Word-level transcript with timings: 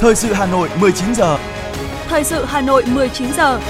Thời 0.00 0.14
sự 0.14 0.32
Hà 0.32 0.46
Nội 0.46 0.68
19 0.80 1.14
giờ. 1.14 1.38
Thời 2.08 2.24
sự 2.24 2.44
Hà 2.44 2.60
Nội 2.60 2.84
19 2.86 3.32
giờ. 3.32 3.60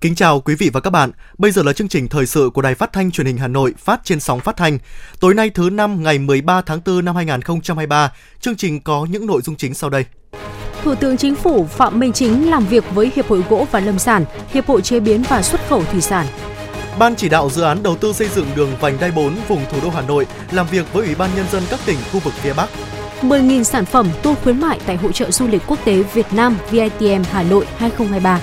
Kính 0.00 0.14
chào 0.14 0.40
quý 0.40 0.54
vị 0.54 0.70
và 0.72 0.80
các 0.80 0.90
bạn. 0.90 1.10
Bây 1.38 1.50
giờ 1.50 1.62
là 1.62 1.72
chương 1.72 1.88
trình 1.88 2.08
thời 2.08 2.26
sự 2.26 2.50
của 2.54 2.62
Đài 2.62 2.74
Phát 2.74 2.92
thanh 2.92 3.10
Truyền 3.10 3.26
hình 3.26 3.36
Hà 3.36 3.48
Nội 3.48 3.74
phát 3.78 4.00
trên 4.04 4.20
sóng 4.20 4.40
phát 4.40 4.56
thanh. 4.56 4.78
Tối 5.20 5.34
nay 5.34 5.50
thứ 5.50 5.70
năm 5.70 6.02
ngày 6.02 6.18
13 6.18 6.62
tháng 6.62 6.80
4 6.86 7.04
năm 7.04 7.16
2023, 7.16 8.12
chương 8.40 8.56
trình 8.56 8.80
có 8.80 9.06
những 9.10 9.26
nội 9.26 9.42
dung 9.42 9.56
chính 9.56 9.74
sau 9.74 9.90
đây. 9.90 10.04
Thủ 10.82 10.94
tướng 10.94 11.16
Chính 11.16 11.34
phủ 11.34 11.66
Phạm 11.66 11.98
Minh 11.98 12.12
Chính 12.12 12.50
làm 12.50 12.66
việc 12.66 12.84
với 12.94 13.12
Hiệp 13.16 13.28
hội 13.28 13.44
Gỗ 13.50 13.66
và 13.70 13.80
Lâm 13.80 13.98
sản, 13.98 14.24
Hiệp 14.52 14.66
hội 14.66 14.82
Chế 14.82 15.00
biến 15.00 15.22
và 15.28 15.42
Xuất 15.42 15.60
khẩu 15.68 15.84
Thủy 15.84 16.00
sản. 16.00 16.26
Ban 16.98 17.16
chỉ 17.16 17.28
đạo 17.28 17.50
dự 17.50 17.62
án 17.62 17.82
đầu 17.82 17.96
tư 17.96 18.12
xây 18.12 18.28
dựng 18.28 18.46
đường 18.56 18.70
vành 18.80 18.96
đai 19.00 19.10
4 19.10 19.34
vùng 19.48 19.64
thủ 19.70 19.78
đô 19.82 19.90
Hà 19.90 20.00
Nội 20.00 20.26
làm 20.52 20.66
việc 20.70 20.92
với 20.92 21.06
Ủy 21.06 21.14
ban 21.14 21.30
Nhân 21.36 21.46
dân 21.52 21.62
các 21.70 21.80
tỉnh 21.86 21.96
khu 22.12 22.20
vực 22.20 22.34
phía 22.34 22.52
Bắc. 22.52 22.68
10.000 23.22 23.62
sản 23.62 23.84
phẩm 23.84 24.08
tour 24.22 24.38
khuyến 24.38 24.60
mại 24.60 24.80
tại 24.86 24.96
Hội 24.96 25.12
trợ 25.12 25.30
Du 25.30 25.46
lịch 25.46 25.62
Quốc 25.66 25.78
tế 25.84 26.02
Việt 26.02 26.26
Nam 26.32 26.58
VITM 26.70 27.22
Hà 27.30 27.42
Nội 27.42 27.66
2023. 27.76 28.40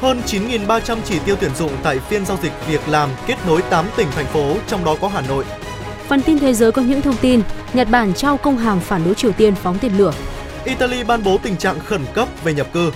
Hơn 0.00 0.22
9.300 0.26 0.96
chỉ 1.04 1.18
tiêu 1.24 1.36
tuyển 1.40 1.54
dụng 1.58 1.70
tại 1.82 1.98
phiên 1.98 2.26
giao 2.26 2.38
dịch 2.42 2.52
việc 2.68 2.88
làm 2.88 3.08
kết 3.26 3.36
nối 3.46 3.62
8 3.62 3.86
tỉnh 3.96 4.08
thành 4.10 4.26
phố, 4.26 4.56
trong 4.66 4.84
đó 4.84 4.96
có 5.00 5.08
Hà 5.08 5.20
Nội. 5.20 5.44
Phần 6.08 6.22
tin 6.22 6.38
thế 6.38 6.54
giới 6.54 6.72
có 6.72 6.82
những 6.82 7.02
thông 7.02 7.16
tin, 7.16 7.42
Nhật 7.74 7.88
Bản 7.90 8.14
trao 8.14 8.36
công 8.36 8.58
hàm 8.58 8.80
phản 8.80 9.04
đối 9.04 9.14
Triều 9.14 9.32
Tiên 9.32 9.54
phóng 9.54 9.78
tên 9.80 9.96
lửa. 9.98 10.12
Italy 10.64 11.04
ban 11.04 11.24
bố 11.24 11.38
tình 11.42 11.56
trạng 11.56 11.80
khẩn 11.80 12.00
cấp 12.14 12.28
về 12.44 12.54
nhập 12.54 12.66
cư. 12.72 12.90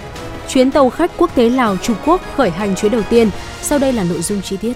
Chuyến 0.49 0.71
tàu 0.71 0.91
khách 0.91 1.11
quốc 1.19 1.35
tế 1.35 1.51
Lào 1.51 1.77
Trung 1.77 1.97
Quốc 2.07 2.21
khởi 2.37 2.51
hành 2.51 2.75
chuyến 2.75 2.93
đầu 2.93 3.03
tiên. 3.11 3.31
Sau 3.63 3.79
đây 3.79 3.93
là 3.93 4.05
nội 4.05 4.23
dung 4.23 4.43
chi 4.43 4.57
tiết. 4.57 4.73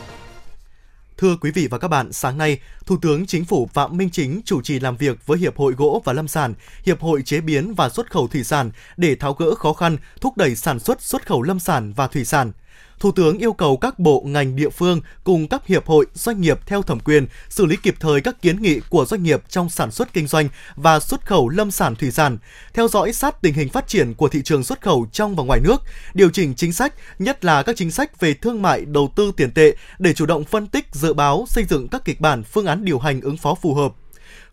Thưa 1.17 1.37
quý 1.41 1.51
vị 1.51 1.69
và 1.71 1.79
các 1.79 1.89
bạn, 1.89 2.13
sáng 2.13 2.39
nay, 2.39 2.59
Thủ 2.87 2.97
tướng 3.03 3.27
Chính 3.27 3.45
phủ 3.45 3.69
Phạm 3.75 3.97
Minh 3.97 4.11
Chính 4.11 4.41
chủ 4.45 4.63
trì 4.63 4.81
làm 4.81 4.97
việc 4.97 5.27
với 5.27 5.39
Hiệp 5.39 5.57
hội 5.57 5.73
Gỗ 5.73 6.03
và 6.05 6.13
Lâm 6.13 6.29
sản, 6.29 6.55
Hiệp 6.87 7.01
hội 7.01 7.23
Chế 7.23 7.41
biến 7.41 7.75
và 7.75 7.89
Xuất 7.89 8.11
khẩu 8.11 8.29
Thủy 8.29 8.45
sản 8.45 8.71
để 8.97 9.15
tháo 9.15 9.33
gỡ 9.33 9.55
khó 9.55 9.73
khăn, 9.73 9.97
thúc 10.21 10.37
đẩy 10.37 10.57
sản 10.57 10.79
xuất 10.79 11.03
xuất 11.03 11.27
khẩu 11.27 11.43
lâm 11.43 11.59
sản 11.59 11.93
và 11.97 12.07
thủy 12.07 12.25
sản. 12.25 12.53
Thủ 13.03 13.13
tướng 13.13 13.39
yêu 13.39 13.53
cầu 13.53 13.77
các 13.77 13.99
bộ 13.99 14.23
ngành 14.27 14.57
địa 14.57 14.69
phương 14.69 15.01
cùng 15.25 15.49
các 15.49 15.67
hiệp 15.67 15.87
hội 15.87 16.07
doanh 16.15 16.41
nghiệp 16.41 16.59
theo 16.67 16.83
thẩm 16.83 17.01
quyền 17.01 17.27
xử 17.49 17.67
lý 17.67 17.77
kịp 17.83 17.95
thời 18.01 18.21
các 18.21 18.43
kiến 18.43 18.63
nghị 18.63 18.81
của 18.89 19.05
doanh 19.05 19.23
nghiệp 19.23 19.43
trong 19.49 19.71
sản 19.71 19.91
xuất 19.91 20.13
kinh 20.13 20.27
doanh 20.27 20.49
và 20.77 21.01
xuất 21.01 21.27
khẩu 21.27 21.49
lâm 21.49 21.71
sản 21.71 21.95
thủy 21.97 22.11
sản, 22.11 22.39
theo 22.75 22.89
dõi 22.89 23.13
sát 23.13 23.43
tình 23.43 23.55
hình 23.55 23.69
phát 23.69 23.89
triển 23.89 24.15
của 24.15 24.29
thị 24.29 24.43
trường 24.45 24.65
xuất 24.65 24.81
khẩu 24.81 25.07
trong 25.13 25.37
và 25.37 25.45
ngoài 25.45 25.61
nước, 25.61 25.83
điều 26.15 26.31
chỉnh 26.31 26.55
chính 26.55 26.73
sách, 26.73 26.95
nhất 27.19 27.45
là 27.45 27.63
các 27.63 27.77
chính 27.77 27.91
sách 27.91 28.21
về 28.21 28.35
thương 28.35 28.63
mại, 28.63 28.85
đầu 28.85 29.13
tư 29.17 29.33
tiền 29.37 29.51
tệ 29.51 29.75
để 29.99 30.13
chủ 30.13 30.27
động 30.27 30.45
phân 30.45 30.67
tích, 30.67 30.87
dự 30.93 31.13
báo, 31.13 31.45
xây 31.49 31.65
dựng 31.65 31.89
các 31.89 32.05
kịch 32.05 32.21
bản 32.21 32.43
phương 32.43 32.67
án 32.67 32.85
điều 32.85 32.99
hành 32.99 33.21
ứng 33.21 33.37
phó 33.37 33.55
phù 33.55 33.75
hợp. 33.75 33.93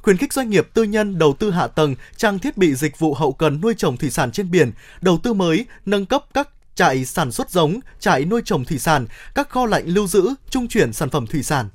Khuyến 0.02 0.18
khích 0.18 0.34
doanh 0.34 0.50
nghiệp 0.50 0.68
tư 0.74 0.84
nhân 0.84 1.18
đầu 1.18 1.34
tư 1.34 1.52
hạ 1.52 1.68
tầng, 1.68 1.96
trang 2.18 2.40
thiết 2.40 2.58
bị 2.58 2.76
dịch 2.76 3.00
vụ 3.00 3.14
hậu 3.14 3.32
cần 3.32 3.62
nuôi 3.62 3.74
trồng 3.78 3.98
thủy 3.98 4.10
sản 4.10 4.32
trên 4.32 4.52
biển, 4.52 4.72
đầu 5.02 5.18
tư 5.24 5.34
mới, 5.34 5.66
nâng 5.86 6.06
cấp 6.06 6.26
các 6.34 6.50
trại 6.80 7.06
sản 7.06 7.32
xuất 7.32 7.52
giống, 7.52 7.80
trại 8.00 8.26
nuôi 8.26 8.42
trồng 8.46 8.66
thủy 8.66 8.80
sản, 8.80 9.06
các 9.36 9.50
kho 9.50 9.66
lạnh 9.66 9.84
lưu 9.88 10.08
giữ, 10.08 10.30
trung 10.50 10.68
chuyển 10.68 10.94
sản 10.94 11.10
phẩm 11.10 11.28
thủy 11.28 11.44
sản. 11.44 11.70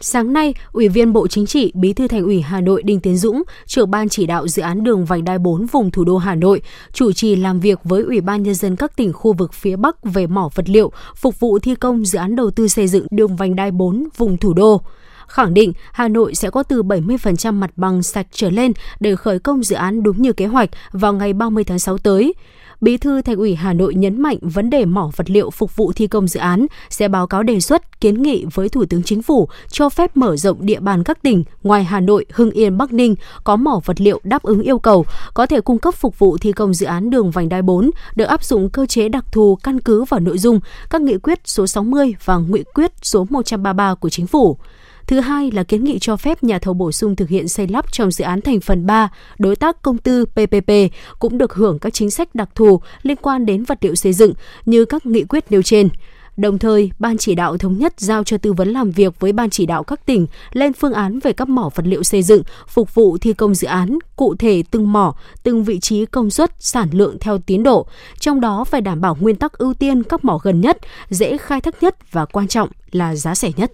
Sáng 0.00 0.32
nay, 0.32 0.54
Ủy 0.72 0.88
viên 0.88 1.12
Bộ 1.12 1.28
Chính 1.28 1.46
trị, 1.46 1.72
Bí 1.74 1.92
thư 1.92 2.08
Thành 2.08 2.22
ủy 2.22 2.40
Hà 2.40 2.60
Nội 2.60 2.82
Đinh 2.82 3.00
Tiến 3.00 3.16
Dũng, 3.16 3.42
trưởng 3.66 3.90
ban 3.90 4.08
chỉ 4.08 4.26
đạo 4.26 4.48
dự 4.48 4.62
án 4.62 4.84
đường 4.84 5.04
vành 5.04 5.24
đai 5.24 5.38
4 5.38 5.66
vùng 5.66 5.90
thủ 5.90 6.04
đô 6.04 6.16
Hà 6.16 6.34
Nội, 6.34 6.62
chủ 6.92 7.12
trì 7.12 7.36
làm 7.36 7.60
việc 7.60 7.78
với 7.84 8.02
Ủy 8.02 8.20
ban 8.20 8.42
nhân 8.42 8.54
dân 8.54 8.76
các 8.76 8.96
tỉnh 8.96 9.12
khu 9.12 9.32
vực 9.32 9.52
phía 9.52 9.76
Bắc 9.76 10.04
về 10.04 10.26
mỏ 10.26 10.48
vật 10.54 10.68
liệu 10.68 10.92
phục 11.16 11.40
vụ 11.40 11.58
thi 11.58 11.74
công 11.74 12.04
dự 12.04 12.18
án 12.18 12.36
đầu 12.36 12.50
tư 12.50 12.68
xây 12.68 12.88
dựng 12.88 13.06
đường 13.10 13.36
vành 13.36 13.56
đai 13.56 13.70
4 13.70 14.08
vùng 14.16 14.36
thủ 14.36 14.54
đô 14.54 14.82
khẳng 15.28 15.54
định 15.54 15.72
Hà 15.92 16.08
Nội 16.08 16.34
sẽ 16.34 16.50
có 16.50 16.62
từ 16.62 16.82
70% 16.82 17.52
mặt 17.52 17.70
bằng 17.76 18.02
sạch 18.02 18.26
trở 18.30 18.50
lên 18.50 18.72
để 19.00 19.16
khởi 19.16 19.38
công 19.38 19.62
dự 19.62 19.76
án 19.76 20.02
đúng 20.02 20.22
như 20.22 20.32
kế 20.32 20.46
hoạch 20.46 20.70
vào 20.92 21.12
ngày 21.12 21.32
30 21.32 21.64
tháng 21.64 21.78
6 21.78 21.98
tới. 21.98 22.34
Bí 22.80 22.96
thư 22.96 23.22
Thành 23.22 23.36
ủy 23.36 23.54
Hà 23.54 23.72
Nội 23.72 23.94
nhấn 23.94 24.22
mạnh 24.22 24.38
vấn 24.42 24.70
đề 24.70 24.84
mỏ 24.84 25.10
vật 25.16 25.30
liệu 25.30 25.50
phục 25.50 25.76
vụ 25.76 25.92
thi 25.92 26.06
công 26.06 26.28
dự 26.28 26.40
án 26.40 26.66
sẽ 26.90 27.08
báo 27.08 27.26
cáo 27.26 27.42
đề 27.42 27.60
xuất 27.60 28.00
kiến 28.00 28.22
nghị 28.22 28.44
với 28.54 28.68
Thủ 28.68 28.84
tướng 28.90 29.02
Chính 29.02 29.22
phủ 29.22 29.48
cho 29.68 29.88
phép 29.88 30.16
mở 30.16 30.36
rộng 30.36 30.66
địa 30.66 30.80
bàn 30.80 31.04
các 31.04 31.22
tỉnh 31.22 31.44
ngoài 31.62 31.84
Hà 31.84 32.00
Nội, 32.00 32.26
Hưng 32.32 32.50
Yên, 32.50 32.78
Bắc 32.78 32.92
Ninh 32.92 33.14
có 33.44 33.56
mỏ 33.56 33.80
vật 33.84 34.00
liệu 34.00 34.20
đáp 34.24 34.42
ứng 34.42 34.62
yêu 34.62 34.78
cầu, 34.78 35.04
có 35.34 35.46
thể 35.46 35.60
cung 35.60 35.78
cấp 35.78 35.94
phục 35.94 36.18
vụ 36.18 36.38
thi 36.38 36.52
công 36.52 36.74
dự 36.74 36.86
án 36.86 37.10
đường 37.10 37.30
vành 37.30 37.48
đai 37.48 37.62
4 37.62 37.90
được 38.16 38.24
áp 38.24 38.44
dụng 38.44 38.70
cơ 38.70 38.86
chế 38.86 39.08
đặc 39.08 39.24
thù 39.32 39.58
căn 39.62 39.80
cứ 39.80 40.04
vào 40.04 40.20
nội 40.20 40.38
dung 40.38 40.60
các 40.90 41.02
nghị 41.02 41.18
quyết 41.18 41.40
số 41.44 41.66
60 41.66 42.14
và 42.24 42.38
nghị 42.38 42.62
quyết 42.74 42.92
số 43.02 43.26
133 43.30 43.94
của 43.94 44.08
Chính 44.08 44.26
phủ. 44.26 44.56
Thứ 45.06 45.20
hai 45.20 45.50
là 45.50 45.62
kiến 45.62 45.84
nghị 45.84 45.98
cho 45.98 46.16
phép 46.16 46.42
nhà 46.42 46.58
thầu 46.58 46.74
bổ 46.74 46.92
sung 46.92 47.16
thực 47.16 47.28
hiện 47.28 47.48
xây 47.48 47.68
lắp 47.68 47.92
trong 47.92 48.10
dự 48.10 48.24
án 48.24 48.40
thành 48.40 48.60
phần 48.60 48.86
3, 48.86 49.08
đối 49.38 49.56
tác 49.56 49.82
công 49.82 49.98
tư 49.98 50.24
PPP 50.24 50.70
cũng 51.18 51.38
được 51.38 51.54
hưởng 51.54 51.78
các 51.78 51.94
chính 51.94 52.10
sách 52.10 52.34
đặc 52.34 52.48
thù 52.54 52.80
liên 53.02 53.16
quan 53.16 53.46
đến 53.46 53.64
vật 53.64 53.78
liệu 53.80 53.94
xây 53.94 54.12
dựng 54.12 54.32
như 54.64 54.84
các 54.84 55.06
nghị 55.06 55.24
quyết 55.24 55.44
nêu 55.50 55.62
trên. 55.62 55.88
Đồng 56.36 56.58
thời, 56.58 56.90
Ban 56.98 57.18
chỉ 57.18 57.34
đạo 57.34 57.58
thống 57.58 57.78
nhất 57.78 57.94
giao 57.96 58.24
cho 58.24 58.38
tư 58.38 58.52
vấn 58.52 58.68
làm 58.68 58.90
việc 58.90 59.20
với 59.20 59.32
Ban 59.32 59.50
chỉ 59.50 59.66
đạo 59.66 59.82
các 59.82 60.06
tỉnh 60.06 60.26
lên 60.52 60.72
phương 60.72 60.92
án 60.92 61.18
về 61.18 61.32
các 61.32 61.48
mỏ 61.48 61.70
vật 61.74 61.86
liệu 61.86 62.02
xây 62.02 62.22
dựng, 62.22 62.42
phục 62.68 62.94
vụ 62.94 63.18
thi 63.18 63.32
công 63.32 63.54
dự 63.54 63.68
án, 63.68 63.98
cụ 64.16 64.34
thể 64.38 64.62
từng 64.70 64.92
mỏ, 64.92 65.14
từng 65.42 65.64
vị 65.64 65.80
trí 65.80 66.06
công 66.06 66.30
suất, 66.30 66.50
sản 66.58 66.88
lượng 66.92 67.16
theo 67.20 67.38
tiến 67.38 67.62
độ. 67.62 67.86
Trong 68.20 68.40
đó 68.40 68.64
phải 68.64 68.80
đảm 68.80 69.00
bảo 69.00 69.16
nguyên 69.20 69.36
tắc 69.36 69.58
ưu 69.58 69.74
tiên 69.74 70.02
các 70.02 70.24
mỏ 70.24 70.38
gần 70.42 70.60
nhất, 70.60 70.78
dễ 71.10 71.38
khai 71.38 71.60
thác 71.60 71.82
nhất 71.82 72.12
và 72.12 72.24
quan 72.24 72.48
trọng 72.48 72.68
là 72.90 73.14
giá 73.14 73.34
rẻ 73.34 73.50
nhất 73.56 73.72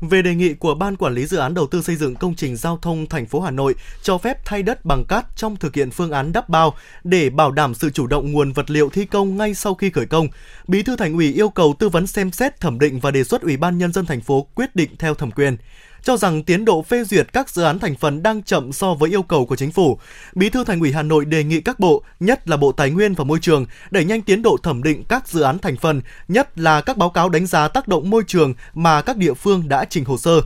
về 0.00 0.22
đề 0.22 0.34
nghị 0.34 0.54
của 0.54 0.74
Ban 0.74 0.96
Quản 0.96 1.14
lý 1.14 1.26
Dự 1.26 1.36
án 1.36 1.54
Đầu 1.54 1.66
tư 1.66 1.82
xây 1.82 1.96
dựng 1.96 2.14
công 2.14 2.34
trình 2.34 2.56
giao 2.56 2.78
thông 2.82 3.06
thành 3.06 3.26
phố 3.26 3.40
Hà 3.40 3.50
Nội 3.50 3.74
cho 4.02 4.18
phép 4.18 4.44
thay 4.44 4.62
đất 4.62 4.84
bằng 4.84 5.04
cát 5.04 5.24
trong 5.36 5.56
thực 5.56 5.74
hiện 5.74 5.90
phương 5.90 6.10
án 6.10 6.32
đắp 6.32 6.48
bao 6.48 6.74
để 7.04 7.30
bảo 7.30 7.50
đảm 7.50 7.74
sự 7.74 7.90
chủ 7.90 8.06
động 8.06 8.32
nguồn 8.32 8.52
vật 8.52 8.70
liệu 8.70 8.90
thi 8.90 9.04
công 9.04 9.36
ngay 9.36 9.54
sau 9.54 9.74
khi 9.74 9.90
khởi 9.90 10.06
công. 10.06 10.28
Bí 10.68 10.82
thư 10.82 10.96
Thành 10.96 11.14
ủy 11.14 11.32
yêu 11.32 11.48
cầu 11.48 11.74
tư 11.78 11.88
vấn 11.88 12.06
xem 12.06 12.30
xét, 12.30 12.60
thẩm 12.60 12.78
định 12.78 13.00
và 13.00 13.10
đề 13.10 13.24
xuất 13.24 13.42
Ủy 13.42 13.56
ban 13.56 13.78
Nhân 13.78 13.92
dân 13.92 14.06
thành 14.06 14.20
phố 14.20 14.46
quyết 14.54 14.76
định 14.76 14.90
theo 14.98 15.14
thẩm 15.14 15.30
quyền 15.30 15.56
cho 16.04 16.16
rằng 16.16 16.42
tiến 16.42 16.64
độ 16.64 16.82
phê 16.82 17.04
duyệt 17.04 17.32
các 17.32 17.50
dự 17.50 17.62
án 17.62 17.78
thành 17.78 17.94
phần 17.96 18.22
đang 18.22 18.42
chậm 18.42 18.72
so 18.72 18.94
với 18.94 19.10
yêu 19.10 19.22
cầu 19.22 19.46
của 19.46 19.56
chính 19.56 19.72
phủ. 19.72 19.98
Bí 20.34 20.48
thư 20.48 20.64
Thành 20.64 20.80
ủy 20.80 20.92
Hà 20.92 21.02
Nội 21.02 21.24
đề 21.24 21.44
nghị 21.44 21.60
các 21.60 21.80
bộ, 21.80 22.02
nhất 22.20 22.48
là 22.48 22.56
Bộ 22.56 22.72
Tài 22.72 22.90
nguyên 22.90 23.14
và 23.14 23.24
Môi 23.24 23.38
trường, 23.42 23.66
đẩy 23.90 24.04
nhanh 24.04 24.22
tiến 24.22 24.42
độ 24.42 24.56
thẩm 24.62 24.82
định 24.82 25.04
các 25.08 25.28
dự 25.28 25.40
án 25.40 25.58
thành 25.58 25.76
phần, 25.76 26.00
nhất 26.28 26.58
là 26.58 26.80
các 26.80 26.96
báo 26.96 27.10
cáo 27.10 27.28
đánh 27.28 27.46
giá 27.46 27.68
tác 27.68 27.88
động 27.88 28.10
môi 28.10 28.22
trường 28.26 28.54
mà 28.74 29.02
các 29.02 29.16
địa 29.16 29.34
phương 29.34 29.68
đã 29.68 29.84
trình 29.84 30.04
hồ 30.04 30.18
sơ. 30.18 30.40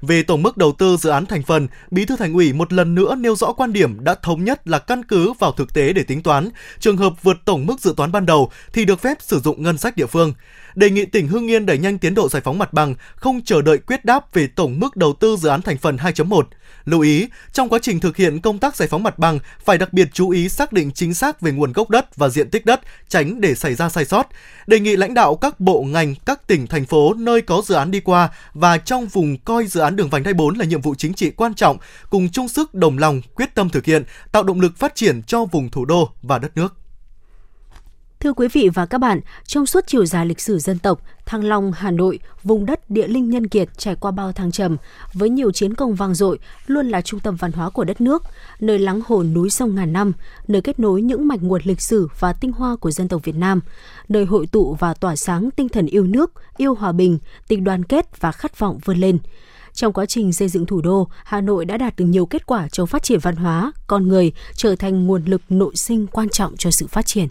Về 0.00 0.22
tổng 0.22 0.42
mức 0.42 0.56
đầu 0.56 0.72
tư 0.72 0.96
dự 0.96 1.10
án 1.10 1.26
thành 1.26 1.42
phần, 1.42 1.68
Bí 1.90 2.04
thư 2.04 2.16
Thành 2.16 2.34
ủy 2.34 2.52
một 2.52 2.72
lần 2.72 2.94
nữa 2.94 3.14
nêu 3.14 3.36
rõ 3.36 3.52
quan 3.52 3.72
điểm 3.72 4.04
đã 4.04 4.14
thống 4.14 4.44
nhất 4.44 4.68
là 4.68 4.78
căn 4.78 5.04
cứ 5.04 5.32
vào 5.32 5.52
thực 5.52 5.74
tế 5.74 5.92
để 5.92 6.02
tính 6.02 6.22
toán, 6.22 6.48
trường 6.80 6.96
hợp 6.96 7.22
vượt 7.22 7.36
tổng 7.44 7.66
mức 7.66 7.80
dự 7.80 7.94
toán 7.96 8.12
ban 8.12 8.26
đầu 8.26 8.50
thì 8.72 8.84
được 8.84 9.00
phép 9.00 9.18
sử 9.20 9.40
dụng 9.40 9.62
ngân 9.62 9.78
sách 9.78 9.96
địa 9.96 10.06
phương 10.06 10.32
đề 10.74 10.90
nghị 10.90 11.04
tỉnh 11.04 11.28
Hưng 11.28 11.50
Yên 11.50 11.66
đẩy 11.66 11.78
nhanh 11.78 11.98
tiến 11.98 12.14
độ 12.14 12.28
giải 12.28 12.42
phóng 12.42 12.58
mặt 12.58 12.72
bằng, 12.72 12.94
không 13.16 13.40
chờ 13.44 13.62
đợi 13.62 13.78
quyết 13.78 14.04
đáp 14.04 14.34
về 14.34 14.46
tổng 14.46 14.80
mức 14.80 14.96
đầu 14.96 15.12
tư 15.12 15.36
dự 15.36 15.48
án 15.48 15.62
thành 15.62 15.78
phần 15.78 15.96
2.1. 15.96 16.42
Lưu 16.84 17.00
ý, 17.00 17.28
trong 17.52 17.68
quá 17.68 17.78
trình 17.82 18.00
thực 18.00 18.16
hiện 18.16 18.40
công 18.40 18.58
tác 18.58 18.76
giải 18.76 18.88
phóng 18.88 19.02
mặt 19.02 19.18
bằng, 19.18 19.38
phải 19.64 19.78
đặc 19.78 19.92
biệt 19.92 20.08
chú 20.12 20.30
ý 20.30 20.48
xác 20.48 20.72
định 20.72 20.90
chính 20.94 21.14
xác 21.14 21.40
về 21.40 21.52
nguồn 21.52 21.72
gốc 21.72 21.90
đất 21.90 22.16
và 22.16 22.28
diện 22.28 22.50
tích 22.50 22.66
đất, 22.66 22.80
tránh 23.08 23.40
để 23.40 23.54
xảy 23.54 23.74
ra 23.74 23.88
sai 23.88 24.04
sót. 24.04 24.28
Đề 24.66 24.80
nghị 24.80 24.96
lãnh 24.96 25.14
đạo 25.14 25.34
các 25.36 25.60
bộ 25.60 25.82
ngành, 25.82 26.14
các 26.26 26.46
tỉnh, 26.46 26.66
thành 26.66 26.86
phố 26.86 27.14
nơi 27.14 27.42
có 27.42 27.62
dự 27.64 27.74
án 27.74 27.90
đi 27.90 28.00
qua 28.00 28.30
và 28.54 28.78
trong 28.78 29.06
vùng 29.06 29.38
coi 29.38 29.66
dự 29.66 29.80
án 29.80 29.96
đường 29.96 30.08
vành 30.10 30.22
đai 30.22 30.34
4 30.34 30.58
là 30.58 30.64
nhiệm 30.64 30.80
vụ 30.80 30.94
chính 30.94 31.14
trị 31.14 31.30
quan 31.30 31.54
trọng, 31.54 31.78
cùng 32.10 32.28
chung 32.28 32.48
sức 32.48 32.74
đồng 32.74 32.98
lòng, 32.98 33.20
quyết 33.34 33.54
tâm 33.54 33.70
thực 33.70 33.84
hiện, 33.84 34.04
tạo 34.32 34.42
động 34.42 34.60
lực 34.60 34.76
phát 34.76 34.94
triển 34.94 35.22
cho 35.22 35.44
vùng 35.44 35.70
thủ 35.70 35.84
đô 35.84 36.10
và 36.22 36.38
đất 36.38 36.56
nước. 36.56 36.83
Thưa 38.24 38.32
quý 38.32 38.48
vị 38.52 38.68
và 38.74 38.86
các 38.86 38.98
bạn, 38.98 39.20
trong 39.46 39.66
suốt 39.66 39.84
chiều 39.86 40.06
dài 40.06 40.26
lịch 40.26 40.40
sử 40.40 40.58
dân 40.58 40.78
tộc, 40.78 41.00
Thăng 41.26 41.44
Long, 41.44 41.72
Hà 41.72 41.90
Nội, 41.90 42.18
vùng 42.42 42.66
đất 42.66 42.90
địa 42.90 43.08
linh 43.08 43.30
nhân 43.30 43.48
kiệt 43.48 43.68
trải 43.78 43.94
qua 43.94 44.10
bao 44.10 44.32
thăng 44.32 44.52
trầm, 44.52 44.76
với 45.12 45.30
nhiều 45.30 45.52
chiến 45.52 45.74
công 45.74 45.94
vang 45.94 46.14
dội, 46.14 46.38
luôn 46.66 46.88
là 46.88 47.00
trung 47.00 47.20
tâm 47.20 47.36
văn 47.36 47.52
hóa 47.52 47.70
của 47.70 47.84
đất 47.84 48.00
nước, 48.00 48.22
nơi 48.60 48.78
lắng 48.78 49.00
hồ 49.06 49.22
núi 49.22 49.50
sông 49.50 49.74
ngàn 49.74 49.92
năm, 49.92 50.12
nơi 50.48 50.62
kết 50.62 50.78
nối 50.78 51.02
những 51.02 51.28
mạch 51.28 51.42
nguồn 51.42 51.62
lịch 51.64 51.80
sử 51.80 52.08
và 52.18 52.32
tinh 52.32 52.52
hoa 52.52 52.76
của 52.76 52.90
dân 52.90 53.08
tộc 53.08 53.24
Việt 53.24 53.36
Nam, 53.36 53.60
nơi 54.08 54.24
hội 54.24 54.46
tụ 54.46 54.76
và 54.78 54.94
tỏa 54.94 55.16
sáng 55.16 55.50
tinh 55.50 55.68
thần 55.68 55.86
yêu 55.86 56.04
nước, 56.04 56.32
yêu 56.56 56.74
hòa 56.74 56.92
bình, 56.92 57.18
tình 57.48 57.64
đoàn 57.64 57.84
kết 57.84 58.20
và 58.20 58.32
khát 58.32 58.58
vọng 58.58 58.78
vươn 58.84 58.96
lên. 58.96 59.18
Trong 59.72 59.92
quá 59.92 60.06
trình 60.06 60.32
xây 60.32 60.48
dựng 60.48 60.66
thủ 60.66 60.80
đô, 60.80 61.08
Hà 61.24 61.40
Nội 61.40 61.64
đã 61.64 61.76
đạt 61.76 61.96
được 61.96 62.04
nhiều 62.04 62.26
kết 62.26 62.46
quả 62.46 62.68
trong 62.68 62.86
phát 62.86 63.02
triển 63.02 63.20
văn 63.20 63.36
hóa, 63.36 63.72
con 63.86 64.08
người 64.08 64.32
trở 64.54 64.76
thành 64.76 65.06
nguồn 65.06 65.24
lực 65.24 65.42
nội 65.48 65.76
sinh 65.76 66.06
quan 66.06 66.28
trọng 66.28 66.56
cho 66.56 66.70
sự 66.70 66.86
phát 66.86 67.06
triển. 67.06 67.28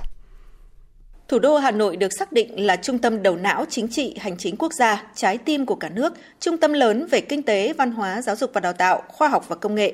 Thủ 1.34 1.40
đô 1.40 1.58
Hà 1.58 1.72
Nội 1.72 1.96
được 1.96 2.12
xác 2.20 2.32
định 2.32 2.66
là 2.66 2.76
trung 2.76 3.00
tâm 3.00 3.24
đầu 3.24 3.36
não 3.36 3.66
chính 3.70 3.88
trị, 3.88 4.16
hành 4.20 4.38
chính 4.38 4.56
quốc 4.58 4.74
gia, 4.74 5.04
trái 5.16 5.38
tim 5.38 5.66
của 5.66 5.76
cả 5.76 5.90
nước, 5.90 6.14
trung 6.40 6.58
tâm 6.58 6.74
lớn 6.74 7.08
về 7.12 7.22
kinh 7.22 7.44
tế, 7.44 7.74
văn 7.78 7.92
hóa, 7.92 8.22
giáo 8.22 8.36
dục 8.36 8.52
và 8.54 8.62
đào 8.62 8.74
tạo, 8.74 9.04
khoa 9.08 9.28
học 9.28 9.46
và 9.48 9.56
công 9.56 9.76
nghệ. 9.76 9.94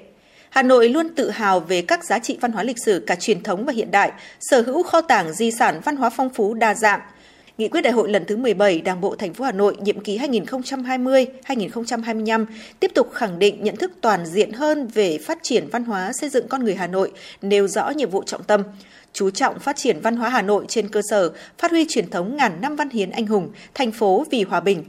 Hà 0.50 0.64
Nội 0.64 0.90
luôn 0.90 1.10
tự 1.10 1.30
hào 1.30 1.60
về 1.60 1.82
các 1.82 2.06
giá 2.06 2.20
trị 2.20 2.38
văn 2.42 2.52
hóa 2.52 2.64
lịch 2.64 2.84
sử 2.86 3.04
cả 3.08 3.16
truyền 3.16 3.44
thống 3.44 3.66
và 3.66 3.74
hiện 3.74 3.92
đại, 3.92 4.12
sở 4.40 4.62
hữu 4.62 4.84
kho 4.84 5.02
tàng 5.02 5.34
di 5.34 5.52
sản 5.52 5.82
văn 5.86 5.96
hóa 5.96 6.10
phong 6.10 6.30
phú 6.30 6.54
đa 6.54 6.74
dạng. 6.74 7.00
Nghị 7.58 7.68
quyết 7.68 7.82
đại 7.82 7.94
hội 7.94 8.10
lần 8.10 8.26
thứ 8.26 8.38
17 8.38 8.82
Đảng 8.82 9.02
bộ 9.02 9.16
thành 9.16 9.34
phố 9.34 9.46
Hà 9.46 9.52
Nội 9.52 9.76
nhiệm 9.80 10.00
kỳ 10.00 10.18
2020-2025 10.18 12.46
tiếp 12.80 12.92
tục 12.96 13.12
khẳng 13.14 13.40
định 13.40 13.64
nhận 13.64 13.76
thức 13.76 13.92
toàn 14.02 14.26
diện 14.26 14.52
hơn 14.52 14.88
về 14.88 15.18
phát 15.18 15.40
triển 15.42 15.68
văn 15.72 15.84
hóa 15.84 16.14
xây 16.14 16.30
dựng 16.30 16.48
con 16.48 16.64
người 16.64 16.76
Hà 16.76 16.88
Nội, 16.88 17.12
nêu 17.42 17.68
rõ 17.68 17.90
nhiệm 17.90 18.10
vụ 18.10 18.24
trọng 18.24 18.44
tâm 18.44 18.64
chú 19.14 19.30
trọng 19.30 19.60
phát 19.60 19.76
triển 19.76 20.00
văn 20.02 20.16
hóa 20.16 20.30
Hà 20.30 20.42
Nội 20.42 20.66
trên 20.68 20.88
cơ 20.88 21.02
sở 21.10 21.32
phát 21.58 21.72
huy 21.72 21.86
truyền 21.90 22.10
thống 22.10 22.38
ngàn 22.38 22.62
năm 22.62 22.76
văn 22.76 22.90
hiến 22.90 23.10
anh 23.10 23.28
hùng, 23.28 23.52
thành 23.74 23.92
phố 23.92 24.26
vì 24.32 24.44
hòa 24.44 24.60
bình, 24.60 24.84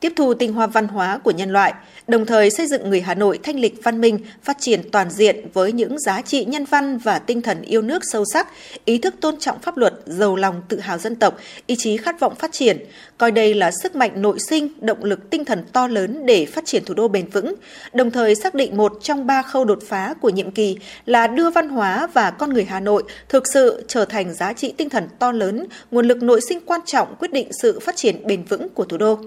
tiếp 0.00 0.12
thu 0.16 0.34
tinh 0.34 0.52
hoa 0.52 0.66
văn 0.66 0.88
hóa 0.88 1.18
của 1.18 1.30
nhân 1.30 1.50
loại, 1.50 1.74
đồng 2.08 2.26
thời 2.26 2.50
xây 2.50 2.66
dựng 2.66 2.90
người 2.90 3.00
Hà 3.00 3.14
Nội 3.14 3.38
thanh 3.42 3.60
lịch 3.60 3.74
văn 3.82 4.00
minh, 4.00 4.18
phát 4.42 4.56
triển 4.60 4.90
toàn 4.90 5.10
diện 5.10 5.46
với 5.52 5.72
những 5.72 5.98
giá 5.98 6.22
trị 6.22 6.44
nhân 6.44 6.64
văn 6.64 6.98
và 6.98 7.18
tinh 7.18 7.42
thần 7.42 7.62
yêu 7.62 7.82
nước 7.82 8.02
sâu 8.12 8.24
sắc, 8.32 8.48
ý 8.84 8.98
thức 8.98 9.14
tôn 9.20 9.36
trọng 9.36 9.58
pháp 9.58 9.76
luật, 9.76 9.94
giàu 10.06 10.36
lòng 10.36 10.62
tự 10.68 10.80
hào 10.80 10.98
dân 10.98 11.16
tộc, 11.16 11.38
ý 11.66 11.74
chí 11.78 11.96
khát 11.96 12.20
vọng 12.20 12.34
phát 12.34 12.52
triển, 12.52 12.78
coi 13.18 13.30
đây 13.30 13.54
là 13.54 13.70
sức 13.82 13.96
mạnh 13.96 14.22
nội 14.22 14.38
sinh, 14.38 14.68
động 14.80 15.04
lực 15.04 15.30
tinh 15.30 15.44
thần 15.44 15.64
to 15.72 15.88
lớn 15.88 16.26
để 16.26 16.46
phát 16.46 16.66
triển 16.66 16.84
thủ 16.84 16.94
đô 16.94 17.08
bền 17.08 17.28
vững, 17.28 17.54
đồng 17.92 18.10
thời 18.10 18.34
xác 18.34 18.54
định 18.54 18.76
một 18.76 18.98
trong 19.02 19.26
ba 19.26 19.42
khâu 19.42 19.64
đột 19.64 19.78
phá 19.88 20.14
của 20.20 20.28
nhiệm 20.28 20.50
kỳ 20.50 20.76
là 21.06 21.26
đưa 21.26 21.50
văn 21.50 21.68
hóa 21.68 22.06
và 22.14 22.30
con 22.30 22.52
người 22.52 22.64
Hà 22.64 22.80
Nội 22.80 23.02
thực 23.28 23.44
sự 23.54 23.84
trở 23.88 24.04
thành 24.04 24.34
giá 24.34 24.52
trị 24.52 24.74
tinh 24.76 24.90
thần 24.90 25.08
to 25.18 25.32
lớn, 25.32 25.66
nguồn 25.90 26.08
lực 26.08 26.22
nội 26.22 26.40
sinh 26.48 26.60
quan 26.66 26.80
trọng 26.86 27.14
quyết 27.18 27.32
định 27.32 27.48
sự 27.62 27.80
phát 27.80 27.96
triển 27.96 28.26
bền 28.26 28.44
vững 28.44 28.68
của 28.68 28.84
thủ 28.84 28.96
đô. 28.96 29.18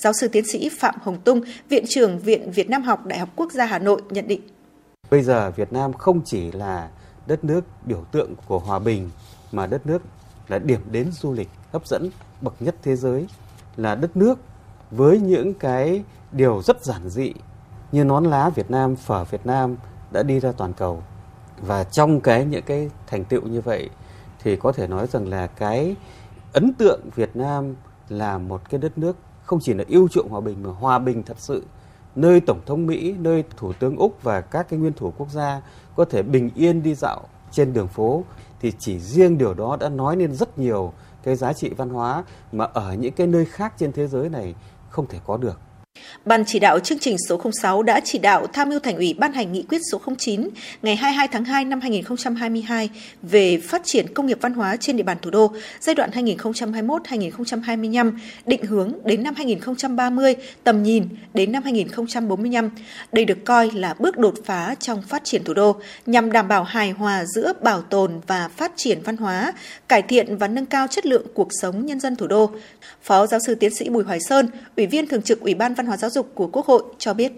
Giáo 0.00 0.12
sư 0.12 0.28
tiến 0.28 0.44
sĩ 0.44 0.70
Phạm 0.78 0.94
Hồng 1.02 1.20
Tung, 1.20 1.40
Viện 1.68 1.84
trưởng 1.88 2.18
Viện 2.18 2.50
Việt 2.50 2.70
Nam 2.70 2.82
học 2.82 3.06
Đại 3.06 3.18
học 3.18 3.28
Quốc 3.36 3.52
gia 3.52 3.64
Hà 3.66 3.78
Nội 3.78 4.02
nhận 4.10 4.28
định. 4.28 4.40
Bây 5.10 5.22
giờ 5.22 5.50
Việt 5.50 5.72
Nam 5.72 5.92
không 5.92 6.20
chỉ 6.24 6.52
là 6.52 6.88
đất 7.26 7.44
nước 7.44 7.64
biểu 7.86 8.04
tượng 8.12 8.34
của 8.46 8.58
hòa 8.58 8.78
bình 8.78 9.10
mà 9.52 9.66
đất 9.66 9.86
nước 9.86 10.02
là 10.48 10.58
điểm 10.58 10.80
đến 10.90 11.12
du 11.12 11.32
lịch 11.32 11.48
hấp 11.72 11.86
dẫn 11.86 12.10
bậc 12.40 12.54
nhất 12.60 12.74
thế 12.82 12.96
giới, 12.96 13.26
là 13.76 13.94
đất 13.94 14.16
nước 14.16 14.38
với 14.90 15.20
những 15.20 15.54
cái 15.54 16.04
điều 16.32 16.62
rất 16.62 16.84
giản 16.84 17.08
dị 17.08 17.32
như 17.92 18.04
nón 18.04 18.24
lá 18.24 18.50
Việt 18.50 18.70
Nam, 18.70 18.96
phở 18.96 19.24
Việt 19.24 19.46
Nam 19.46 19.76
đã 20.10 20.22
đi 20.22 20.40
ra 20.40 20.52
toàn 20.52 20.72
cầu. 20.72 21.02
Và 21.60 21.84
trong 21.84 22.20
cái 22.20 22.44
những 22.44 22.64
cái 22.66 22.90
thành 23.06 23.24
tựu 23.24 23.42
như 23.42 23.60
vậy 23.60 23.90
thì 24.42 24.56
có 24.56 24.72
thể 24.72 24.86
nói 24.86 25.06
rằng 25.12 25.28
là 25.28 25.46
cái 25.46 25.96
ấn 26.52 26.72
tượng 26.72 27.00
Việt 27.14 27.36
Nam 27.36 27.74
là 28.08 28.38
một 28.38 28.70
cái 28.70 28.80
đất 28.80 28.98
nước 28.98 29.16
không 29.50 29.60
chỉ 29.62 29.74
là 29.74 29.84
yêu 29.88 30.08
chuộng 30.08 30.28
hòa 30.28 30.40
bình 30.40 30.62
mà 30.62 30.70
hòa 30.70 30.98
bình 30.98 31.22
thật 31.22 31.36
sự 31.38 31.64
nơi 32.14 32.40
tổng 32.40 32.60
thống 32.66 32.86
Mỹ, 32.86 33.14
nơi 33.18 33.44
thủ 33.56 33.72
tướng 33.72 33.96
Úc 33.96 34.22
và 34.22 34.40
các 34.40 34.68
cái 34.68 34.78
nguyên 34.78 34.92
thủ 34.92 35.12
quốc 35.18 35.30
gia 35.30 35.62
có 35.96 36.04
thể 36.04 36.22
bình 36.22 36.50
yên 36.54 36.82
đi 36.82 36.94
dạo 36.94 37.20
trên 37.52 37.72
đường 37.72 37.88
phố 37.88 38.24
thì 38.60 38.72
chỉ 38.78 39.00
riêng 39.00 39.38
điều 39.38 39.54
đó 39.54 39.76
đã 39.80 39.88
nói 39.88 40.16
nên 40.16 40.34
rất 40.34 40.58
nhiều 40.58 40.92
cái 41.22 41.36
giá 41.36 41.52
trị 41.52 41.70
văn 41.76 41.88
hóa 41.88 42.24
mà 42.52 42.64
ở 42.64 42.94
những 42.94 43.12
cái 43.12 43.26
nơi 43.26 43.44
khác 43.44 43.74
trên 43.78 43.92
thế 43.92 44.06
giới 44.06 44.28
này 44.28 44.54
không 44.90 45.06
thể 45.06 45.18
có 45.26 45.36
được. 45.36 45.60
Ban 46.24 46.44
chỉ 46.44 46.58
đạo 46.58 46.78
chương 46.78 46.98
trình 46.98 47.16
số 47.28 47.40
06 47.52 47.82
đã 47.82 48.00
chỉ 48.04 48.18
đạo 48.18 48.46
tham 48.46 48.68
mưu 48.68 48.78
thành 48.78 48.96
ủy 48.96 49.14
ban 49.18 49.32
hành 49.32 49.52
nghị 49.52 49.62
quyết 49.62 49.80
số 49.92 50.00
09 50.18 50.48
ngày 50.82 50.96
22 50.96 51.28
tháng 51.28 51.44
2 51.44 51.64
năm 51.64 51.80
2022 51.80 52.90
về 53.22 53.58
phát 53.58 53.82
triển 53.84 54.14
công 54.14 54.26
nghiệp 54.26 54.38
văn 54.40 54.54
hóa 54.54 54.76
trên 54.76 54.96
địa 54.96 55.02
bàn 55.02 55.16
thủ 55.22 55.30
đô 55.30 55.52
giai 55.80 55.94
đoạn 55.94 56.10
2021-2025, 56.10 58.12
định 58.46 58.64
hướng 58.64 58.92
đến 59.04 59.22
năm 59.22 59.34
2030, 59.34 60.34
tầm 60.64 60.82
nhìn 60.82 61.08
đến 61.34 61.52
năm 61.52 61.62
2045. 61.62 62.70
Đây 63.12 63.24
được 63.24 63.44
coi 63.44 63.70
là 63.70 63.94
bước 63.98 64.18
đột 64.18 64.34
phá 64.44 64.74
trong 64.80 65.02
phát 65.02 65.24
triển 65.24 65.44
thủ 65.44 65.54
đô 65.54 65.80
nhằm 66.06 66.32
đảm 66.32 66.48
bảo 66.48 66.64
hài 66.64 66.90
hòa 66.90 67.24
giữa 67.24 67.52
bảo 67.62 67.82
tồn 67.82 68.20
và 68.26 68.48
phát 68.48 68.72
triển 68.76 68.98
văn 69.04 69.16
hóa, 69.16 69.52
cải 69.88 70.02
thiện 70.02 70.36
và 70.36 70.48
nâng 70.48 70.66
cao 70.66 70.86
chất 70.86 71.06
lượng 71.06 71.26
cuộc 71.34 71.48
sống 71.60 71.86
nhân 71.86 72.00
dân 72.00 72.16
thủ 72.16 72.26
đô. 72.26 72.50
Phó 73.02 73.26
giáo 73.26 73.40
sư 73.46 73.54
tiến 73.54 73.74
sĩ 73.74 73.88
Bùi 73.88 74.04
Hoài 74.04 74.20
Sơn, 74.20 74.48
Ủy 74.76 74.86
viên 74.86 75.06
Thường 75.06 75.22
trực 75.22 75.40
Ủy 75.40 75.54
ban 75.54 75.74
Văn 75.74 75.86
hóa 75.90 75.96
Giáo 75.96 76.10
dục 76.10 76.26
của 76.34 76.48
Quốc 76.52 76.66
hội 76.66 76.82
cho 76.98 77.14
biết. 77.14 77.32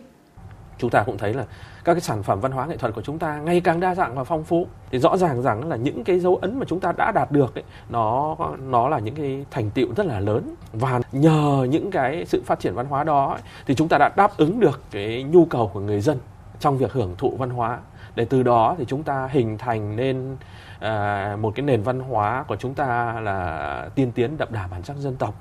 Chúng 0.78 0.90
ta 0.90 1.02
cũng 1.02 1.18
thấy 1.18 1.34
là 1.34 1.44
các 1.84 1.94
cái 1.94 2.00
sản 2.00 2.22
phẩm 2.22 2.40
văn 2.40 2.52
hóa 2.52 2.66
nghệ 2.66 2.76
thuật 2.76 2.94
của 2.94 3.02
chúng 3.02 3.18
ta 3.18 3.38
ngày 3.38 3.60
càng 3.60 3.80
đa 3.80 3.94
dạng 3.94 4.14
và 4.14 4.24
phong 4.24 4.44
phú. 4.44 4.66
Thì 4.90 4.98
rõ 4.98 5.16
ràng 5.16 5.42
rằng 5.42 5.68
là 5.68 5.76
những 5.76 6.04
cái 6.04 6.20
dấu 6.20 6.36
ấn 6.36 6.58
mà 6.58 6.64
chúng 6.68 6.80
ta 6.80 6.92
đã 6.92 7.12
đạt 7.12 7.32
được 7.32 7.54
ấy, 7.54 7.64
nó 7.88 8.36
nó 8.58 8.88
là 8.88 8.98
những 8.98 9.14
cái 9.14 9.44
thành 9.50 9.70
tựu 9.70 9.94
rất 9.96 10.06
là 10.06 10.20
lớn. 10.20 10.54
Và 10.72 11.00
nhờ 11.12 11.66
những 11.70 11.90
cái 11.90 12.24
sự 12.26 12.42
phát 12.46 12.60
triển 12.60 12.74
văn 12.74 12.86
hóa 12.86 13.04
đó 13.04 13.30
ấy, 13.30 13.40
thì 13.66 13.74
chúng 13.74 13.88
ta 13.88 13.98
đã 13.98 14.10
đáp 14.16 14.36
ứng 14.36 14.60
được 14.60 14.80
cái 14.90 15.22
nhu 15.22 15.44
cầu 15.44 15.70
của 15.74 15.80
người 15.80 16.00
dân 16.00 16.18
trong 16.60 16.78
việc 16.78 16.92
hưởng 16.92 17.14
thụ 17.18 17.36
văn 17.38 17.50
hóa. 17.50 17.78
Để 18.14 18.24
từ 18.24 18.42
đó 18.42 18.74
thì 18.78 18.84
chúng 18.88 19.02
ta 19.02 19.28
hình 19.32 19.58
thành 19.58 19.96
nên 19.96 20.36
à, 20.80 21.36
một 21.40 21.52
cái 21.54 21.66
nền 21.66 21.82
văn 21.82 22.00
hóa 22.00 22.44
của 22.48 22.56
chúng 22.56 22.74
ta 22.74 23.20
là 23.20 23.88
tiên 23.94 24.12
tiến 24.12 24.36
đậm 24.38 24.48
đà 24.50 24.66
bản 24.66 24.82
sắc 24.82 24.96
dân 24.96 25.16
tộc 25.16 25.34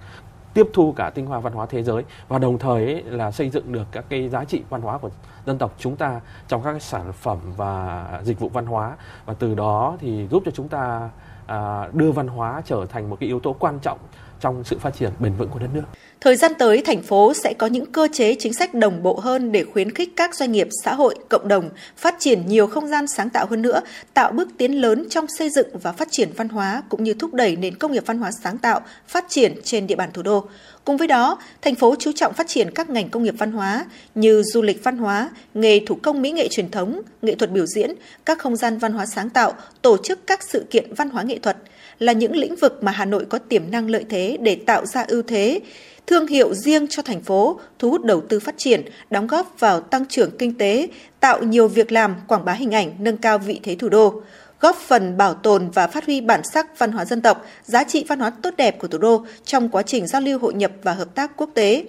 tiếp 0.54 0.70
thu 0.74 0.92
cả 0.92 1.10
tinh 1.10 1.26
hoa 1.26 1.40
văn 1.40 1.54
hóa 1.54 1.66
thế 1.66 1.84
giới 1.84 2.04
và 2.28 2.40
đồng 2.40 2.58
thời 2.58 2.86
ấy, 2.86 3.04
là 3.04 3.32
xây 3.32 3.50
dựng 3.50 3.72
được 3.72 3.88
các 3.92 4.06
cái 4.10 4.30
giá 4.30 4.46
trị 4.46 4.62
văn 4.70 4.82
hóa 4.82 4.98
của 4.98 5.10
dân 5.46 5.58
tộc 5.58 5.76
chúng 5.80 5.96
ta 5.96 6.22
trong 6.48 6.64
các 6.64 6.82
sản 6.82 7.14
phẩm 7.14 7.38
và 7.58 8.08
dịch 8.24 8.40
vụ 8.40 8.50
văn 8.50 8.66
hóa 8.66 8.96
và 9.26 9.34
từ 9.34 9.56
đó 9.56 9.98
thì 10.00 10.28
giúp 10.32 10.44
cho 10.46 10.52
chúng 10.52 10.68
ta 10.68 11.10
à, 11.48 11.88
đưa 11.94 12.12
văn 12.12 12.28
hóa 12.28 12.62
trở 12.66 12.86
thành 12.90 13.10
một 13.10 13.18
cái 13.20 13.28
yếu 13.28 13.40
tố 13.40 13.56
quan 13.60 13.80
trọng 13.80 14.00
trong 14.42 14.64
sự 14.64 14.78
phát 14.80 14.96
triển 14.96 15.12
bền 15.20 15.34
vững 15.34 15.50
của 15.50 15.60
đất 15.60 15.68
nước. 15.74 15.84
Thời 16.22 16.36
gian 16.36 16.52
tới, 16.60 16.84
thành 16.86 17.02
phố 17.02 17.34
sẽ 17.34 17.54
có 17.54 17.68
những 17.68 17.92
cơ 17.92 18.08
chế 18.14 18.36
chính 18.40 18.54
sách 18.54 18.74
đồng 18.74 19.04
bộ 19.04 19.20
hơn 19.20 19.52
để 19.52 19.66
khuyến 19.66 19.92
khích 19.92 20.14
các 20.16 20.36
doanh 20.36 20.52
nghiệp, 20.52 20.68
xã 20.84 20.94
hội, 20.94 21.16
cộng 21.30 21.48
đồng 21.48 21.70
phát 21.98 22.16
triển 22.20 22.48
nhiều 22.48 22.68
không 22.68 22.88
gian 22.88 23.08
sáng 23.08 23.30
tạo 23.30 23.46
hơn 23.50 23.62
nữa, 23.62 23.82
tạo 24.14 24.32
bước 24.32 24.50
tiến 24.58 24.82
lớn 24.82 25.06
trong 25.10 25.26
xây 25.28 25.50
dựng 25.50 25.68
và 25.74 25.92
phát 25.92 26.08
triển 26.12 26.30
văn 26.36 26.50
hóa 26.50 26.84
cũng 26.90 27.04
như 27.04 27.14
thúc 27.14 27.34
đẩy 27.34 27.56
nền 27.56 27.76
công 27.76 27.92
nghiệp 27.92 28.04
văn 28.06 28.18
hóa 28.18 28.32
sáng 28.44 28.58
tạo 28.58 28.82
phát 29.08 29.26
triển 29.30 29.54
trên 29.64 29.88
địa 29.88 29.96
bàn 29.96 30.10
thủ 30.14 30.22
đô. 30.22 30.46
Cùng 30.86 30.98
với 30.98 31.08
đó, 31.08 31.40
thành 31.62 31.76
phố 31.76 31.96
chú 32.00 32.12
trọng 32.12 32.34
phát 32.34 32.48
triển 32.48 32.72
các 32.72 32.90
ngành 32.90 33.10
công 33.10 33.24
nghiệp 33.24 33.36
văn 33.38 33.52
hóa 33.52 33.86
như 34.16 34.44
du 34.44 34.62
lịch 34.62 34.84
văn 34.84 34.98
hóa, 34.98 35.30
nghề 35.54 35.80
thủ 35.80 35.96
công 35.96 36.22
mỹ 36.22 36.32
nghệ 36.32 36.48
truyền 36.48 36.72
thống, 36.72 37.02
nghệ 37.22 37.36
thuật 37.36 37.52
biểu 37.52 37.66
diễn, 37.66 37.92
các 38.26 38.40
không 38.40 38.56
gian 38.56 38.78
văn 38.78 38.94
hóa 38.94 39.06
sáng 39.06 39.30
tạo, 39.30 39.54
tổ 39.82 39.98
chức 40.04 40.28
các 40.28 40.44
sự 40.44 40.66
kiện 40.70 40.94
văn 40.94 41.10
hóa 41.10 41.24
nghệ 41.24 41.40
thuật 41.40 41.58
là 42.00 42.14
những 42.14 42.36
lĩnh 42.36 42.56
vực 42.56 42.84
mà 42.84 42.92
Hà 42.92 43.06
Nội 43.06 43.26
có 43.30 43.38
tiềm 43.38 43.72
năng 43.72 43.90
lợi 43.90 44.06
thế 44.10 44.38
để 44.42 44.56
tạo 44.56 44.86
ra 44.86 45.06
ưu 45.08 45.22
thế 45.22 45.60
thương 46.08 46.28
hiệu 46.28 46.54
riêng 46.54 46.88
cho 46.88 47.02
thành 47.02 47.22
phố, 47.22 47.60
thu 47.80 47.90
hút 47.90 48.06
đầu 48.06 48.22
tư 48.22 48.40
phát 48.40 48.56
triển, 48.58 48.82
đóng 49.10 49.28
góp 49.28 49.56
vào 49.60 49.80
tăng 49.80 50.06
trưởng 50.06 50.38
kinh 50.38 50.58
tế, 50.58 50.88
tạo 51.20 51.44
nhiều 51.44 51.68
việc 51.68 51.92
làm, 51.92 52.16
quảng 52.28 52.46
bá 52.46 52.54
hình 52.54 52.72
ảnh, 52.72 52.92
nâng 53.00 53.18
cao 53.18 53.38
vị 53.38 53.60
thế 53.64 53.76
thủ 53.76 53.90
đô 53.90 54.22
góp 54.62 54.76
phần 54.76 55.18
bảo 55.18 55.34
tồn 55.34 55.70
và 55.70 55.88
phát 55.88 56.06
huy 56.06 56.22
bản 56.22 56.42
sắc 56.54 56.80
văn 56.80 56.92
hóa 56.92 57.06
dân 57.06 57.22
tộc, 57.22 57.46
giá 57.66 57.84
trị 57.84 58.06
văn 58.08 58.20
hóa 58.20 58.30
tốt 58.30 58.54
đẹp 58.58 58.80
của 58.80 58.88
thủ 58.88 58.98
đô 58.98 59.26
trong 59.46 59.70
quá 59.70 59.82
trình 59.82 60.08
giao 60.08 60.22
lưu 60.22 60.40
hội 60.40 60.54
nhập 60.54 60.72
và 60.84 60.94
hợp 60.94 61.16
tác 61.16 61.32
quốc 61.38 61.50
tế. 61.54 61.84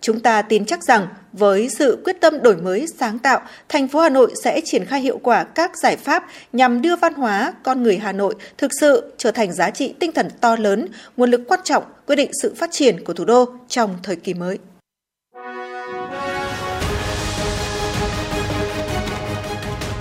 Chúng 0.00 0.20
ta 0.20 0.42
tin 0.42 0.64
chắc 0.64 0.84
rằng 0.84 1.06
với 1.32 1.68
sự 1.68 2.02
quyết 2.04 2.20
tâm 2.20 2.42
đổi 2.42 2.56
mới 2.56 2.86
sáng 2.98 3.18
tạo, 3.18 3.40
thành 3.68 3.88
phố 3.88 4.00
Hà 4.00 4.08
Nội 4.08 4.34
sẽ 4.44 4.60
triển 4.64 4.84
khai 4.84 5.00
hiệu 5.00 5.18
quả 5.22 5.44
các 5.44 5.76
giải 5.76 5.96
pháp 5.96 6.26
nhằm 6.52 6.82
đưa 6.82 6.96
văn 6.96 7.14
hóa 7.14 7.54
con 7.62 7.82
người 7.82 7.98
Hà 7.98 8.12
Nội 8.12 8.34
thực 8.58 8.70
sự 8.80 9.12
trở 9.16 9.30
thành 9.30 9.52
giá 9.52 9.70
trị 9.70 9.94
tinh 9.98 10.12
thần 10.12 10.28
to 10.40 10.56
lớn, 10.56 10.88
nguồn 11.16 11.30
lực 11.30 11.40
quan 11.48 11.60
trọng 11.64 11.84
quyết 12.06 12.16
định 12.16 12.30
sự 12.42 12.54
phát 12.56 12.70
triển 12.72 13.04
của 13.04 13.12
thủ 13.12 13.24
đô 13.24 13.46
trong 13.68 13.96
thời 14.02 14.16
kỳ 14.16 14.34
mới. 14.34 14.58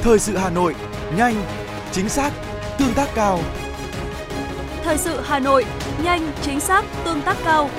Thời 0.02 0.20
sự 0.20 0.38
Hà 0.38 0.50
Nội, 0.50 0.76
nhanh, 1.18 1.36
chính 1.92 2.10
xác, 2.10 2.32
tương 2.78 2.94
tác 2.94 3.10
cao. 3.16 3.40
Thời 4.84 4.98
sự 4.98 5.22
Hà 5.26 5.40
Nội, 5.40 5.66
nhanh, 6.04 6.32
chính 6.42 6.60
xác, 6.60 6.86
tương 7.06 7.22
tác 7.22 7.38
cao. 7.46 7.70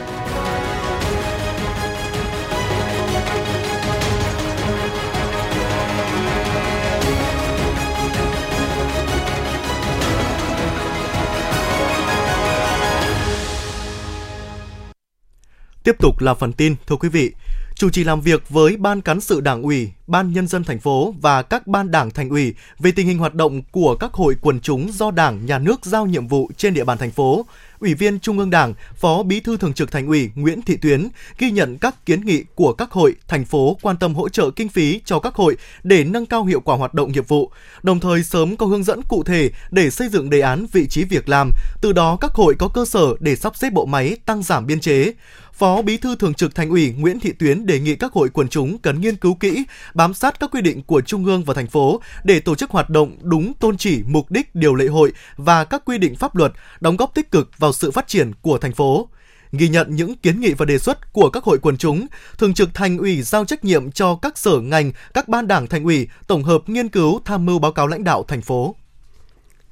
Tiếp 15.85 15.97
tục 15.99 16.21
là 16.21 16.35
phần 16.35 16.53
tin, 16.53 16.77
thưa 16.87 16.97
quý 16.97 17.09
vị. 17.09 17.33
Chủ 17.81 17.91
trì 17.91 18.05
làm 18.05 18.21
việc 18.21 18.49
với 18.49 18.77
Ban 18.77 19.01
Cán 19.01 19.21
sự 19.21 19.41
Đảng 19.41 19.63
ủy, 19.63 19.91
Ban 20.07 20.33
Nhân 20.33 20.47
dân 20.47 20.65
thành 20.65 20.81
phố 20.81 21.15
và 21.21 21.43
các 21.43 21.67
ban 21.67 21.91
đảng 21.91 22.11
thành 22.11 22.29
ủy 22.29 22.55
về 22.79 22.93
tình 22.93 23.07
hình 23.07 23.19
hoạt 23.19 23.35
động 23.35 23.63
của 23.71 23.97
các 23.97 24.13
hội 24.13 24.37
quần 24.41 24.61
chúng 24.61 24.93
do 24.93 25.11
Đảng, 25.11 25.47
Nhà 25.47 25.59
nước 25.59 25.85
giao 25.85 26.07
nhiệm 26.07 26.27
vụ 26.27 26.51
trên 26.57 26.75
địa 26.75 26.85
bàn 26.85 26.99
thành 26.99 27.11
phố, 27.11 27.47
Ủy 27.81 27.95
viên 27.95 28.21
Trung 28.21 28.39
ương 28.39 28.51
Đảng, 28.51 28.75
Phó 28.97 29.23
Bí 29.23 29.41
thư 29.41 29.57
Thường 29.57 29.73
trực 29.73 29.93
Thành 29.93 30.07
ủy 30.07 30.31
Nguyễn 30.35 30.63
Thị 30.63 30.77
Tuyến 30.77 31.09
ghi 31.39 31.51
nhận 31.51 31.79
các 31.79 32.07
kiến 32.07 32.21
nghị 32.21 32.45
của 32.55 32.73
các 32.73 32.91
hội, 32.91 33.15
thành 33.29 33.45
phố 33.45 33.77
quan 33.83 33.97
tâm 33.97 34.15
hỗ 34.15 34.29
trợ 34.29 34.51
kinh 34.51 34.69
phí 34.69 35.01
cho 35.05 35.19
các 35.19 35.35
hội 35.35 35.57
để 35.83 36.05
nâng 36.05 36.27
cao 36.27 36.45
hiệu 36.45 36.61
quả 36.61 36.77
hoạt 36.77 36.95
động 36.95 37.13
nghiệp 37.13 37.29
vụ, 37.29 37.51
đồng 37.83 38.01
thời 38.01 38.23
sớm 38.23 38.57
có 38.57 38.67
hướng 38.67 38.85
dẫn 38.85 39.01
cụ 39.09 39.23
thể 39.23 39.51
để 39.71 39.91
xây 39.91 40.09
dựng 40.09 40.31
đề 40.31 40.41
án 40.41 40.67
vị 40.73 40.87
trí 40.89 41.05
việc 41.05 41.29
làm, 41.29 41.51
từ 41.81 41.93
đó 41.93 42.19
các 42.21 42.33
hội 42.35 42.55
có 42.59 42.69
cơ 42.69 42.85
sở 42.85 43.07
để 43.21 43.37
sắp 43.37 43.57
xếp 43.57 43.73
bộ 43.73 43.87
máy 43.87 44.17
tăng 44.27 44.43
giảm 44.43 44.67
biên 44.67 44.81
chế. 44.81 45.13
Phó 45.61 45.83
Bí 45.83 45.97
thư 45.97 46.17
Thường 46.17 46.35
trực 46.35 46.55
Thành 46.55 46.71
ủy 46.71 46.93
Nguyễn 46.99 47.21
Thị 47.21 47.33
Tuyến 47.33 47.67
đề 47.67 47.81
nghị 47.81 47.97
các 47.97 48.13
hội 48.13 48.29
quần 48.29 48.49
chúng 48.49 48.79
cần 48.79 49.01
nghiên 49.01 49.17
cứu 49.17 49.35
kỹ, 49.35 49.65
bám 49.95 50.15
sát 50.15 50.41
các 50.41 50.51
quy 50.51 50.61
định 50.61 50.83
của 50.83 51.01
Trung 51.01 51.25
ương 51.25 51.45
và 51.45 51.55
thành 51.55 51.67
phố 51.67 52.01
để 52.25 52.41
tổ 52.41 52.55
chức 52.55 52.71
hoạt 52.71 52.91
động 52.91 53.17
đúng 53.23 53.55
tôn 53.55 53.77
chỉ, 53.77 54.03
mục 54.07 54.31
đích, 54.31 54.55
điều 54.55 54.75
lệ 54.75 54.87
hội 54.87 55.13
và 55.37 55.65
các 55.65 55.83
quy 55.85 55.99
định 55.99 56.17
pháp 56.17 56.37
luật, 56.37 56.53
đóng 56.81 56.97
góp 56.97 57.15
tích 57.15 57.31
cực 57.31 57.51
vào 57.59 57.73
sự 57.73 57.91
phát 57.91 58.09
triển 58.09 58.33
của 58.43 58.59
thành 58.59 58.73
phố 58.73 59.09
ghi 59.53 59.69
nhận 59.69 59.97
những 59.97 60.15
kiến 60.17 60.41
nghị 60.41 60.55
và 60.55 60.67
đề 60.67 60.79
xuất 60.79 61.13
của 61.13 61.31
các 61.31 61.45
hội 61.45 61.59
quần 61.59 61.77
chúng, 61.77 62.07
thường 62.39 62.55
trực 62.55 62.75
thành 62.75 62.99
ủy 62.99 63.23
giao 63.23 63.45
trách 63.45 63.65
nhiệm 63.65 63.93
cho 63.93 64.19
các 64.23 64.39
sở 64.39 64.61
ngành, 64.61 64.93
các 65.15 65.29
ban 65.29 65.49
đảng 65.49 65.67
thành 65.67 65.85
ủy 65.85 66.09
tổng 66.27 66.45
hợp 66.45 66.69
nghiên 66.69 66.89
cứu 66.89 67.21
tham 67.25 67.47
mưu 67.47 67.59
báo 67.59 67.73
cáo 67.73 67.87
lãnh 67.87 68.05
đạo 68.05 68.25
thành 68.29 68.43
phố. 68.43 68.77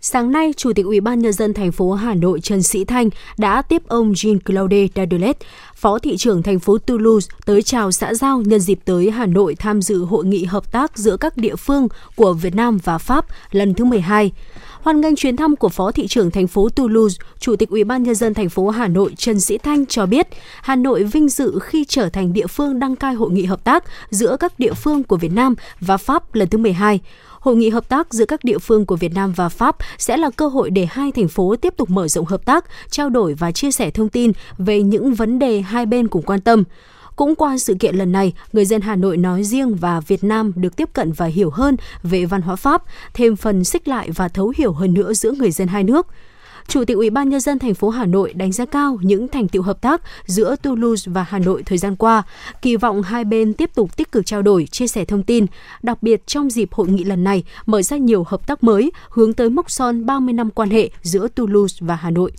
Sáng 0.00 0.32
nay, 0.32 0.52
Chủ 0.56 0.72
tịch 0.72 0.86
Ủy 0.86 1.00
ban 1.00 1.18
nhân 1.18 1.32
dân 1.32 1.54
thành 1.54 1.72
phố 1.72 1.92
Hà 1.92 2.14
Nội 2.14 2.40
Trần 2.40 2.62
Sĩ 2.62 2.84
Thanh 2.84 3.10
đã 3.38 3.62
tiếp 3.62 3.82
ông 3.88 4.12
Jean-Claude 4.12 4.88
Dadelet, 4.96 5.36
Phó 5.74 5.98
thị 5.98 6.16
trưởng 6.16 6.42
thành 6.42 6.58
phố 6.58 6.78
Toulouse 6.78 7.28
tới 7.46 7.62
chào 7.62 7.92
xã 7.92 8.14
giao 8.14 8.40
nhân 8.40 8.60
dịp 8.60 8.78
tới 8.84 9.10
Hà 9.10 9.26
Nội 9.26 9.54
tham 9.54 9.82
dự 9.82 10.04
hội 10.04 10.24
nghị 10.24 10.44
hợp 10.44 10.72
tác 10.72 10.98
giữa 10.98 11.16
các 11.16 11.36
địa 11.36 11.56
phương 11.56 11.88
của 12.16 12.32
Việt 12.32 12.54
Nam 12.54 12.78
và 12.84 12.98
Pháp 12.98 13.26
lần 13.50 13.74
thứ 13.74 13.84
12. 13.84 14.32
Hoan 14.82 15.00
nghênh 15.00 15.16
chuyến 15.16 15.36
thăm 15.36 15.56
của 15.56 15.68
Phó 15.68 15.92
thị 15.92 16.06
trưởng 16.06 16.30
thành 16.30 16.46
phố 16.46 16.68
Toulouse, 16.68 17.16
Chủ 17.38 17.56
tịch 17.56 17.70
Ủy 17.70 17.84
ban 17.84 18.02
nhân 18.02 18.14
dân 18.14 18.34
thành 18.34 18.48
phố 18.48 18.68
Hà 18.68 18.88
Nội 18.88 19.14
Trần 19.16 19.40
Sĩ 19.40 19.58
Thanh 19.58 19.86
cho 19.86 20.06
biết, 20.06 20.28
Hà 20.62 20.76
Nội 20.76 21.04
vinh 21.04 21.28
dự 21.28 21.58
khi 21.62 21.84
trở 21.88 22.08
thành 22.08 22.32
địa 22.32 22.46
phương 22.46 22.78
đăng 22.78 22.96
cai 22.96 23.14
hội 23.14 23.30
nghị 23.30 23.44
hợp 23.44 23.64
tác 23.64 23.84
giữa 24.10 24.36
các 24.40 24.58
địa 24.58 24.72
phương 24.72 25.04
của 25.04 25.16
Việt 25.16 25.32
Nam 25.32 25.54
và 25.80 25.96
Pháp 25.96 26.34
lần 26.34 26.48
thứ 26.48 26.58
12. 26.58 27.00
Hội 27.40 27.56
nghị 27.56 27.70
hợp 27.70 27.88
tác 27.88 28.14
giữa 28.14 28.24
các 28.24 28.44
địa 28.44 28.58
phương 28.58 28.86
của 28.86 28.96
Việt 28.96 29.14
Nam 29.14 29.32
và 29.36 29.48
Pháp 29.48 29.76
sẽ 29.98 30.16
là 30.16 30.30
cơ 30.30 30.48
hội 30.48 30.70
để 30.70 30.86
hai 30.90 31.12
thành 31.12 31.28
phố 31.28 31.56
tiếp 31.56 31.74
tục 31.76 31.90
mở 31.90 32.08
rộng 32.08 32.26
hợp 32.26 32.44
tác, 32.44 32.64
trao 32.90 33.10
đổi 33.10 33.34
và 33.34 33.52
chia 33.52 33.70
sẻ 33.70 33.90
thông 33.90 34.08
tin 34.08 34.32
về 34.58 34.82
những 34.82 35.14
vấn 35.14 35.38
đề 35.38 35.60
hai 35.60 35.86
bên 35.86 36.08
cùng 36.08 36.22
quan 36.22 36.40
tâm. 36.40 36.64
Cũng 37.18 37.34
qua 37.34 37.58
sự 37.58 37.74
kiện 37.74 37.96
lần 37.96 38.12
này, 38.12 38.32
người 38.52 38.64
dân 38.64 38.80
Hà 38.80 38.96
Nội 38.96 39.16
nói 39.16 39.44
riêng 39.44 39.74
và 39.74 40.00
Việt 40.00 40.24
Nam 40.24 40.52
được 40.56 40.76
tiếp 40.76 40.88
cận 40.92 41.12
và 41.12 41.26
hiểu 41.26 41.50
hơn 41.50 41.76
về 42.02 42.24
văn 42.24 42.42
hóa 42.42 42.56
Pháp, 42.56 42.82
thêm 43.14 43.36
phần 43.36 43.64
xích 43.64 43.88
lại 43.88 44.10
và 44.10 44.28
thấu 44.28 44.52
hiểu 44.56 44.72
hơn 44.72 44.94
nữa 44.94 45.12
giữa 45.12 45.32
người 45.32 45.50
dân 45.50 45.68
hai 45.68 45.84
nước. 45.84 46.06
Chủ 46.68 46.84
tịch 46.84 46.96
Ủy 46.96 47.10
ban 47.10 47.28
nhân 47.28 47.40
dân 47.40 47.58
thành 47.58 47.74
phố 47.74 47.88
Hà 47.88 48.06
Nội 48.06 48.32
đánh 48.32 48.52
giá 48.52 48.64
cao 48.64 48.98
những 49.02 49.28
thành 49.28 49.48
tựu 49.48 49.62
hợp 49.62 49.80
tác 49.80 50.02
giữa 50.26 50.56
Toulouse 50.62 51.12
và 51.12 51.22
Hà 51.28 51.38
Nội 51.38 51.62
thời 51.62 51.78
gian 51.78 51.96
qua, 51.96 52.22
kỳ 52.62 52.76
vọng 52.76 53.02
hai 53.02 53.24
bên 53.24 53.52
tiếp 53.52 53.70
tục 53.74 53.96
tích 53.96 54.12
cực 54.12 54.26
trao 54.26 54.42
đổi, 54.42 54.66
chia 54.66 54.86
sẻ 54.86 55.04
thông 55.04 55.22
tin, 55.22 55.46
đặc 55.82 56.02
biệt 56.02 56.26
trong 56.26 56.50
dịp 56.50 56.72
hội 56.72 56.88
nghị 56.88 57.04
lần 57.04 57.24
này 57.24 57.44
mở 57.66 57.82
ra 57.82 57.96
nhiều 57.96 58.24
hợp 58.28 58.46
tác 58.46 58.64
mới 58.64 58.92
hướng 59.10 59.32
tới 59.32 59.50
mốc 59.50 59.70
son 59.70 60.06
30 60.06 60.32
năm 60.32 60.50
quan 60.50 60.70
hệ 60.70 60.90
giữa 61.02 61.28
Toulouse 61.28 61.76
và 61.80 61.94
Hà 61.94 62.10
Nội. 62.10 62.32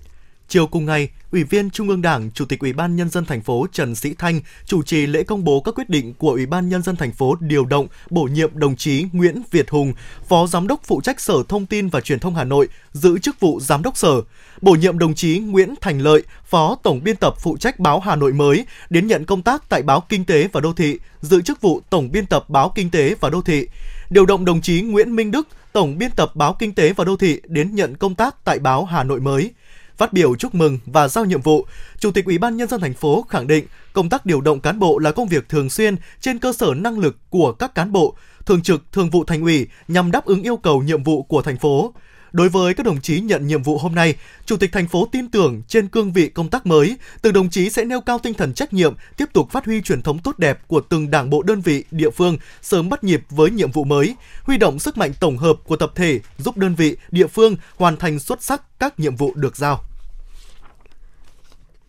Chiều 0.50 0.68
cùng 0.68 0.86
ngày, 0.86 1.10
Ủy 1.32 1.44
viên 1.44 1.70
Trung 1.70 1.90
ương 1.90 2.02
Đảng, 2.02 2.32
Chủ 2.32 2.46
tịch 2.46 2.60
Ủy 2.60 2.74
ban 2.74 2.96
nhân 2.96 3.10
dân 3.10 3.26
thành 3.26 3.42
phố 3.42 3.68
Trần 3.72 3.96
Sĩ 3.96 4.14
Thanh 4.14 4.42
chủ 4.66 4.84
trì 4.84 5.06
lễ 5.06 5.24
công 5.24 5.44
bố 5.44 5.62
các 5.62 5.76
quyết 5.76 5.90
định 5.90 6.14
của 6.14 6.32
Ủy 6.32 6.46
ban 6.46 6.70
nhân 6.70 6.84
dân 6.84 6.96
thành 6.96 7.12
phố 7.12 7.36
điều 7.40 7.66
động, 7.66 7.88
bổ 8.10 8.24
nhiệm 8.24 8.60
đồng 8.60 8.76
chí 8.76 9.06
Nguyễn 9.14 9.42
Việt 9.52 9.70
Hùng, 9.70 9.94
Phó 10.28 10.48
Giám 10.48 10.68
đốc 10.68 10.82
phụ 10.84 11.02
trách 11.02 11.20
Sở 11.20 11.44
Thông 11.50 11.66
tin 11.66 11.88
và 11.88 12.02
Truyền 12.02 12.20
thông 12.20 12.36
Hà 12.36 12.44
Nội, 12.44 12.68
giữ 12.92 13.20
chức 13.20 13.40
vụ 13.40 13.60
Giám 13.60 13.84
đốc 13.84 13.98
Sở, 13.98 14.22
bổ 14.62 14.72
nhiệm 14.72 15.00
đồng 15.00 15.16
chí 15.16 15.40
Nguyễn 15.40 15.74
Thành 15.82 16.00
Lợi, 16.02 16.24
Phó 16.46 16.78
Tổng 16.84 17.04
biên 17.04 17.16
tập 17.16 17.34
phụ 17.40 17.58
trách 17.58 17.80
báo 17.80 18.00
Hà 18.00 18.16
Nội 18.16 18.34
mới, 18.34 18.66
đến 18.90 19.08
nhận 19.08 19.26
công 19.26 19.42
tác 19.42 19.70
tại 19.70 19.84
báo 19.84 20.04
Kinh 20.10 20.26
tế 20.26 20.48
và 20.52 20.62
Đô 20.62 20.74
thị, 20.74 21.00
giữ 21.22 21.42
chức 21.42 21.62
vụ 21.62 21.82
Tổng 21.90 22.12
biên 22.12 22.26
tập 22.26 22.50
báo 22.50 22.72
Kinh 22.76 22.90
tế 22.90 23.16
và 23.20 23.30
Đô 23.30 23.42
thị, 23.42 23.68
điều 24.10 24.26
động 24.26 24.46
đồng 24.46 24.62
chí 24.62 24.82
Nguyễn 24.82 25.16
Minh 25.16 25.32
Đức, 25.32 25.48
Tổng 25.74 25.98
biên 25.98 26.12
tập 26.12 26.36
báo 26.36 26.54
Kinh 26.54 26.74
tế 26.74 26.94
và 26.94 27.04
Đô 27.04 27.16
thị 27.16 27.42
đến 27.46 27.76
nhận 27.76 27.96
công 27.96 28.16
tác 28.16 28.46
tại 28.46 28.60
báo 28.60 28.86
Hà 28.86 29.04
Nội 29.04 29.20
mới. 29.20 29.52
Phát 30.00 30.14
biểu 30.14 30.36
chúc 30.36 30.56
mừng 30.56 30.80
và 30.86 31.08
giao 31.08 31.26
nhiệm 31.26 31.42
vụ, 31.42 31.66
Chủ 32.00 32.12
tịch 32.12 32.26
Ủy 32.26 32.38
ban 32.38 32.58
nhân 32.58 32.68
dân 32.68 32.82
thành 32.82 32.94
phố 32.94 33.26
khẳng 33.30 33.48
định 33.48 33.66
công 33.94 34.10
tác 34.10 34.26
điều 34.26 34.42
động 34.42 34.60
cán 34.60 34.80
bộ 34.80 35.00
là 35.00 35.12
công 35.12 35.28
việc 35.28 35.50
thường 35.50 35.70
xuyên 35.70 35.96
trên 36.22 36.40
cơ 36.40 36.54
sở 36.54 36.74
năng 36.78 37.00
lực 37.00 37.18
của 37.30 37.52
các 37.52 37.76
cán 37.76 37.92
bộ, 37.92 38.16
thường 38.46 38.62
trực, 38.62 38.92
thường 38.92 39.10
vụ 39.10 39.24
thành 39.24 39.42
ủy 39.42 39.68
nhằm 39.88 40.12
đáp 40.12 40.26
ứng 40.26 40.44
yêu 40.44 40.58
cầu 40.58 40.82
nhiệm 40.82 41.04
vụ 41.04 41.24
của 41.24 41.42
thành 41.42 41.58
phố. 41.58 41.94
Đối 42.32 42.50
với 42.50 42.74
các 42.74 42.86
đồng 42.86 43.02
chí 43.02 43.20
nhận 43.20 43.48
nhiệm 43.48 43.64
vụ 43.64 43.78
hôm 43.78 43.96
nay, 43.96 44.16
Chủ 44.46 44.58
tịch 44.58 44.72
thành 44.72 44.88
phố 44.88 45.08
tin 45.12 45.32
tưởng 45.32 45.62
trên 45.68 45.88
cương 45.88 46.14
vị 46.14 46.28
công 46.30 46.50
tác 46.50 46.66
mới, 46.66 46.98
từng 47.22 47.34
đồng 47.34 47.50
chí 47.50 47.70
sẽ 47.70 47.86
nêu 47.86 48.02
cao 48.02 48.20
tinh 48.20 48.34
thần 48.34 48.54
trách 48.54 48.74
nhiệm, 48.74 48.94
tiếp 49.18 49.26
tục 49.34 49.52
phát 49.52 49.66
huy 49.66 49.82
truyền 49.82 50.02
thống 50.02 50.20
tốt 50.20 50.40
đẹp 50.40 50.68
của 50.68 50.82
từng 50.82 51.12
đảng 51.12 51.30
bộ 51.30 51.44
đơn 51.44 51.62
vị, 51.62 51.84
địa 51.92 52.10
phương, 52.10 52.38
sớm 52.62 52.90
bắt 52.90 53.04
nhịp 53.04 53.22
với 53.30 53.52
nhiệm 53.52 53.72
vụ 53.72 53.84
mới, 53.84 54.16
huy 54.44 54.58
động 54.58 54.80
sức 54.80 54.98
mạnh 54.98 55.12
tổng 55.20 55.38
hợp 55.38 55.56
của 55.64 55.76
tập 55.76 55.92
thể, 55.96 56.20
giúp 56.38 56.58
đơn 56.58 56.76
vị, 56.76 56.98
địa 57.12 57.28
phương 57.28 57.56
hoàn 57.76 57.98
thành 57.98 58.20
xuất 58.20 58.44
sắc 58.44 58.80
các 58.80 59.00
nhiệm 59.00 59.16
vụ 59.16 59.34
được 59.36 59.58
giao 59.58 59.89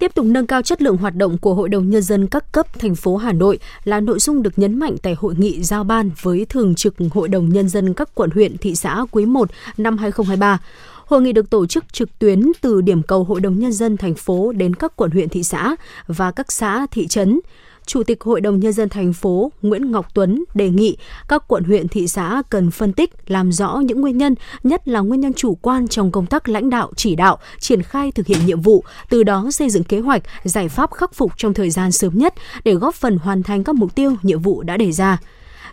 tiếp 0.01 0.15
tục 0.15 0.27
nâng 0.27 0.47
cao 0.47 0.63
chất 0.63 0.83
lượng 0.83 0.97
hoạt 0.97 1.17
động 1.17 1.39
của 1.39 1.55
Hội 1.55 1.69
đồng 1.69 1.91
Nhân 1.91 2.03
dân 2.03 2.27
các 2.27 2.53
cấp 2.53 2.79
thành 2.79 2.95
phố 2.95 3.17
Hà 3.17 3.33
Nội 3.33 3.59
là 3.85 4.01
nội 4.01 4.19
dung 4.19 4.43
được 4.43 4.59
nhấn 4.59 4.79
mạnh 4.79 4.97
tại 5.03 5.15
hội 5.19 5.35
nghị 5.39 5.63
giao 5.63 5.85
ban 5.85 6.11
với 6.23 6.47
Thường 6.49 6.75
trực 6.75 6.95
Hội 7.11 7.29
đồng 7.29 7.49
Nhân 7.49 7.69
dân 7.69 7.95
các 7.95 8.15
quận, 8.15 8.31
huyện, 8.31 8.59
thị 8.59 8.77
xã 8.77 9.05
quý 9.11 9.27
1 9.27 9.51
năm 9.77 9.99
2023. 9.99 10.59
Hội 11.07 11.23
nghị 11.23 11.33
được 11.33 11.51
tổ 11.51 11.67
chức 11.67 11.93
trực 11.93 12.19
tuyến 12.19 12.53
từ 12.61 12.81
điểm 12.81 13.03
cầu 13.03 13.25
Hội 13.25 13.41
đồng 13.41 13.59
Nhân 13.59 13.73
dân 13.73 13.97
thành 13.97 14.15
phố 14.15 14.53
đến 14.53 14.75
các 14.75 14.97
quận, 14.97 15.11
huyện, 15.11 15.29
thị 15.29 15.43
xã 15.43 15.77
và 16.07 16.31
các 16.31 16.53
xã, 16.53 16.87
thị 16.91 17.07
trấn. 17.07 17.41
Chủ 17.91 18.03
tịch 18.03 18.23
Hội 18.25 18.41
đồng 18.41 18.61
Nhân 18.61 18.73
dân 18.73 18.89
thành 18.89 19.13
phố 19.13 19.53
Nguyễn 19.63 19.91
Ngọc 19.91 20.15
Tuấn 20.15 20.45
đề 20.55 20.69
nghị 20.69 20.97
các 21.29 21.49
quận 21.49 21.65
huyện 21.65 21.89
thị 21.89 22.09
xã 22.09 22.43
cần 22.51 22.71
phân 22.71 22.93
tích, 22.93 23.11
làm 23.27 23.53
rõ 23.53 23.81
những 23.85 24.01
nguyên 24.01 24.19
nhân, 24.19 24.35
nhất 24.63 24.89
là 24.89 25.01
nguyên 25.01 25.21
nhân 25.21 25.33
chủ 25.33 25.55
quan 25.55 25.89
trong 25.89 26.11
công 26.11 26.27
tác 26.27 26.49
lãnh 26.49 26.71
đạo, 26.71 26.93
chỉ 26.97 27.17
đạo, 27.17 27.39
triển 27.59 27.83
khai 27.83 28.13
thực 28.13 28.27
hiện 28.27 28.47
nhiệm 28.47 28.61
vụ, 28.61 28.85
từ 29.09 29.23
đó 29.23 29.51
xây 29.51 29.71
dựng 29.71 29.85
kế 29.85 30.01
hoạch, 30.01 30.23
giải 30.45 30.69
pháp 30.69 30.93
khắc 30.93 31.15
phục 31.15 31.33
trong 31.37 31.55
thời 31.55 31.71
gian 31.71 31.93
sớm 31.93 32.19
nhất 32.19 32.35
để 32.65 32.75
góp 32.75 32.95
phần 32.95 33.19
hoàn 33.19 33.43
thành 33.43 33.65
các 33.65 33.75
mục 33.75 33.95
tiêu, 33.95 34.17
nhiệm 34.23 34.41
vụ 34.41 34.63
đã 34.63 34.77
đề 34.77 34.93
ra. 34.93 35.19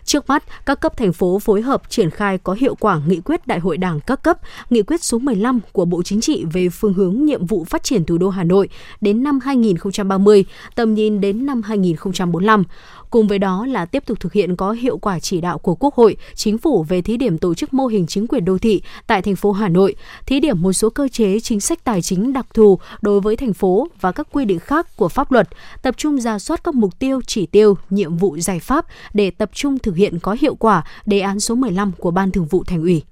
Trước 0.08 0.28
mắt, 0.28 0.44
các 0.66 0.80
cấp 0.80 0.96
thành 0.96 1.12
phố 1.12 1.38
phối 1.38 1.62
hợp 1.62 1.82
triển 1.88 2.10
khai 2.10 2.38
có 2.38 2.52
hiệu 2.52 2.74
quả 2.74 3.00
nghị 3.06 3.20
quyết 3.20 3.46
Đại 3.46 3.58
hội 3.58 3.76
Đảng 3.76 4.00
các 4.00 4.22
cấp, 4.22 4.38
nghị 4.70 4.82
quyết 4.82 5.04
số 5.04 5.18
15 5.18 5.60
của 5.72 5.84
Bộ 5.84 6.02
Chính 6.02 6.20
trị 6.20 6.44
về 6.52 6.68
phương 6.68 6.94
hướng 6.94 7.24
nhiệm 7.24 7.46
vụ 7.46 7.64
phát 7.64 7.82
triển 7.82 8.04
thủ 8.04 8.18
đô 8.18 8.28
Hà 8.28 8.44
Nội 8.44 8.68
đến 9.00 9.22
năm 9.22 9.40
2030, 9.40 10.44
tầm 10.74 10.94
nhìn 10.94 11.20
đến 11.20 11.46
năm 11.46 11.62
2045. 11.62 12.64
Cùng 13.10 13.28
với 13.28 13.38
đó 13.38 13.66
là 13.66 13.86
tiếp 13.86 14.06
tục 14.06 14.20
thực 14.20 14.32
hiện 14.32 14.56
có 14.56 14.72
hiệu 14.72 14.98
quả 14.98 15.18
chỉ 15.18 15.40
đạo 15.40 15.58
của 15.58 15.74
Quốc 15.74 15.94
hội, 15.94 16.16
Chính 16.34 16.58
phủ 16.58 16.82
về 16.82 17.02
thí 17.02 17.16
điểm 17.16 17.38
tổ 17.38 17.54
chức 17.54 17.74
mô 17.74 17.86
hình 17.86 18.06
chính 18.06 18.26
quyền 18.26 18.44
đô 18.44 18.58
thị 18.58 18.82
tại 19.06 19.22
thành 19.22 19.36
phố 19.36 19.52
Hà 19.52 19.68
Nội, 19.68 19.94
thí 20.26 20.40
điểm 20.40 20.62
một 20.62 20.72
số 20.72 20.90
cơ 20.90 21.08
chế 21.08 21.40
chính 21.40 21.60
sách 21.60 21.84
tài 21.84 22.02
chính 22.02 22.32
đặc 22.32 22.46
thù 22.54 22.78
đối 23.00 23.20
với 23.20 23.36
thành 23.36 23.52
phố 23.52 23.88
và 24.00 24.12
các 24.12 24.28
quy 24.32 24.44
định 24.44 24.58
khác 24.58 24.96
của 24.96 25.08
pháp 25.08 25.32
luật, 25.32 25.48
tập 25.82 25.94
trung 25.96 26.20
ra 26.20 26.38
soát 26.38 26.64
các 26.64 26.74
mục 26.74 26.98
tiêu, 26.98 27.20
chỉ 27.26 27.46
tiêu, 27.46 27.76
nhiệm 27.90 28.16
vụ 28.16 28.38
giải 28.38 28.60
pháp 28.60 28.86
để 29.14 29.30
tập 29.30 29.50
trung 29.52 29.78
thực 29.78 29.96
hiện 29.96 30.18
có 30.18 30.36
hiệu 30.40 30.54
quả 30.54 30.84
đề 31.06 31.20
án 31.20 31.40
số 31.40 31.54
15 31.54 31.92
của 31.98 32.10
Ban 32.10 32.30
Thường 32.30 32.46
vụ 32.46 32.64
Thành 32.64 32.82
ủy 32.82 33.02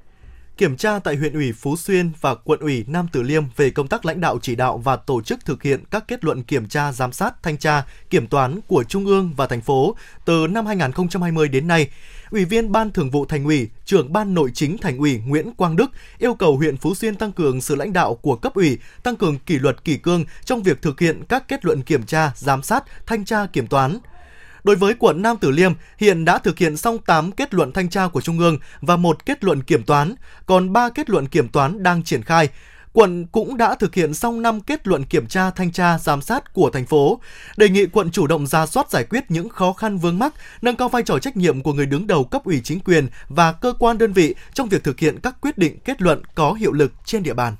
kiểm 0.56 0.76
tra 0.76 0.98
tại 0.98 1.16
huyện 1.16 1.32
ủy 1.32 1.52
Phú 1.52 1.76
Xuyên 1.76 2.10
và 2.20 2.34
quận 2.34 2.60
ủy 2.60 2.84
Nam 2.86 3.06
Từ 3.12 3.22
Liêm 3.22 3.44
về 3.56 3.70
công 3.70 3.88
tác 3.88 4.06
lãnh 4.06 4.20
đạo 4.20 4.38
chỉ 4.42 4.54
đạo 4.54 4.78
và 4.78 4.96
tổ 4.96 5.22
chức 5.22 5.44
thực 5.44 5.62
hiện 5.62 5.84
các 5.90 6.08
kết 6.08 6.25
luận 6.25 6.42
kiểm 6.42 6.68
tra, 6.68 6.92
giám 6.92 7.12
sát, 7.12 7.42
thanh 7.42 7.58
tra, 7.58 7.86
kiểm 8.10 8.26
toán 8.26 8.60
của 8.68 8.84
Trung 8.84 9.06
ương 9.06 9.32
và 9.36 9.46
thành 9.46 9.60
phố 9.60 9.96
từ 10.25 10.46
năm 10.46 10.66
2020 10.66 11.48
đến 11.48 11.68
nay. 11.68 11.90
Ủy 12.30 12.44
viên 12.44 12.72
Ban 12.72 12.90
Thường 12.90 13.10
vụ 13.10 13.26
Thành 13.26 13.44
ủy, 13.44 13.68
trưởng 13.84 14.12
Ban 14.12 14.34
Nội 14.34 14.50
chính 14.54 14.78
Thành 14.78 14.98
ủy 14.98 15.20
Nguyễn 15.26 15.54
Quang 15.54 15.76
Đức 15.76 15.90
yêu 16.18 16.34
cầu 16.34 16.56
huyện 16.56 16.76
Phú 16.76 16.94
Xuyên 16.94 17.16
tăng 17.16 17.32
cường 17.32 17.60
sự 17.60 17.75
lãnh 17.75 17.92
đạo 17.92 18.14
của 18.14 18.36
cấp 18.36 18.54
ủy, 18.54 18.78
tăng 19.02 19.16
cường 19.16 19.38
kỷ 19.38 19.58
luật 19.58 19.84
kỷ 19.84 19.96
cương 19.96 20.25
trong 20.44 20.62
việc 20.62 20.82
thực 20.82 21.00
hiện 21.00 21.25
các 21.28 21.48
kết 21.48 21.64
luận 21.64 21.82
kiểm 21.82 22.02
tra, 22.02 22.32
giám 22.36 22.62
sát, 22.62 22.84
thanh 23.06 23.25
tra 23.25 23.46
kiểm 23.46 23.66
toán, 23.66 23.98
Đối 24.66 24.76
với 24.76 24.94
quận 24.99 25.23
Nam 25.23 25.37
Tử 25.37 25.50
Liêm, 25.50 25.73
hiện 25.99 26.25
đã 26.25 26.38
thực 26.38 26.58
hiện 26.58 26.76
xong 26.76 26.99
8 26.99 27.32
kết 27.32 27.54
luận 27.54 27.73
thanh 27.73 27.90
tra 27.90 28.08
của 28.08 28.20
Trung 28.20 28.38
ương 28.38 28.58
và 28.80 28.96
một 28.96 29.26
kết 29.26 29.44
luận 29.44 29.62
kiểm 29.62 29.82
toán, 29.82 30.14
còn 30.46 30.73
3 30.73 30.88
kết 30.88 31.11
luận 31.11 31.28
kiểm 31.28 31.49
toán 31.49 31.82
đang 31.82 32.02
triển 32.02 32.23
khai. 32.23 32.49
Quận 32.92 33.26
cũng 33.26 33.56
đã 33.56 33.75
thực 33.75 33.94
hiện 33.94 34.14
xong 34.14 34.42
5 34.42 34.61
kết 34.61 34.87
luận 34.87 35.04
kiểm 35.04 35.26
tra 35.26 35.50
thanh 35.50 35.73
tra 35.73 35.99
giám 35.99 36.23
sát 36.23 36.52
của 36.52 36.70
thành 36.70 36.87
phố. 36.87 37.20
Đề 37.56 37.68
nghị 37.68 37.87
quận 37.87 38.11
chủ 38.11 38.26
động 38.26 38.46
ra 38.46 38.66
soát 38.66 38.90
giải 38.90 39.04
quyết 39.04 39.30
những 39.30 39.49
khó 39.49 39.73
khăn 39.73 39.99
vướng 39.99 40.18
mắc, 40.18 40.35
nâng 40.62 40.76
cao 40.76 40.88
vai 40.88 41.02
trò 41.02 41.18
trách 41.18 41.37
nhiệm 41.37 41.62
của 41.62 41.73
người 41.73 41.87
đứng 41.87 42.06
đầu 42.06 42.25
cấp 42.25 42.44
ủy 42.44 42.61
chính 42.64 42.80
quyền 42.80 43.08
và 43.28 43.52
cơ 43.52 43.73
quan 43.78 43.99
đơn 43.99 44.12
vị 44.12 44.35
trong 44.54 44.68
việc 44.68 44.85
thực 44.85 44.99
hiện 44.99 45.18
các 45.23 45.37
quyết 45.40 45.58
định 45.58 45.78
kết 45.85 46.02
luận 46.02 46.23
có 46.35 46.52
hiệu 46.52 46.73
lực 46.73 46.92
trên 47.04 47.23
địa 47.23 47.35
bàn. 47.35 47.56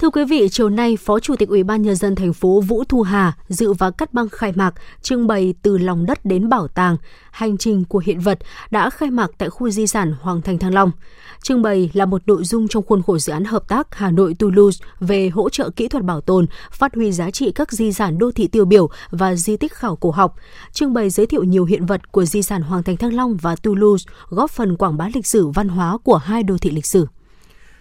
Thưa 0.00 0.10
quý 0.10 0.24
vị, 0.24 0.48
chiều 0.48 0.68
nay, 0.68 0.96
Phó 0.96 1.20
Chủ 1.20 1.36
tịch 1.36 1.48
Ủy 1.48 1.62
ban 1.62 1.82
nhân 1.82 1.96
dân 1.96 2.14
thành 2.14 2.32
phố 2.32 2.60
Vũ 2.60 2.84
Thu 2.84 3.02
Hà 3.02 3.32
dự 3.48 3.72
và 3.72 3.90
cắt 3.90 4.14
băng 4.14 4.28
khai 4.28 4.52
mạc 4.54 4.74
trưng 5.02 5.26
bày 5.26 5.54
từ 5.62 5.78
lòng 5.78 6.06
đất 6.06 6.24
đến 6.24 6.48
bảo 6.48 6.68
tàng, 6.68 6.96
hành 7.30 7.58
trình 7.58 7.84
của 7.84 8.02
hiện 8.04 8.20
vật 8.20 8.38
đã 8.70 8.90
khai 8.90 9.10
mạc 9.10 9.30
tại 9.38 9.50
khu 9.50 9.70
di 9.70 9.86
sản 9.86 10.14
Hoàng 10.20 10.42
Thành 10.42 10.58
Thăng 10.58 10.74
Long. 10.74 10.90
Trưng 11.42 11.62
bày 11.62 11.90
là 11.92 12.06
một 12.06 12.22
nội 12.26 12.44
dung 12.44 12.68
trong 12.68 12.82
khuôn 12.86 13.02
khổ 13.02 13.18
dự 13.18 13.32
án 13.32 13.44
hợp 13.44 13.68
tác 13.68 13.94
Hà 13.94 14.10
Nội 14.10 14.34
Toulouse 14.38 14.84
về 15.00 15.28
hỗ 15.28 15.50
trợ 15.50 15.70
kỹ 15.70 15.88
thuật 15.88 16.04
bảo 16.04 16.20
tồn, 16.20 16.46
phát 16.72 16.94
huy 16.94 17.12
giá 17.12 17.30
trị 17.30 17.52
các 17.54 17.72
di 17.72 17.92
sản 17.92 18.18
đô 18.18 18.30
thị 18.32 18.48
tiêu 18.48 18.64
biểu 18.64 18.90
và 19.10 19.34
di 19.34 19.56
tích 19.56 19.72
khảo 19.72 19.96
cổ 19.96 20.10
học. 20.10 20.34
Trưng 20.72 20.94
bày 20.94 21.10
giới 21.10 21.26
thiệu 21.26 21.44
nhiều 21.44 21.64
hiện 21.64 21.86
vật 21.86 22.12
của 22.12 22.24
di 22.24 22.42
sản 22.42 22.62
Hoàng 22.62 22.82
Thành 22.82 22.96
Thăng 22.96 23.14
Long 23.14 23.36
và 23.36 23.56
Toulouse, 23.56 24.04
góp 24.28 24.50
phần 24.50 24.76
quảng 24.76 24.96
bá 24.96 25.08
lịch 25.14 25.26
sử 25.26 25.48
văn 25.48 25.68
hóa 25.68 25.98
của 26.04 26.16
hai 26.16 26.42
đô 26.42 26.58
thị 26.58 26.70
lịch 26.70 26.86
sử 26.86 27.06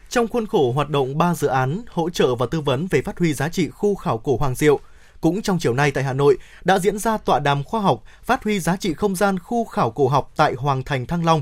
trong 0.09 0.27
khuôn 0.27 0.47
khổ 0.47 0.71
hoạt 0.71 0.89
động 0.89 1.17
3 1.17 1.33
dự 1.33 1.47
án 1.47 1.81
hỗ 1.89 2.09
trợ 2.09 2.35
và 2.35 2.45
tư 2.45 2.61
vấn 2.61 2.87
về 2.87 3.01
phát 3.01 3.19
huy 3.19 3.33
giá 3.33 3.49
trị 3.49 3.69
khu 3.69 3.95
khảo 3.95 4.17
cổ 4.17 4.37
Hoàng 4.37 4.55
Diệu. 4.55 4.79
Cũng 5.21 5.41
trong 5.41 5.59
chiều 5.59 5.73
nay 5.73 5.91
tại 5.91 6.03
Hà 6.03 6.13
Nội 6.13 6.37
đã 6.63 6.79
diễn 6.79 6.97
ra 6.97 7.17
tọa 7.17 7.39
đàm 7.39 7.63
khoa 7.63 7.81
học 7.81 8.03
phát 8.23 8.43
huy 8.43 8.59
giá 8.59 8.75
trị 8.75 8.93
không 8.93 9.15
gian 9.15 9.39
khu 9.39 9.65
khảo 9.65 9.91
cổ 9.91 10.07
học 10.07 10.31
tại 10.35 10.53
Hoàng 10.53 10.83
Thành 10.83 11.05
Thăng 11.05 11.25
Long. 11.25 11.41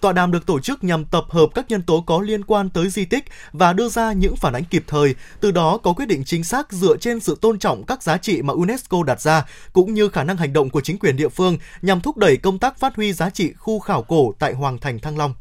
Tọa 0.00 0.12
đàm 0.12 0.30
được 0.30 0.46
tổ 0.46 0.60
chức 0.60 0.84
nhằm 0.84 1.04
tập 1.04 1.24
hợp 1.28 1.46
các 1.54 1.66
nhân 1.68 1.82
tố 1.82 2.00
có 2.00 2.20
liên 2.20 2.44
quan 2.44 2.70
tới 2.70 2.88
di 2.88 3.04
tích 3.04 3.24
và 3.52 3.72
đưa 3.72 3.88
ra 3.88 4.12
những 4.12 4.36
phản 4.36 4.52
ánh 4.52 4.64
kịp 4.64 4.84
thời, 4.86 5.14
từ 5.40 5.50
đó 5.50 5.78
có 5.82 5.92
quyết 5.92 6.06
định 6.06 6.24
chính 6.24 6.44
xác 6.44 6.72
dựa 6.72 6.96
trên 6.96 7.20
sự 7.20 7.38
tôn 7.40 7.58
trọng 7.58 7.84
các 7.86 8.02
giá 8.02 8.16
trị 8.16 8.42
mà 8.42 8.54
UNESCO 8.54 9.02
đặt 9.06 9.20
ra, 9.20 9.46
cũng 9.72 9.94
như 9.94 10.08
khả 10.08 10.24
năng 10.24 10.36
hành 10.36 10.52
động 10.52 10.70
của 10.70 10.80
chính 10.80 10.98
quyền 10.98 11.16
địa 11.16 11.28
phương 11.28 11.58
nhằm 11.82 12.00
thúc 12.00 12.16
đẩy 12.16 12.36
công 12.36 12.58
tác 12.58 12.78
phát 12.78 12.96
huy 12.96 13.12
giá 13.12 13.30
trị 13.30 13.52
khu 13.58 13.78
khảo 13.78 14.02
cổ 14.02 14.32
tại 14.38 14.54
Hoàng 14.54 14.78
Thành 14.78 14.98
Thăng 14.98 15.18
Long. 15.18 15.34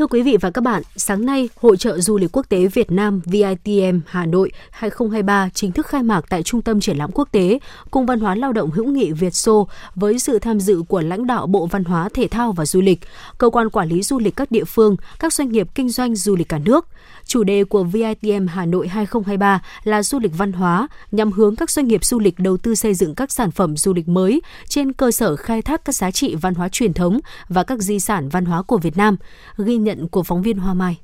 Thưa 0.00 0.06
quý 0.06 0.22
vị 0.22 0.36
và 0.40 0.50
các 0.50 0.60
bạn, 0.60 0.82
sáng 0.96 1.26
nay, 1.26 1.48
Hội 1.56 1.76
trợ 1.76 1.98
Du 2.00 2.18
lịch 2.18 2.36
Quốc 2.36 2.48
tế 2.48 2.66
Việt 2.66 2.90
Nam 2.90 3.20
VITM 3.24 4.00
Hà 4.06 4.26
Nội 4.26 4.52
2023 4.70 5.48
chính 5.54 5.72
thức 5.72 5.86
khai 5.86 6.02
mạc 6.02 6.24
tại 6.28 6.42
Trung 6.42 6.62
tâm 6.62 6.80
Triển 6.80 6.96
lãm 6.96 7.10
Quốc 7.14 7.28
tế 7.32 7.58
Cung 7.90 8.06
văn 8.06 8.20
hóa 8.20 8.34
lao 8.34 8.52
động 8.52 8.70
hữu 8.70 8.86
nghị 8.86 9.12
Việt 9.12 9.34
Xô 9.34 9.68
với 9.94 10.18
sự 10.18 10.38
tham 10.38 10.60
dự 10.60 10.82
của 10.88 11.00
lãnh 11.00 11.26
đạo 11.26 11.46
Bộ 11.46 11.66
Văn 11.66 11.84
hóa 11.84 12.08
Thể 12.14 12.28
thao 12.28 12.52
và 12.52 12.66
Du 12.66 12.80
lịch, 12.80 13.00
cơ 13.38 13.50
quan 13.50 13.70
quản 13.70 13.88
lý 13.88 14.02
du 14.02 14.18
lịch 14.18 14.36
các 14.36 14.50
địa 14.50 14.64
phương, 14.64 14.96
các 15.18 15.32
doanh 15.32 15.52
nghiệp 15.52 15.68
kinh 15.74 15.88
doanh 15.88 16.16
du 16.16 16.36
lịch 16.36 16.48
cả 16.48 16.58
nước. 16.58 16.86
Chủ 17.24 17.44
đề 17.44 17.64
của 17.64 17.84
VITM 17.84 18.46
Hà 18.46 18.66
Nội 18.66 18.88
2023 18.88 19.62
là 19.84 20.02
du 20.02 20.18
lịch 20.18 20.38
văn 20.38 20.52
hóa, 20.52 20.88
nhằm 21.12 21.32
hướng 21.32 21.56
các 21.56 21.70
doanh 21.70 21.88
nghiệp 21.88 22.04
du 22.04 22.18
lịch 22.18 22.38
đầu 22.38 22.56
tư 22.56 22.74
xây 22.74 22.94
dựng 22.94 23.14
các 23.14 23.32
sản 23.32 23.50
phẩm 23.50 23.76
du 23.76 23.92
lịch 23.94 24.08
mới 24.08 24.42
trên 24.68 24.92
cơ 24.92 25.10
sở 25.10 25.36
khai 25.36 25.62
thác 25.62 25.84
các 25.84 25.94
giá 25.94 26.10
trị 26.10 26.34
văn 26.34 26.54
hóa 26.54 26.68
truyền 26.68 26.92
thống 26.92 27.20
và 27.48 27.62
các 27.62 27.78
di 27.78 28.00
sản 28.00 28.28
văn 28.28 28.44
hóa 28.44 28.62
của 28.62 28.78
Việt 28.78 28.96
Nam. 28.96 29.16
Ghi 29.58 29.76
nhận 29.76 29.89
nhận 29.90 30.08
của 30.08 30.22
phóng 30.22 30.42
viên 30.42 30.58
Hoa 30.58 30.74
Mai. 30.74 30.96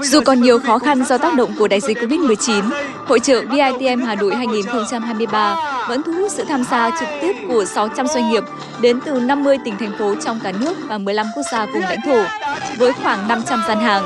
Dù 0.00 0.20
còn 0.24 0.40
nhiều 0.40 0.58
khó 0.58 0.78
khăn 0.78 1.04
do 1.04 1.18
tác 1.18 1.34
động 1.34 1.50
của 1.58 1.68
đại 1.68 1.80
dịch 1.80 1.98
Covid-19, 1.98 2.70
Hội 3.06 3.20
trợ 3.20 3.42
VITM 3.50 4.02
Hà 4.02 4.14
Nội 4.14 4.34
2023 4.34 5.56
vẫn 5.88 6.02
thu 6.02 6.12
hút 6.12 6.32
sự 6.32 6.44
tham 6.44 6.64
gia 6.64 6.90
trực 7.00 7.08
tiếp 7.20 7.32
của 7.48 7.64
600 7.64 8.06
doanh 8.06 8.30
nghiệp 8.30 8.44
đến 8.80 9.00
từ 9.04 9.20
50 9.20 9.58
tỉnh 9.64 9.76
thành 9.78 9.92
phố 9.98 10.14
trong 10.24 10.40
cả 10.42 10.52
nước 10.52 10.76
và 10.88 10.98
15 10.98 11.26
quốc 11.36 11.42
gia 11.52 11.66
vùng 11.66 11.82
lãnh 11.82 12.00
thổ, 12.04 12.22
với 12.78 12.92
khoảng 12.92 13.28
500 13.28 13.62
gian 13.68 13.80
hàng. 13.80 14.04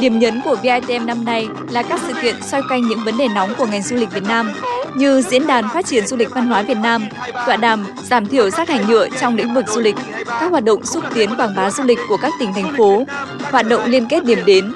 Điểm 0.00 0.18
nhấn 0.18 0.40
của 0.44 0.56
VITM 0.62 1.06
năm 1.06 1.24
nay 1.24 1.48
là 1.70 1.82
các 1.82 2.00
sự 2.06 2.14
kiện 2.22 2.42
xoay 2.42 2.62
quanh 2.68 2.88
những 2.88 3.04
vấn 3.04 3.18
đề 3.18 3.28
nóng 3.28 3.54
của 3.58 3.66
ngành 3.66 3.82
du 3.82 3.96
lịch 3.96 4.12
Việt 4.12 4.24
Nam, 4.24 4.52
như 4.96 5.22
diễn 5.22 5.46
đàn 5.46 5.64
phát 5.74 5.86
triển 5.86 6.06
du 6.06 6.16
lịch 6.16 6.30
văn 6.30 6.46
hóa 6.46 6.62
Việt 6.62 6.76
Nam, 6.82 7.08
tọa 7.46 7.56
đàm 7.56 7.86
giảm 8.04 8.26
thiểu 8.26 8.50
rác 8.50 8.68
thải 8.68 8.84
nhựa 8.88 9.08
trong 9.20 9.36
lĩnh 9.36 9.54
vực 9.54 9.64
du 9.68 9.80
lịch, 9.80 9.96
các 10.26 10.50
hoạt 10.50 10.64
động 10.64 10.84
xúc 10.84 11.04
tiến 11.14 11.30
quảng 11.36 11.54
bá 11.56 11.70
du 11.70 11.84
lịch 11.84 11.98
của 12.08 12.16
các 12.16 12.32
tỉnh 12.40 12.52
thành 12.54 12.74
phố, 12.76 13.04
hoạt 13.42 13.68
động 13.68 13.84
liên 13.84 14.06
kết 14.08 14.24
điểm 14.24 14.38
đến. 14.46 14.72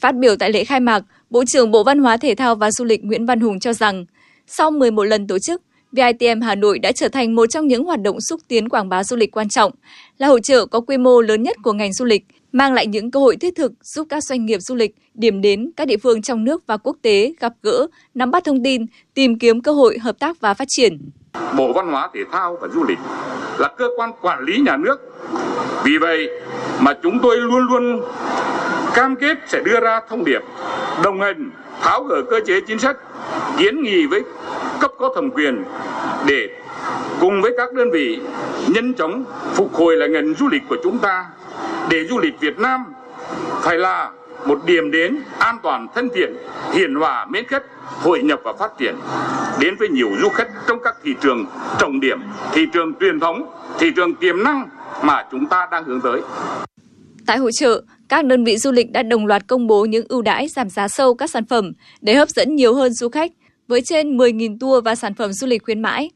Phát 0.00 0.16
biểu 0.16 0.36
tại 0.36 0.52
lễ 0.52 0.64
khai 0.64 0.80
mạc, 0.80 1.02
Bộ 1.30 1.44
trưởng 1.46 1.70
Bộ 1.70 1.84
Văn 1.84 1.98
hóa 1.98 2.16
Thể 2.16 2.34
thao 2.34 2.54
và 2.54 2.70
Du 2.70 2.84
lịch 2.84 3.04
Nguyễn 3.04 3.26
Văn 3.26 3.40
Hùng 3.40 3.60
cho 3.60 3.72
rằng, 3.72 4.04
sau 4.46 4.70
11 4.70 5.04
lần 5.04 5.26
tổ 5.26 5.38
chức, 5.38 5.62
VITM 5.92 6.40
Hà 6.40 6.54
Nội 6.54 6.78
đã 6.78 6.92
trở 6.92 7.08
thành 7.08 7.34
một 7.34 7.46
trong 7.46 7.66
những 7.66 7.84
hoạt 7.84 8.02
động 8.02 8.20
xúc 8.20 8.40
tiến 8.48 8.68
quảng 8.68 8.88
bá 8.88 9.04
du 9.04 9.16
lịch 9.16 9.36
quan 9.36 9.48
trọng, 9.48 9.72
là 10.18 10.26
hội 10.26 10.40
trợ 10.42 10.66
có 10.66 10.80
quy 10.80 10.96
mô 10.98 11.20
lớn 11.20 11.42
nhất 11.42 11.56
của 11.62 11.72
ngành 11.72 11.92
du 11.92 12.04
lịch, 12.04 12.24
mang 12.52 12.72
lại 12.72 12.86
những 12.86 13.10
cơ 13.10 13.20
hội 13.20 13.36
thiết 13.36 13.56
thực 13.56 13.72
giúp 13.82 14.06
các 14.10 14.24
doanh 14.24 14.46
nghiệp 14.46 14.58
du 14.58 14.74
lịch, 14.74 14.94
điểm 15.14 15.40
đến 15.40 15.70
các 15.76 15.88
địa 15.88 15.96
phương 15.96 16.22
trong 16.22 16.44
nước 16.44 16.66
và 16.66 16.76
quốc 16.76 16.96
tế 17.02 17.34
gặp 17.40 17.52
gỡ, 17.62 17.86
nắm 18.14 18.30
bắt 18.30 18.44
thông 18.44 18.62
tin, 18.62 18.86
tìm 19.14 19.38
kiếm 19.38 19.60
cơ 19.60 19.72
hội 19.72 19.98
hợp 19.98 20.18
tác 20.18 20.40
và 20.40 20.54
phát 20.54 20.68
triển. 20.68 21.10
Bộ 21.56 21.72
Văn 21.72 21.88
hóa 21.92 22.08
Thể 22.14 22.20
thao 22.32 22.58
và 22.60 22.68
Du 22.68 22.84
lịch 22.84 22.98
là 23.58 23.68
cơ 23.76 23.88
quan 23.96 24.12
quản 24.20 24.44
lý 24.44 24.58
nhà 24.58 24.76
nước. 24.76 24.96
Vì 25.84 25.98
vậy 25.98 26.30
mà 26.80 26.92
chúng 27.02 27.18
tôi 27.18 27.36
luôn 27.36 27.66
luôn 27.70 28.02
cam 28.94 29.16
kết 29.16 29.38
sẽ 29.46 29.60
đưa 29.64 29.80
ra 29.80 30.00
thông 30.08 30.24
điệp 30.24 30.42
đồng 31.02 31.20
hành, 31.20 31.50
tháo 31.80 32.02
gỡ 32.02 32.22
cơ 32.30 32.40
chế 32.46 32.60
chính 32.60 32.78
sách, 32.78 32.96
kiến 33.58 33.82
nghị 33.82 34.06
với 34.06 34.22
cấp 34.80 34.90
có 34.98 35.12
thẩm 35.14 35.30
quyền 35.30 35.64
để 36.26 36.48
cùng 37.20 37.42
với 37.42 37.54
các 37.56 37.72
đơn 37.72 37.90
vị 37.90 38.20
nhanh 38.68 38.94
chóng 38.94 39.24
phục 39.54 39.74
hồi 39.74 39.96
lại 39.96 40.08
ngành 40.08 40.34
du 40.34 40.48
lịch 40.48 40.62
của 40.68 40.76
chúng 40.82 40.98
ta 40.98 41.26
để 41.90 42.04
du 42.04 42.18
lịch 42.18 42.40
Việt 42.40 42.58
Nam 42.58 42.84
phải 43.62 43.78
là 43.78 44.10
một 44.48 44.64
điểm 44.66 44.90
đến 44.90 45.16
an 45.38 45.56
toàn 45.62 45.86
thân 45.94 46.08
thiện 46.14 46.32
hiền 46.72 46.94
hòa 46.94 47.26
mến 47.30 47.44
khách 47.46 47.62
hội 48.02 48.22
nhập 48.22 48.40
và 48.44 48.52
phát 48.52 48.72
triển 48.78 48.94
đến 49.60 49.74
với 49.78 49.88
nhiều 49.88 50.08
du 50.22 50.28
khách 50.28 50.48
trong 50.68 50.78
các 50.84 50.94
thị 51.04 51.10
trường 51.22 51.46
trọng 51.80 52.00
điểm 52.00 52.18
thị 52.52 52.62
trường 52.72 52.92
truyền 53.00 53.20
thống 53.20 53.50
thị 53.78 53.86
trường 53.96 54.14
tiềm 54.14 54.44
năng 54.44 54.68
mà 55.02 55.24
chúng 55.30 55.46
ta 55.46 55.68
đang 55.70 55.84
hướng 55.84 56.00
tới 56.00 56.20
Tại 57.26 57.38
hội 57.38 57.52
trợ, 57.52 57.82
các 58.08 58.24
đơn 58.24 58.44
vị 58.44 58.56
du 58.56 58.72
lịch 58.72 58.92
đã 58.92 59.02
đồng 59.02 59.26
loạt 59.26 59.46
công 59.46 59.66
bố 59.66 59.84
những 59.84 60.06
ưu 60.08 60.22
đãi 60.22 60.48
giảm 60.48 60.70
giá 60.70 60.88
sâu 60.88 61.14
các 61.14 61.30
sản 61.30 61.44
phẩm 61.44 61.72
để 62.00 62.14
hấp 62.14 62.28
dẫn 62.28 62.56
nhiều 62.56 62.74
hơn 62.74 62.92
du 62.92 63.08
khách 63.08 63.32
với 63.68 63.80
trên 63.80 64.16
10.000 64.16 64.56
tour 64.60 64.84
và 64.84 64.94
sản 64.94 65.14
phẩm 65.14 65.32
du 65.32 65.46
lịch 65.46 65.64
khuyến 65.64 65.82
mãi. 65.82 66.10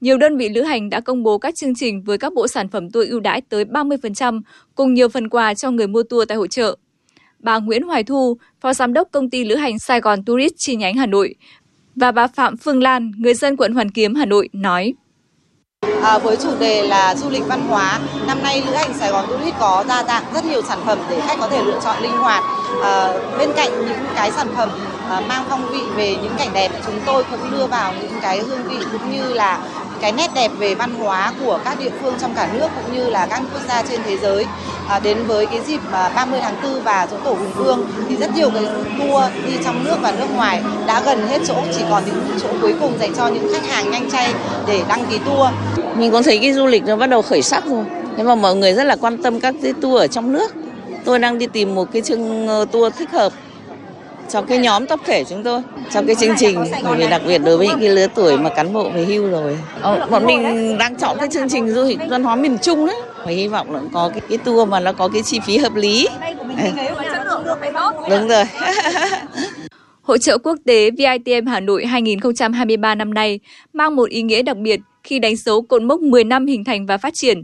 Nhiều 0.00 0.18
đơn 0.18 0.36
vị 0.36 0.48
lữ 0.48 0.62
hành 0.62 0.90
đã 0.90 1.00
công 1.00 1.22
bố 1.22 1.38
các 1.38 1.54
chương 1.56 1.74
trình 1.74 2.02
với 2.02 2.18
các 2.18 2.32
bộ 2.34 2.48
sản 2.48 2.68
phẩm 2.68 2.90
tour 2.90 3.08
ưu 3.08 3.20
đãi 3.20 3.40
tới 3.40 3.64
30% 3.64 4.40
cùng 4.74 4.94
nhiều 4.94 5.08
phần 5.08 5.28
quà 5.28 5.54
cho 5.54 5.70
người 5.70 5.86
mua 5.86 6.02
tour 6.02 6.28
tại 6.28 6.36
hội 6.36 6.48
trợ. 6.48 6.76
Bà 7.38 7.58
Nguyễn 7.58 7.82
Hoài 7.82 8.04
Thu, 8.04 8.36
Phó 8.60 8.72
Giám 8.72 8.92
đốc 8.92 9.08
Công 9.12 9.30
ty 9.30 9.44
Lữ 9.44 9.56
hành 9.56 9.78
Sài 9.78 10.00
Gòn 10.00 10.24
Tourist 10.24 10.52
chi 10.56 10.76
nhánh 10.76 10.94
Hà 10.94 11.06
Nội 11.06 11.34
và 11.96 12.12
bà 12.12 12.26
Phạm 12.26 12.56
Phương 12.56 12.82
Lan, 12.82 13.12
người 13.18 13.34
dân 13.34 13.56
quận 13.56 13.72
Hoàn 13.72 13.90
Kiếm, 13.90 14.14
Hà 14.14 14.24
Nội 14.24 14.48
nói. 14.52 14.94
À, 16.02 16.18
với 16.18 16.36
chủ 16.36 16.50
đề 16.60 16.82
là 16.82 17.14
du 17.14 17.30
lịch 17.30 17.46
văn 17.46 17.60
hóa, 17.68 18.00
năm 18.26 18.42
nay 18.42 18.62
Lữ 18.66 18.72
hành 18.72 18.94
Sài 18.94 19.10
Gòn 19.10 19.24
Tourist 19.28 19.54
có 19.60 19.84
đa 19.88 20.04
dạng 20.04 20.24
rất 20.34 20.44
nhiều 20.44 20.62
sản 20.62 20.78
phẩm 20.86 20.98
để 21.10 21.20
khách 21.20 21.38
có 21.40 21.48
thể 21.48 21.62
lựa 21.64 21.80
chọn 21.84 22.02
linh 22.02 22.16
hoạt. 22.16 22.42
À, 22.82 23.12
bên 23.38 23.50
cạnh 23.56 23.70
những 23.86 24.04
cái 24.14 24.30
sản 24.30 24.46
phẩm 24.56 24.68
À, 25.08 25.20
mang 25.20 25.44
phong 25.48 25.68
vị 25.72 25.80
về 25.96 26.16
những 26.22 26.34
cảnh 26.38 26.50
đẹp, 26.54 26.70
chúng 26.86 27.00
tôi 27.06 27.24
cũng 27.30 27.50
đưa 27.50 27.66
vào 27.66 27.92
những 28.00 28.20
cái 28.22 28.38
hương 28.38 28.62
vị 28.68 28.76
cũng 28.92 29.12
như 29.12 29.32
là 29.34 29.58
cái 30.00 30.12
nét 30.12 30.30
đẹp 30.34 30.50
về 30.58 30.74
văn 30.74 30.94
hóa 30.94 31.32
của 31.44 31.58
các 31.64 31.78
địa 31.80 31.90
phương 32.02 32.14
trong 32.20 32.34
cả 32.34 32.48
nước 32.52 32.68
cũng 32.76 32.96
như 32.96 33.10
là 33.10 33.26
các 33.26 33.42
quốc 33.52 33.62
gia 33.68 33.82
trên 33.82 34.00
thế 34.04 34.16
giới 34.16 34.46
à, 34.88 34.98
đến 34.98 35.18
với 35.26 35.46
cái 35.46 35.60
dịp 35.66 35.80
à, 35.92 36.12
30 36.16 36.40
tháng 36.42 36.54
4 36.62 36.82
và 36.82 37.08
dỗ 37.10 37.16
tổ 37.16 37.30
Hùng 37.30 37.52
Vương 37.56 37.86
thì 38.08 38.16
rất 38.16 38.34
nhiều 38.36 38.50
cái 38.50 38.64
tour 38.98 39.24
đi 39.46 39.52
trong 39.64 39.84
nước 39.84 39.96
và 40.00 40.12
nước 40.12 40.26
ngoài 40.36 40.62
đã 40.86 41.02
gần 41.04 41.28
hết 41.28 41.38
chỗ 41.46 41.54
chỉ 41.78 41.84
còn 41.90 42.02
những 42.06 42.38
chỗ 42.42 42.48
cuối 42.60 42.74
cùng 42.80 42.98
dành 43.00 43.14
cho 43.14 43.26
những 43.26 43.52
khách 43.52 43.66
hàng 43.66 43.90
nhanh 43.90 44.10
chay 44.10 44.34
để 44.66 44.82
đăng 44.88 45.06
ký 45.10 45.18
tour. 45.18 45.48
Mình 45.94 46.10
cũng 46.10 46.22
thấy 46.22 46.38
cái 46.38 46.52
du 46.52 46.66
lịch 46.66 46.84
nó 46.86 46.96
bắt 46.96 47.06
đầu 47.06 47.22
khởi 47.22 47.42
sắc 47.42 47.64
rồi. 47.64 47.84
Thế 48.16 48.22
mà 48.22 48.34
mọi 48.34 48.56
người 48.56 48.74
rất 48.74 48.84
là 48.84 48.96
quan 48.96 49.22
tâm 49.22 49.40
các 49.40 49.54
cái 49.62 49.72
tour 49.72 50.00
ở 50.00 50.06
trong 50.06 50.32
nước. 50.32 50.54
Tôi 51.04 51.18
đang 51.18 51.38
đi 51.38 51.46
tìm 51.46 51.74
một 51.74 51.92
cái 51.92 52.02
chương 52.02 52.48
ờ, 52.48 52.64
tour 52.72 52.94
thích 52.98 53.10
hợp 53.10 53.32
cho 54.28 54.42
cái 54.42 54.58
nhóm 54.58 54.86
tập 54.86 55.00
thể 55.06 55.24
chúng 55.24 55.42
tôi 55.42 55.62
trong 55.90 56.06
cái 56.06 56.16
chương 56.16 56.34
trình 56.38 56.64
bởi 56.84 56.96
vì 56.98 57.06
đặc 57.08 57.22
biệt 57.26 57.38
đối 57.38 57.58
với 57.58 57.68
những 57.68 57.80
cái 57.80 57.88
lứa 57.88 58.06
tuổi 58.14 58.38
mà 58.38 58.50
cán 58.50 58.72
bộ 58.72 58.90
về 58.90 59.04
hưu 59.04 59.30
rồi. 59.30 59.58
Ờ, 59.80 60.06
bọn 60.10 60.26
mình 60.26 60.78
đang 60.78 60.96
chọn 60.96 61.16
cái 61.20 61.28
chương 61.32 61.48
trình 61.48 61.70
du 61.70 61.84
lịch 61.84 61.98
văn 62.08 62.24
hóa 62.24 62.36
miền 62.36 62.58
Trung 62.58 62.86
đấy 62.86 62.96
và 63.24 63.32
hy 63.32 63.48
vọng 63.48 63.72
là 63.72 63.80
có 63.92 64.08
cái, 64.08 64.20
cái 64.28 64.38
tour 64.38 64.68
mà 64.68 64.80
nó 64.80 64.92
có 64.92 65.08
cái 65.08 65.22
chi 65.22 65.40
phí 65.46 65.58
hợp 65.58 65.74
lý. 65.74 66.08
Đúng 68.10 68.28
rồi. 68.28 68.44
Hội 70.02 70.18
trợ 70.18 70.38
quốc 70.38 70.56
tế 70.66 70.90
VITM 70.90 71.46
Hà 71.46 71.60
Nội 71.60 71.86
2023 71.86 72.94
năm 72.94 73.14
nay 73.14 73.40
mang 73.72 73.96
một 73.96 74.08
ý 74.08 74.22
nghĩa 74.22 74.42
đặc 74.42 74.56
biệt 74.56 74.80
khi 75.04 75.18
đánh 75.18 75.36
dấu 75.36 75.62
cột 75.62 75.82
mốc 75.82 76.00
10 76.00 76.24
năm 76.24 76.46
hình 76.46 76.64
thành 76.64 76.86
và 76.86 76.98
phát 76.98 77.12
triển. 77.16 77.42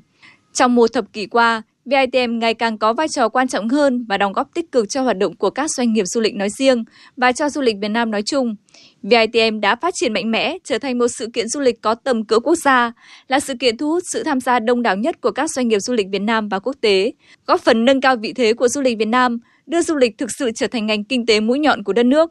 Trong 0.52 0.74
một 0.74 0.92
thập 0.92 1.04
kỷ 1.12 1.26
qua, 1.26 1.62
VITM 1.84 2.38
ngày 2.38 2.54
càng 2.54 2.78
có 2.78 2.92
vai 2.92 3.08
trò 3.08 3.28
quan 3.28 3.48
trọng 3.48 3.68
hơn 3.68 4.04
và 4.08 4.18
đóng 4.18 4.32
góp 4.32 4.54
tích 4.54 4.72
cực 4.72 4.88
cho 4.88 5.02
hoạt 5.02 5.18
động 5.18 5.36
của 5.36 5.50
các 5.50 5.70
doanh 5.76 5.92
nghiệp 5.92 6.04
du 6.06 6.20
lịch 6.20 6.34
nói 6.34 6.48
riêng 6.58 6.84
và 7.16 7.32
cho 7.32 7.48
du 7.48 7.60
lịch 7.60 7.76
Việt 7.82 7.88
Nam 7.88 8.10
nói 8.10 8.22
chung. 8.22 8.54
VITM 9.02 9.60
đã 9.60 9.76
phát 9.76 9.94
triển 9.94 10.12
mạnh 10.12 10.30
mẽ, 10.30 10.58
trở 10.64 10.78
thành 10.78 10.98
một 10.98 11.08
sự 11.08 11.28
kiện 11.32 11.48
du 11.48 11.60
lịch 11.60 11.82
có 11.82 11.94
tầm 11.94 12.24
cỡ 12.24 12.40
quốc 12.40 12.54
gia, 12.54 12.92
là 13.28 13.40
sự 13.40 13.54
kiện 13.60 13.76
thu 13.76 13.88
hút 13.88 14.02
sự 14.12 14.22
tham 14.22 14.40
gia 14.40 14.58
đông 14.58 14.82
đảo 14.82 14.96
nhất 14.96 15.20
của 15.20 15.30
các 15.30 15.50
doanh 15.50 15.68
nghiệp 15.68 15.78
du 15.78 15.94
lịch 15.94 16.06
Việt 16.12 16.22
Nam 16.22 16.48
và 16.48 16.58
quốc 16.58 16.76
tế, 16.80 17.12
góp 17.46 17.60
phần 17.60 17.84
nâng 17.84 18.00
cao 18.00 18.16
vị 18.16 18.32
thế 18.32 18.54
của 18.54 18.68
du 18.68 18.80
lịch 18.80 18.98
Việt 18.98 19.08
Nam, 19.08 19.38
đưa 19.66 19.82
du 19.82 19.96
lịch 19.96 20.18
thực 20.18 20.30
sự 20.38 20.50
trở 20.54 20.66
thành 20.66 20.86
ngành 20.86 21.04
kinh 21.04 21.26
tế 21.26 21.40
mũi 21.40 21.58
nhọn 21.58 21.82
của 21.82 21.92
đất 21.92 22.06
nước. 22.06 22.30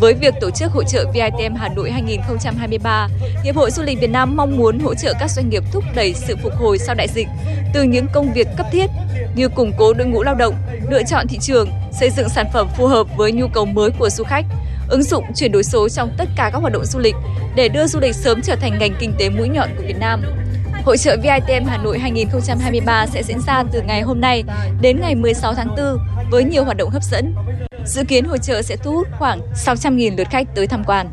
Với 0.00 0.14
việc 0.14 0.34
tổ 0.40 0.50
chức 0.50 0.72
hội 0.72 0.84
trợ 0.88 1.04
VITM 1.14 1.54
Hà 1.54 1.68
Nội 1.68 1.90
2023, 1.90 3.08
Hiệp 3.44 3.56
hội 3.56 3.70
Du 3.70 3.82
lịch 3.82 4.00
Việt 4.00 4.10
Nam 4.10 4.36
mong 4.36 4.56
muốn 4.56 4.78
hỗ 4.78 4.94
trợ 4.94 5.12
các 5.20 5.30
doanh 5.30 5.48
nghiệp 5.48 5.62
thúc 5.72 5.84
đẩy 5.94 6.14
sự 6.14 6.36
phục 6.42 6.52
hồi 6.56 6.78
sau 6.78 6.94
đại 6.94 7.08
dịch 7.08 7.28
từ 7.74 7.82
những 7.82 8.06
công 8.12 8.32
việc 8.32 8.48
cấp 8.56 8.66
thiết 8.72 8.86
như 9.34 9.48
củng 9.48 9.72
cố 9.78 9.92
đội 9.92 10.06
ngũ 10.06 10.22
lao 10.22 10.34
động, 10.34 10.54
lựa 10.90 11.02
chọn 11.02 11.28
thị 11.28 11.38
trường, 11.40 11.70
xây 12.00 12.10
dựng 12.10 12.28
sản 12.28 12.46
phẩm 12.52 12.68
phù 12.76 12.86
hợp 12.86 13.06
với 13.16 13.32
nhu 13.32 13.48
cầu 13.48 13.64
mới 13.64 13.90
của 13.98 14.10
du 14.10 14.24
khách, 14.24 14.44
ứng 14.88 15.02
dụng 15.02 15.24
chuyển 15.34 15.52
đổi 15.52 15.64
số 15.64 15.88
trong 15.88 16.10
tất 16.18 16.28
cả 16.36 16.50
các 16.52 16.58
hoạt 16.58 16.72
động 16.72 16.84
du 16.84 16.98
lịch 16.98 17.14
để 17.54 17.68
đưa 17.68 17.86
du 17.86 18.00
lịch 18.00 18.14
sớm 18.14 18.42
trở 18.42 18.56
thành 18.56 18.78
ngành 18.78 18.94
kinh 19.00 19.14
tế 19.18 19.30
mũi 19.30 19.48
nhọn 19.48 19.68
của 19.76 19.82
Việt 19.86 19.98
Nam. 20.00 20.22
Hội 20.88 20.98
trợ 20.98 21.16
VITM 21.16 21.66
Hà 21.66 21.78
Nội 21.78 21.98
2023 21.98 23.06
sẽ 23.06 23.22
diễn 23.22 23.40
ra 23.46 23.64
từ 23.72 23.82
ngày 23.82 24.02
hôm 24.02 24.20
nay 24.20 24.44
đến 24.80 25.00
ngày 25.00 25.14
16 25.14 25.54
tháng 25.54 25.68
4 25.76 25.98
với 26.30 26.44
nhiều 26.44 26.64
hoạt 26.64 26.76
động 26.76 26.90
hấp 26.90 27.02
dẫn. 27.02 27.34
Dự 27.86 28.04
kiến 28.04 28.24
hội 28.24 28.38
trợ 28.38 28.62
sẽ 28.62 28.76
thu 28.76 28.92
hút 28.92 29.08
khoảng 29.18 29.40
600.000 29.54 30.16
lượt 30.16 30.26
khách 30.30 30.54
tới 30.54 30.66
tham 30.66 30.84
quan. 30.86 31.08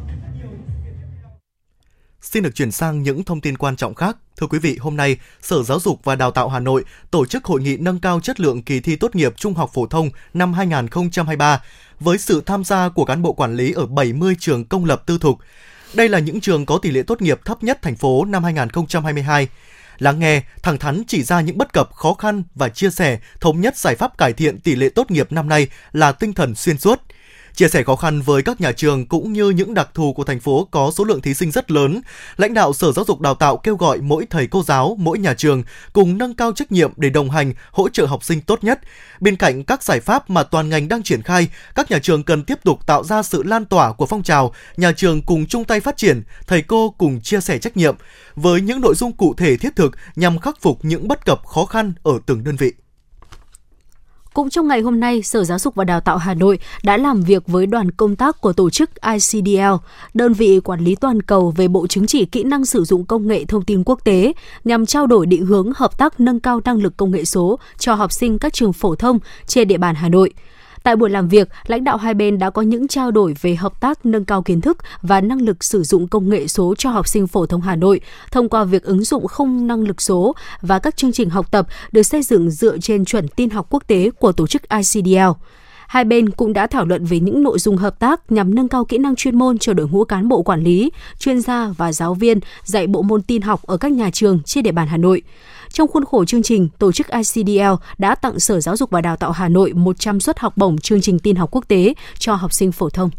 Xin 2.21 2.43
được 2.43 2.55
chuyển 2.55 2.71
sang 2.71 3.03
những 3.03 3.23
thông 3.23 3.41
tin 3.41 3.57
quan 3.57 3.75
trọng 3.75 3.95
khác. 3.95 4.17
Thưa 4.37 4.47
quý 4.47 4.59
vị, 4.59 4.77
hôm 4.81 4.97
nay, 4.97 5.17
Sở 5.41 5.63
Giáo 5.63 5.79
dục 5.79 5.99
và 6.03 6.15
Đào 6.15 6.31
tạo 6.31 6.49
Hà 6.49 6.59
Nội 6.59 6.83
tổ 7.11 7.25
chức 7.25 7.45
hội 7.45 7.61
nghị 7.61 7.77
nâng 7.77 7.99
cao 7.99 8.19
chất 8.19 8.39
lượng 8.39 8.61
kỳ 8.61 8.79
thi 8.79 8.95
tốt 8.95 9.15
nghiệp 9.15 9.33
trung 9.37 9.53
học 9.53 9.69
phổ 9.73 9.85
thông 9.87 10.09
năm 10.33 10.53
2023 10.53 11.61
với 11.99 12.17
sự 12.17 12.43
tham 12.45 12.63
gia 12.63 12.89
của 12.89 13.05
cán 13.05 13.21
bộ 13.21 13.33
quản 13.33 13.55
lý 13.55 13.71
ở 13.71 13.85
70 13.85 14.35
trường 14.39 14.65
công 14.65 14.85
lập 14.85 15.03
tư 15.05 15.17
thục. 15.21 15.39
Đây 15.93 16.09
là 16.09 16.19
những 16.19 16.41
trường 16.41 16.65
có 16.65 16.77
tỷ 16.77 16.91
lệ 16.91 17.03
tốt 17.03 17.21
nghiệp 17.21 17.39
thấp 17.45 17.63
nhất 17.63 17.81
thành 17.81 17.95
phố 17.95 18.25
năm 18.25 18.43
2022. 18.43 19.47
Lắng 19.97 20.19
nghe, 20.19 20.41
thẳng 20.63 20.77
thắn 20.77 21.03
chỉ 21.07 21.23
ra 21.23 21.41
những 21.41 21.57
bất 21.57 21.73
cập, 21.73 21.93
khó 21.93 22.13
khăn 22.13 22.43
và 22.55 22.69
chia 22.69 22.89
sẻ 22.89 23.19
thống 23.41 23.61
nhất 23.61 23.77
giải 23.77 23.95
pháp 23.95 24.17
cải 24.17 24.33
thiện 24.33 24.59
tỷ 24.59 24.75
lệ 24.75 24.89
tốt 24.89 25.11
nghiệp 25.11 25.31
năm 25.31 25.49
nay 25.49 25.67
là 25.91 26.11
tinh 26.11 26.33
thần 26.33 26.55
xuyên 26.55 26.77
suốt– 26.77 27.01
Chia 27.55 27.67
sẻ 27.67 27.83
khó 27.83 27.95
khăn 27.95 28.21
với 28.21 28.43
các 28.43 28.61
nhà 28.61 28.71
trường 28.71 29.05
cũng 29.05 29.33
như 29.33 29.49
những 29.49 29.73
đặc 29.73 29.89
thù 29.93 30.13
của 30.13 30.23
thành 30.23 30.39
phố 30.39 30.67
có 30.71 30.91
số 30.91 31.03
lượng 31.03 31.21
thí 31.21 31.33
sinh 31.33 31.51
rất 31.51 31.71
lớn, 31.71 32.01
lãnh 32.37 32.53
đạo 32.53 32.73
Sở 32.73 32.91
Giáo 32.91 33.05
dục 33.05 33.21
Đào 33.21 33.35
tạo 33.35 33.57
kêu 33.57 33.75
gọi 33.75 34.01
mỗi 34.01 34.25
thầy 34.29 34.47
cô 34.47 34.63
giáo, 34.63 34.95
mỗi 34.99 35.19
nhà 35.19 35.33
trường 35.33 35.63
cùng 35.93 36.17
nâng 36.17 36.33
cao 36.33 36.51
trách 36.51 36.71
nhiệm 36.71 36.93
để 36.97 37.09
đồng 37.09 37.29
hành, 37.29 37.53
hỗ 37.71 37.89
trợ 37.89 38.05
học 38.05 38.23
sinh 38.23 38.41
tốt 38.41 38.63
nhất. 38.63 38.79
Bên 39.19 39.35
cạnh 39.35 39.63
các 39.63 39.83
giải 39.83 39.99
pháp 39.99 40.29
mà 40.29 40.43
toàn 40.43 40.69
ngành 40.69 40.87
đang 40.87 41.03
triển 41.03 41.21
khai, 41.21 41.47
các 41.75 41.91
nhà 41.91 41.99
trường 41.99 42.23
cần 42.23 42.43
tiếp 42.43 42.59
tục 42.63 42.79
tạo 42.85 43.03
ra 43.03 43.23
sự 43.23 43.43
lan 43.43 43.65
tỏa 43.65 43.93
của 43.93 44.05
phong 44.05 44.23
trào, 44.23 44.53
nhà 44.77 44.91
trường 44.91 45.21
cùng 45.21 45.45
chung 45.45 45.63
tay 45.63 45.79
phát 45.79 45.97
triển, 45.97 46.23
thầy 46.47 46.61
cô 46.61 46.89
cùng 46.97 47.21
chia 47.21 47.41
sẻ 47.41 47.57
trách 47.57 47.77
nhiệm 47.77 47.95
với 48.35 48.61
những 48.61 48.81
nội 48.81 48.95
dung 48.95 49.11
cụ 49.11 49.33
thể 49.37 49.57
thiết 49.57 49.75
thực 49.75 49.91
nhằm 50.15 50.39
khắc 50.39 50.61
phục 50.61 50.85
những 50.85 51.07
bất 51.07 51.25
cập 51.25 51.45
khó 51.45 51.65
khăn 51.65 51.93
ở 52.03 52.19
từng 52.25 52.43
đơn 52.43 52.55
vị. 52.55 52.71
Cũng 54.35 54.49
trong 54.49 54.67
ngày 54.67 54.81
hôm 54.81 54.99
nay, 54.99 55.21
Sở 55.21 55.43
Giáo 55.43 55.59
dục 55.59 55.75
và 55.75 55.83
Đào 55.83 56.01
tạo 56.01 56.17
Hà 56.17 56.33
Nội 56.33 56.59
đã 56.83 56.97
làm 56.97 57.21
việc 57.21 57.47
với 57.47 57.65
đoàn 57.65 57.91
công 57.91 58.15
tác 58.15 58.41
của 58.41 58.53
tổ 58.53 58.69
chức 58.69 58.89
ICDL, 59.01 59.73
đơn 60.13 60.33
vị 60.33 60.59
quản 60.59 60.79
lý 60.79 60.95
toàn 60.95 61.21
cầu 61.21 61.53
về 61.57 61.67
bộ 61.67 61.87
chứng 61.87 62.05
chỉ 62.07 62.25
kỹ 62.25 62.43
năng 62.43 62.65
sử 62.65 62.83
dụng 62.83 63.05
công 63.05 63.27
nghệ 63.27 63.45
thông 63.45 63.65
tin 63.65 63.83
quốc 63.85 63.99
tế, 64.03 64.33
nhằm 64.63 64.85
trao 64.85 65.07
đổi 65.07 65.25
định 65.25 65.45
hướng 65.45 65.71
hợp 65.75 65.97
tác 65.97 66.19
nâng 66.19 66.39
cao 66.39 66.61
năng 66.65 66.77
lực 66.77 66.97
công 66.97 67.11
nghệ 67.11 67.25
số 67.25 67.59
cho 67.77 67.93
học 67.93 68.11
sinh 68.11 68.39
các 68.39 68.53
trường 68.53 68.73
phổ 68.73 68.95
thông 68.95 69.19
trên 69.47 69.67
địa 69.67 69.77
bàn 69.77 69.95
Hà 69.95 70.09
Nội. 70.09 70.33
Tại 70.85 70.95
buổi 70.95 71.09
làm 71.09 71.27
việc, 71.27 71.49
lãnh 71.67 71.83
đạo 71.83 71.97
hai 71.97 72.13
bên 72.13 72.39
đã 72.39 72.49
có 72.49 72.61
những 72.61 72.87
trao 72.87 73.11
đổi 73.11 73.35
về 73.41 73.55
hợp 73.55 73.81
tác 73.81 74.05
nâng 74.05 74.25
cao 74.25 74.41
kiến 74.41 74.61
thức 74.61 74.77
và 75.01 75.21
năng 75.21 75.41
lực 75.41 75.63
sử 75.63 75.83
dụng 75.83 76.07
công 76.07 76.29
nghệ 76.29 76.47
số 76.47 76.75
cho 76.77 76.89
học 76.89 77.07
sinh 77.07 77.27
phổ 77.27 77.45
thông 77.45 77.61
Hà 77.61 77.75
Nội 77.75 78.01
thông 78.31 78.49
qua 78.49 78.63
việc 78.63 78.83
ứng 78.83 79.03
dụng 79.03 79.27
không 79.27 79.67
năng 79.67 79.81
lực 79.81 80.01
số 80.01 80.35
và 80.61 80.79
các 80.79 80.97
chương 80.97 81.11
trình 81.11 81.29
học 81.29 81.51
tập 81.51 81.67
được 81.91 82.03
xây 82.03 82.23
dựng 82.23 82.49
dựa 82.49 82.77
trên 82.77 83.05
chuẩn 83.05 83.27
tin 83.27 83.49
học 83.49 83.67
quốc 83.69 83.83
tế 83.87 84.11
của 84.19 84.31
tổ 84.31 84.47
chức 84.47 84.61
ICDL. 84.69 85.29
Hai 85.87 86.05
bên 86.05 86.29
cũng 86.29 86.53
đã 86.53 86.67
thảo 86.67 86.85
luận 86.85 87.05
về 87.05 87.19
những 87.19 87.43
nội 87.43 87.59
dung 87.59 87.77
hợp 87.77 87.99
tác 87.99 88.31
nhằm 88.31 88.55
nâng 88.55 88.67
cao 88.67 88.85
kỹ 88.85 88.97
năng 88.97 89.15
chuyên 89.15 89.35
môn 89.35 89.57
cho 89.57 89.73
đội 89.73 89.87
ngũ 89.87 90.03
cán 90.03 90.27
bộ 90.27 90.41
quản 90.41 90.63
lý, 90.63 90.91
chuyên 91.19 91.41
gia 91.41 91.67
và 91.77 91.91
giáo 91.91 92.13
viên 92.13 92.39
dạy 92.63 92.87
bộ 92.87 93.01
môn 93.01 93.21
tin 93.21 93.41
học 93.41 93.63
ở 93.63 93.77
các 93.77 93.91
nhà 93.91 94.09
trường 94.11 94.39
trên 94.45 94.63
địa 94.63 94.71
bàn 94.71 94.87
Hà 94.87 94.97
Nội. 94.97 95.21
Trong 95.69 95.87
khuôn 95.87 96.05
khổ 96.05 96.25
chương 96.25 96.43
trình, 96.43 96.69
tổ 96.79 96.91
chức 96.91 97.07
ICDL 97.07 97.73
đã 97.97 98.15
tặng 98.15 98.39
Sở 98.39 98.59
Giáo 98.59 98.77
dục 98.77 98.89
và 98.89 99.01
Đào 99.01 99.15
tạo 99.15 99.31
Hà 99.31 99.49
Nội 99.49 99.73
100 99.73 100.19
suất 100.19 100.39
học 100.39 100.57
bổng 100.57 100.77
chương 100.77 101.01
trình 101.01 101.19
tin 101.19 101.35
học 101.35 101.49
quốc 101.51 101.65
tế 101.67 101.93
cho 102.19 102.35
học 102.35 102.53
sinh 102.53 102.71
phổ 102.71 102.89
thông. 102.89 103.09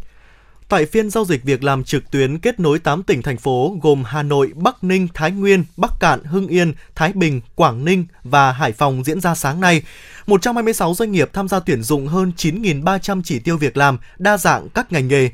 Tại 0.69 0.87
phiên 0.87 1.11
giao 1.11 1.25
dịch 1.25 1.45
việc 1.45 1.65
làm 1.65 1.85
trực 1.85 2.11
tuyến 2.11 2.39
kết 2.39 2.61
nối 2.61 2.79
8 2.79 3.03
tỉnh 3.03 3.23
thành 3.23 3.37
phố 3.37 3.79
gồm 3.83 4.05
Hà 4.07 4.23
Nội, 4.23 4.53
Bắc 4.55 4.85
Ninh, 4.85 5.09
Thái 5.15 5.31
Nguyên, 5.31 5.65
Bắc 5.77 5.91
Cạn, 6.01 6.25
Hưng 6.25 6.49
Yên, 6.49 6.75
Thái 6.95 7.13
Bình, 7.13 7.41
Quảng 7.55 7.85
Ninh 7.85 8.07
và 8.25 8.53
Hải 8.53 8.73
Phòng 8.73 9.05
diễn 9.05 9.21
ra 9.21 9.35
sáng 9.35 9.61
nay, 9.61 9.83
126 10.27 10.95
doanh 10.95 11.13
nghiệp 11.13 11.31
tham 11.33 11.49
gia 11.49 11.61
tuyển 11.61 11.83
dụng 11.83 12.07
hơn 12.07 12.33
9.300 12.37 13.23
chỉ 13.25 13.39
tiêu 13.39 13.57
việc 13.57 13.77
làm 13.77 13.99
đa 14.19 14.37
dạng 14.37 14.69
các 14.69 14.93
ngành 14.93 15.09
nghề. 15.09 15.31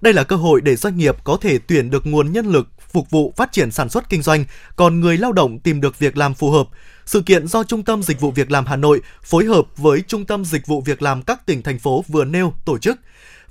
Đây 0.00 0.12
là 0.12 0.24
cơ 0.24 0.36
hội 0.36 0.60
để 0.60 0.76
doanh 0.76 0.96
nghiệp 0.96 1.16
có 1.24 1.38
thể 1.40 1.58
tuyển 1.58 1.90
được 1.90 2.06
nguồn 2.06 2.32
nhân 2.32 2.46
lực 2.46 2.68
phục 2.92 3.10
vụ 3.10 3.34
phát 3.36 3.52
triển 3.52 3.70
sản 3.70 3.88
xuất 3.88 4.08
kinh 4.08 4.22
doanh, 4.22 4.44
còn 4.76 5.00
người 5.00 5.18
lao 5.18 5.32
động 5.32 5.58
tìm 5.58 5.80
được 5.80 5.98
việc 5.98 6.16
làm 6.16 6.34
phù 6.34 6.50
hợp. 6.50 6.68
Sự 7.06 7.20
kiện 7.20 7.48
do 7.48 7.64
Trung 7.64 7.82
tâm 7.82 8.02
Dịch 8.02 8.20
vụ 8.20 8.30
Việc 8.30 8.50
làm 8.50 8.66
Hà 8.66 8.76
Nội 8.76 9.00
phối 9.22 9.44
hợp 9.44 9.66
với 9.76 10.02
Trung 10.08 10.24
tâm 10.24 10.44
Dịch 10.44 10.66
vụ 10.66 10.80
Việc 10.80 11.02
làm 11.02 11.22
các 11.22 11.46
tỉnh 11.46 11.62
thành 11.62 11.78
phố 11.78 12.04
vừa 12.08 12.24
nêu 12.24 12.54
tổ 12.64 12.78
chức. 12.78 12.98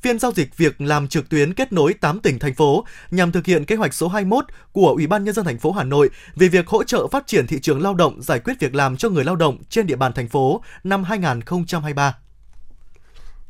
Phiên 0.01 0.19
giao 0.19 0.31
dịch 0.31 0.57
việc 0.57 0.81
làm 0.81 1.07
trực 1.07 1.29
tuyến 1.29 1.53
kết 1.53 1.73
nối 1.73 1.93
8 1.93 2.19
tỉnh 2.19 2.39
thành 2.39 2.53
phố 2.53 2.85
nhằm 3.11 3.31
thực 3.31 3.45
hiện 3.45 3.65
kế 3.65 3.75
hoạch 3.75 3.93
số 3.93 4.07
21 4.07 4.45
của 4.71 4.89
Ủy 4.89 5.07
ban 5.07 5.23
nhân 5.23 5.33
dân 5.33 5.45
thành 5.45 5.59
phố 5.59 5.71
Hà 5.71 5.83
Nội 5.83 6.09
về 6.35 6.47
việc 6.47 6.67
hỗ 6.67 6.83
trợ 6.83 7.07
phát 7.07 7.27
triển 7.27 7.47
thị 7.47 7.59
trường 7.59 7.81
lao 7.81 7.93
động, 7.93 8.21
giải 8.21 8.39
quyết 8.39 8.53
việc 8.59 8.75
làm 8.75 8.97
cho 8.97 9.09
người 9.09 9.23
lao 9.23 9.35
động 9.35 9.57
trên 9.69 9.87
địa 9.87 9.95
bàn 9.95 10.13
thành 10.13 10.27
phố 10.27 10.61
năm 10.83 11.03
2023. 11.03 12.13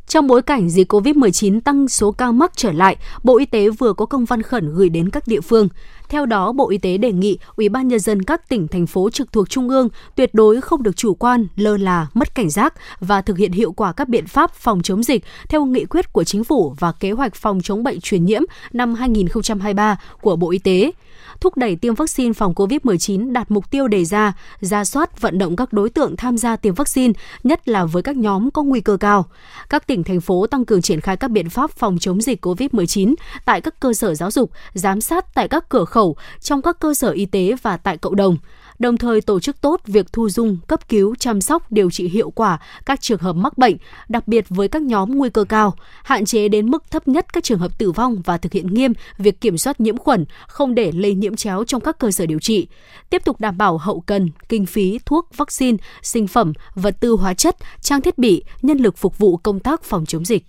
Trong 0.08 0.28
bối 0.28 0.42
cảnh 0.42 0.70
dịch 0.70 0.94
COVID-19 0.94 1.62
tăng 1.62 1.88
số 1.88 2.12
ca 2.12 2.32
mắc 2.32 2.52
trở 2.56 2.72
lại, 2.72 2.96
Bộ 3.24 3.38
Y 3.38 3.46
tế 3.46 3.70
vừa 3.70 3.94
có 3.94 4.06
công 4.06 4.26
văn 4.26 4.42
khẩn 4.42 4.74
gửi 4.74 4.90
đến 4.90 5.10
các 5.10 5.28
địa 5.28 5.42
phương. 5.42 5.70
Theo 6.10 6.26
đó, 6.26 6.52
Bộ 6.52 6.70
Y 6.70 6.78
tế 6.78 6.98
đề 6.98 7.12
nghị 7.12 7.38
Ủy 7.56 7.70
ban 7.70 7.88
nhân 7.88 8.00
dân 8.00 8.24
các 8.24 8.50
tỉnh 8.50 8.68
thành 8.68 8.88
phố 8.88 9.10
trực 9.10 9.32
thuộc 9.32 9.50
trung 9.50 9.70
ương 9.70 9.90
tuyệt 10.16 10.34
đối 10.34 10.62
không 10.62 10.84
được 10.84 10.96
chủ 10.96 11.14
quan, 11.14 11.48
lơ 11.56 11.78
là, 11.78 12.08
mất 12.14 12.36
cảnh 12.36 12.50
giác 12.50 12.74
và 13.00 13.22
thực 13.22 13.38
hiện 13.38 13.52
hiệu 13.52 13.72
quả 13.72 13.94
các 13.94 14.10
biện 14.10 14.28
pháp 14.28 14.54
phòng 14.54 14.82
chống 14.82 15.04
dịch 15.04 15.24
theo 15.50 15.66
nghị 15.66 15.86
quyết 15.86 16.14
của 16.14 16.24
chính 16.24 16.44
phủ 16.44 16.76
và 16.80 16.92
kế 16.92 17.12
hoạch 17.12 17.36
phòng 17.36 17.62
chống 17.64 17.84
bệnh 17.84 18.02
truyền 18.02 18.26
nhiễm 18.26 18.42
năm 18.74 18.94
2023 18.94 20.00
của 20.22 20.36
Bộ 20.36 20.52
Y 20.52 20.60
tế 20.60 20.92
thúc 21.40 21.58
đẩy 21.58 21.76
tiêm 21.76 21.96
vaccine 21.96 22.34
phòng 22.34 22.54
COVID-19 22.54 23.32
đạt 23.32 23.52
mục 23.52 23.72
tiêu 23.72 23.88
đề 23.88 24.06
ra, 24.06 24.34
ra 24.60 24.86
soát 24.86 25.22
vận 25.22 25.38
động 25.38 25.56
các 25.56 25.74
đối 25.74 25.90
tượng 25.90 26.18
tham 26.18 26.38
gia 26.38 26.56
tiêm 26.56 26.74
vaccine, 26.74 27.14
nhất 27.44 27.68
là 27.68 27.86
với 27.86 28.04
các 28.04 28.18
nhóm 28.18 28.52
có 28.52 28.64
nguy 28.64 28.82
cơ 28.82 28.98
cao. 28.98 29.26
Các 29.70 29.88
tỉnh, 29.88 30.04
thành 30.04 30.22
phố 30.22 30.48
tăng 30.48 30.66
cường 30.66 30.82
triển 30.82 31.02
khai 31.02 31.18
các 31.18 31.32
biện 31.32 31.50
pháp 31.50 31.72
phòng 31.72 31.98
chống 32.00 32.22
dịch 32.22 32.46
COVID-19 32.46 33.16
tại 33.46 33.62
các 33.62 33.80
cơ 33.80 33.94
sở 33.94 34.16
giáo 34.16 34.32
dục, 34.32 34.52
giám 34.74 35.02
sát 35.02 35.34
tại 35.34 35.48
các 35.48 35.70
cửa 35.70 35.86
khẩu, 35.86 36.16
trong 36.40 36.62
các 36.62 36.80
cơ 36.80 36.94
sở 36.94 37.10
y 37.10 37.26
tế 37.26 37.56
và 37.62 37.78
tại 37.78 37.98
cộng 37.98 38.16
đồng 38.16 38.38
đồng 38.80 38.98
thời 38.98 39.22
tổ 39.22 39.40
chức 39.40 39.62
tốt 39.62 39.82
việc 39.86 40.14
thu 40.14 40.30
dung, 40.30 40.58
cấp 40.68 40.90
cứu, 40.90 41.16
chăm 41.16 41.42
sóc, 41.42 41.72
điều 41.72 41.92
trị 41.92 42.10
hiệu 42.10 42.30
quả 42.30 42.60
các 42.86 43.02
trường 43.02 43.20
hợp 43.20 43.34
mắc 43.34 43.58
bệnh, 43.58 43.78
đặc 44.10 44.28
biệt 44.28 44.46
với 44.50 44.68
các 44.68 44.82
nhóm 44.82 45.18
nguy 45.18 45.30
cơ 45.30 45.44
cao, 45.44 45.74
hạn 46.04 46.26
chế 46.26 46.48
đến 46.48 46.72
mức 46.72 46.92
thấp 46.92 47.08
nhất 47.08 47.34
các 47.34 47.44
trường 47.44 47.60
hợp 47.60 47.78
tử 47.78 47.92
vong 47.92 48.22
và 48.26 48.38
thực 48.38 48.54
hiện 48.54 48.74
nghiêm 48.74 48.94
việc 49.18 49.42
kiểm 49.42 49.58
soát 49.58 49.80
nhiễm 49.80 49.98
khuẩn, 49.98 50.26
không 50.48 50.76
để 50.76 50.92
lây 50.92 51.14
nhiễm 51.14 51.36
chéo 51.36 51.64
trong 51.64 51.82
các 51.82 52.00
cơ 52.00 52.12
sở 52.12 52.26
điều 52.26 52.40
trị. 52.40 52.68
Tiếp 53.10 53.22
tục 53.26 53.40
đảm 53.40 53.58
bảo 53.58 53.78
hậu 53.78 54.00
cần, 54.00 54.30
kinh 54.50 54.66
phí, 54.66 55.00
thuốc, 55.06 55.38
vaccine, 55.38 55.78
sinh 56.02 56.28
phẩm, 56.28 56.54
vật 56.76 56.96
tư 57.00 57.12
hóa 57.12 57.34
chất, 57.34 57.56
trang 57.82 58.02
thiết 58.02 58.18
bị, 58.18 58.44
nhân 58.62 58.78
lực 58.78 58.98
phục 58.98 59.18
vụ 59.18 59.38
công 59.38 59.60
tác 59.60 59.84
phòng 59.84 60.06
chống 60.06 60.26
dịch. 60.26 60.46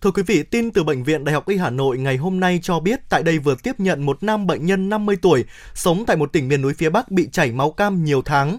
Thưa 0.00 0.10
quý 0.10 0.22
vị, 0.22 0.42
tin 0.42 0.70
từ 0.70 0.84
Bệnh 0.84 1.04
viện 1.04 1.24
Đại 1.24 1.32
học 1.32 1.48
Y 1.48 1.56
Hà 1.56 1.70
Nội 1.70 1.98
ngày 1.98 2.16
hôm 2.16 2.40
nay 2.40 2.60
cho 2.62 2.80
biết 2.80 3.00
tại 3.08 3.22
đây 3.22 3.38
vừa 3.38 3.54
tiếp 3.62 3.80
nhận 3.80 4.06
một 4.06 4.22
nam 4.22 4.46
bệnh 4.46 4.66
nhân 4.66 4.88
50 4.88 5.16
tuổi 5.22 5.44
sống 5.74 6.04
tại 6.06 6.16
một 6.16 6.32
tỉnh 6.32 6.48
miền 6.48 6.62
núi 6.62 6.74
phía 6.74 6.90
Bắc 6.90 7.10
bị 7.10 7.28
chảy 7.32 7.52
máu 7.52 7.70
cam 7.70 8.04
nhiều 8.04 8.22
tháng. 8.22 8.56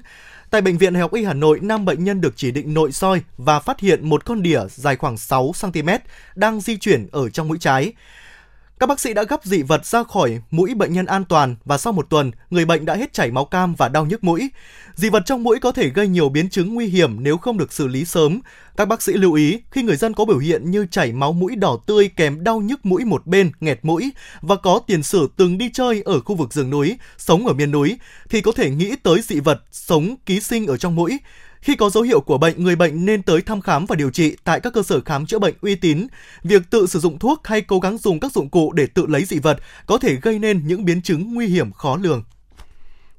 Tại 0.50 0.62
Bệnh 0.62 0.78
viện 0.78 0.94
Đại 0.94 1.02
học 1.02 1.14
Y 1.14 1.24
Hà 1.24 1.34
Nội, 1.34 1.60
nam 1.62 1.86
bệnh 1.86 2.04
nhân 2.04 2.22
được 2.22 2.34
chỉ 2.36 2.52
định 2.52 2.74
nội 2.74 2.92
soi 2.92 3.22
và 3.38 3.60
phát 3.60 3.80
hiện 3.80 4.10
một 4.10 4.26
con 4.26 4.42
đỉa 4.42 4.62
dài 4.70 4.96
khoảng 4.96 5.18
6 5.18 5.52
cm 5.62 5.90
đang 6.36 6.62
di 6.62 6.78
chuyển 6.78 7.08
ở 7.12 7.30
trong 7.30 7.48
mũi 7.48 7.58
trái. 7.60 7.94
Các 8.80 8.90
bác 8.90 9.00
sĩ 9.00 9.14
đã 9.14 9.24
gấp 9.24 9.44
dị 9.44 9.62
vật 9.62 9.86
ra 9.86 10.04
khỏi 10.04 10.40
mũi 10.52 10.74
bệnh 10.74 10.94
nhân 10.94 11.06
an 11.06 11.26
toàn 11.26 11.56
và 11.66 11.78
sau 11.78 11.94
một 11.94 12.10
tuần, 12.10 12.32
người 12.50 12.66
bệnh 12.66 12.86
đã 12.86 12.96
hết 12.96 13.14
chảy 13.14 13.32
máu 13.32 13.46
cam 13.46 13.76
và 13.76 13.90
đau 13.90 14.06
nhức 14.06 14.24
mũi. 14.24 14.50
Dị 14.96 15.10
vật 15.10 15.24
trong 15.26 15.44
mũi 15.44 15.60
có 15.60 15.72
thể 15.72 15.90
gây 15.90 16.08
nhiều 16.08 16.30
biến 16.30 16.50
chứng 16.50 16.74
nguy 16.74 16.88
hiểm 16.88 17.24
nếu 17.24 17.38
không 17.38 17.58
được 17.58 17.74
xử 17.74 17.88
lý 17.88 18.06
sớm. 18.06 18.40
Các 18.78 18.88
bác 18.88 19.02
sĩ 19.02 19.14
lưu 19.14 19.34
ý 19.34 19.60
khi 19.72 19.84
người 19.84 19.96
dân 19.96 20.14
có 20.14 20.26
biểu 20.26 20.38
hiện 20.38 20.72
như 20.72 20.86
chảy 20.92 21.12
máu 21.12 21.34
mũi 21.34 21.56
đỏ 21.56 21.78
tươi 21.86 22.10
kèm 22.16 22.44
đau 22.44 22.60
nhức 22.60 22.86
mũi 22.86 23.06
một 23.06 23.28
bên, 23.28 23.52
nghẹt 23.60 23.80
mũi 23.84 24.12
và 24.42 24.56
có 24.56 24.80
tiền 24.88 25.04
sử 25.04 25.30
từng 25.38 25.58
đi 25.58 25.70
chơi 25.74 26.02
ở 26.06 26.20
khu 26.20 26.36
vực 26.36 26.54
rừng 26.54 26.70
núi, 26.70 26.98
sống 27.18 27.48
ở 27.48 27.54
miền 27.54 27.72
núi 27.72 27.98
thì 28.30 28.42
có 28.42 28.52
thể 28.52 28.70
nghĩ 28.70 28.96
tới 29.04 29.22
dị 29.22 29.40
vật 29.40 29.64
sống 29.72 30.16
ký 30.26 30.40
sinh 30.40 30.68
ở 30.68 30.78
trong 30.78 30.96
mũi. 30.96 31.18
Khi 31.62 31.76
có 31.76 31.90
dấu 31.90 32.04
hiệu 32.04 32.22
của 32.22 32.38
bệnh, 32.38 32.64
người 32.64 32.76
bệnh 32.76 33.06
nên 33.06 33.24
tới 33.24 33.42
thăm 33.42 33.62
khám 33.62 33.86
và 33.86 33.96
điều 33.96 34.10
trị 34.10 34.36
tại 34.44 34.60
các 34.60 34.74
cơ 34.74 34.84
sở 34.84 35.02
khám 35.02 35.26
chữa 35.26 35.40
bệnh 35.40 35.54
uy 35.62 35.76
tín. 35.76 36.08
Việc 36.44 36.62
tự 36.70 36.88
sử 36.88 37.00
dụng 37.00 37.20
thuốc 37.20 37.48
hay 37.48 37.62
cố 37.62 37.80
gắng 37.80 37.98
dùng 37.98 38.20
các 38.20 38.32
dụng 38.32 38.50
cụ 38.50 38.72
để 38.72 38.88
tự 38.88 39.06
lấy 39.06 39.26
dị 39.26 39.40
vật 39.40 39.58
có 39.86 39.98
thể 39.98 40.16
gây 40.22 40.40
nên 40.40 40.68
những 40.68 40.86
biến 40.86 41.02
chứng 41.02 41.34
nguy 41.34 41.48
hiểm 41.48 41.72
khó 41.72 41.98
lường. 42.02 42.24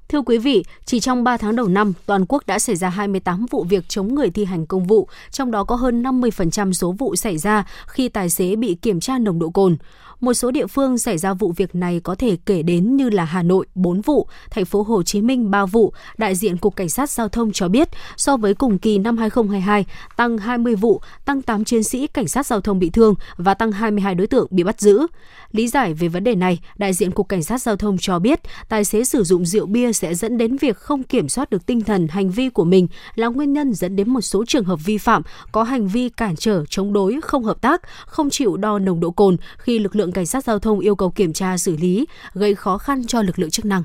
Thưa 0.08 0.22
quý 0.22 0.38
vị, 0.38 0.64
chỉ 0.84 1.00
trong 1.00 1.24
3 1.24 1.36
tháng 1.36 1.56
đầu 1.56 1.68
năm, 1.68 1.92
toàn 2.06 2.26
quốc 2.28 2.46
đã 2.46 2.58
xảy 2.58 2.76
ra 2.76 2.88
28 2.88 3.46
vụ 3.50 3.64
việc 3.64 3.88
chống 3.88 4.14
người 4.14 4.30
thi 4.30 4.44
hành 4.44 4.66
công 4.66 4.86
vụ, 4.86 5.08
trong 5.30 5.50
đó 5.50 5.64
có 5.64 5.76
hơn 5.76 6.02
50% 6.02 6.72
số 6.72 6.92
vụ 6.92 7.16
xảy 7.16 7.38
ra 7.38 7.64
khi 7.86 8.08
tài 8.08 8.30
xế 8.30 8.56
bị 8.56 8.74
kiểm 8.74 9.00
tra 9.00 9.18
nồng 9.18 9.38
độ 9.38 9.50
cồn. 9.50 9.76
Một 10.20 10.34
số 10.34 10.50
địa 10.50 10.66
phương 10.66 10.98
xảy 10.98 11.18
ra 11.18 11.34
vụ 11.34 11.52
việc 11.56 11.74
này 11.74 12.00
có 12.04 12.14
thể 12.14 12.36
kể 12.46 12.62
đến 12.62 12.96
như 12.96 13.10
là 13.10 13.24
Hà 13.24 13.42
Nội 13.42 13.66
4 13.74 14.00
vụ, 14.00 14.28
thành 14.50 14.64
phố 14.64 14.82
Hồ 14.82 15.02
Chí 15.02 15.22
Minh 15.22 15.50
3 15.50 15.66
vụ. 15.66 15.92
Đại 16.18 16.34
diện 16.34 16.56
Cục 16.56 16.76
Cảnh 16.76 16.88
sát 16.88 17.10
Giao 17.10 17.28
thông 17.28 17.52
cho 17.52 17.68
biết, 17.68 17.88
so 18.16 18.36
với 18.36 18.54
cùng 18.54 18.78
kỳ 18.78 18.98
năm 18.98 19.16
2022, 19.16 19.86
tăng 20.16 20.38
20 20.38 20.74
vụ, 20.74 21.00
tăng 21.24 21.42
8 21.42 21.64
chiến 21.64 21.82
sĩ 21.82 22.06
cảnh 22.06 22.28
sát 22.28 22.46
giao 22.46 22.60
thông 22.60 22.78
bị 22.78 22.90
thương 22.90 23.14
và 23.36 23.54
tăng 23.54 23.72
22 23.72 24.14
đối 24.14 24.26
tượng 24.26 24.46
bị 24.50 24.62
bắt 24.62 24.80
giữ. 24.80 25.06
Lý 25.52 25.68
giải 25.68 25.94
về 25.94 26.08
vấn 26.08 26.24
đề 26.24 26.34
này, 26.34 26.60
đại 26.76 26.92
diện 26.92 27.10
Cục 27.10 27.28
Cảnh 27.28 27.42
sát 27.42 27.62
Giao 27.62 27.76
thông 27.76 27.96
cho 28.00 28.18
biết, 28.18 28.40
tài 28.68 28.84
xế 28.84 29.04
sử 29.04 29.24
dụng 29.24 29.46
rượu 29.46 29.66
bia 29.66 29.92
sẽ 29.92 30.14
dẫn 30.14 30.38
đến 30.38 30.56
việc 30.56 30.76
không 30.76 31.02
kiểm 31.02 31.28
soát 31.28 31.50
được 31.50 31.66
tinh 31.66 31.80
thần 31.80 32.08
hành 32.08 32.30
vi 32.30 32.48
của 32.48 32.64
mình 32.64 32.88
là 33.14 33.26
nguyên 33.26 33.52
nhân 33.52 33.74
dẫn 33.74 33.96
đến 33.96 34.10
một 34.10 34.20
số 34.20 34.44
trường 34.44 34.64
hợp 34.64 34.78
vi 34.84 34.98
phạm 34.98 35.22
có 35.52 35.62
hành 35.62 35.88
vi 35.88 36.08
cản 36.08 36.36
trở, 36.36 36.64
chống 36.68 36.92
đối, 36.92 37.20
không 37.22 37.44
hợp 37.44 37.60
tác, 37.60 37.82
không 38.06 38.30
chịu 38.30 38.56
đo 38.56 38.78
nồng 38.78 39.00
độ 39.00 39.10
cồn 39.10 39.36
khi 39.58 39.78
lực 39.78 39.96
lượng 39.96 40.09
lượng 40.10 40.14
cảnh 40.14 40.26
sát 40.26 40.44
giao 40.44 40.58
thông 40.58 40.80
yêu 40.80 40.94
cầu 40.94 41.10
kiểm 41.10 41.32
tra 41.32 41.58
xử 41.58 41.76
lý, 41.76 42.06
gây 42.34 42.54
khó 42.54 42.78
khăn 42.78 43.06
cho 43.06 43.22
lực 43.22 43.38
lượng 43.38 43.50
chức 43.50 43.64
năng. 43.64 43.82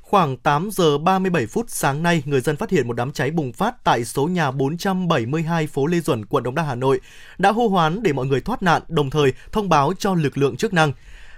Khoảng 0.00 0.36
8 0.36 0.68
giờ 0.72 0.98
37 0.98 1.46
phút 1.46 1.66
sáng 1.68 2.02
nay, 2.02 2.22
người 2.26 2.40
dân 2.40 2.56
phát 2.56 2.70
hiện 2.70 2.88
một 2.88 2.96
đám 2.96 3.12
cháy 3.12 3.30
bùng 3.30 3.52
phát 3.52 3.84
tại 3.84 4.04
số 4.04 4.28
nhà 4.28 4.50
472 4.50 5.66
phố 5.66 5.86
Lê 5.86 6.00
Duẩn, 6.00 6.24
quận 6.24 6.44
Đống 6.44 6.54
Đa, 6.54 6.62
Hà 6.62 6.74
Nội, 6.74 7.00
đã 7.38 7.52
hô 7.52 7.68
hoán 7.68 8.02
để 8.02 8.12
mọi 8.12 8.26
người 8.26 8.40
thoát 8.40 8.62
nạn, 8.62 8.82
đồng 8.88 9.10
thời 9.10 9.32
thông 9.52 9.68
báo 9.68 9.92
cho 9.98 10.14
lực 10.14 10.38
lượng 10.38 10.56
chức 10.56 10.72
năng. 10.72 10.92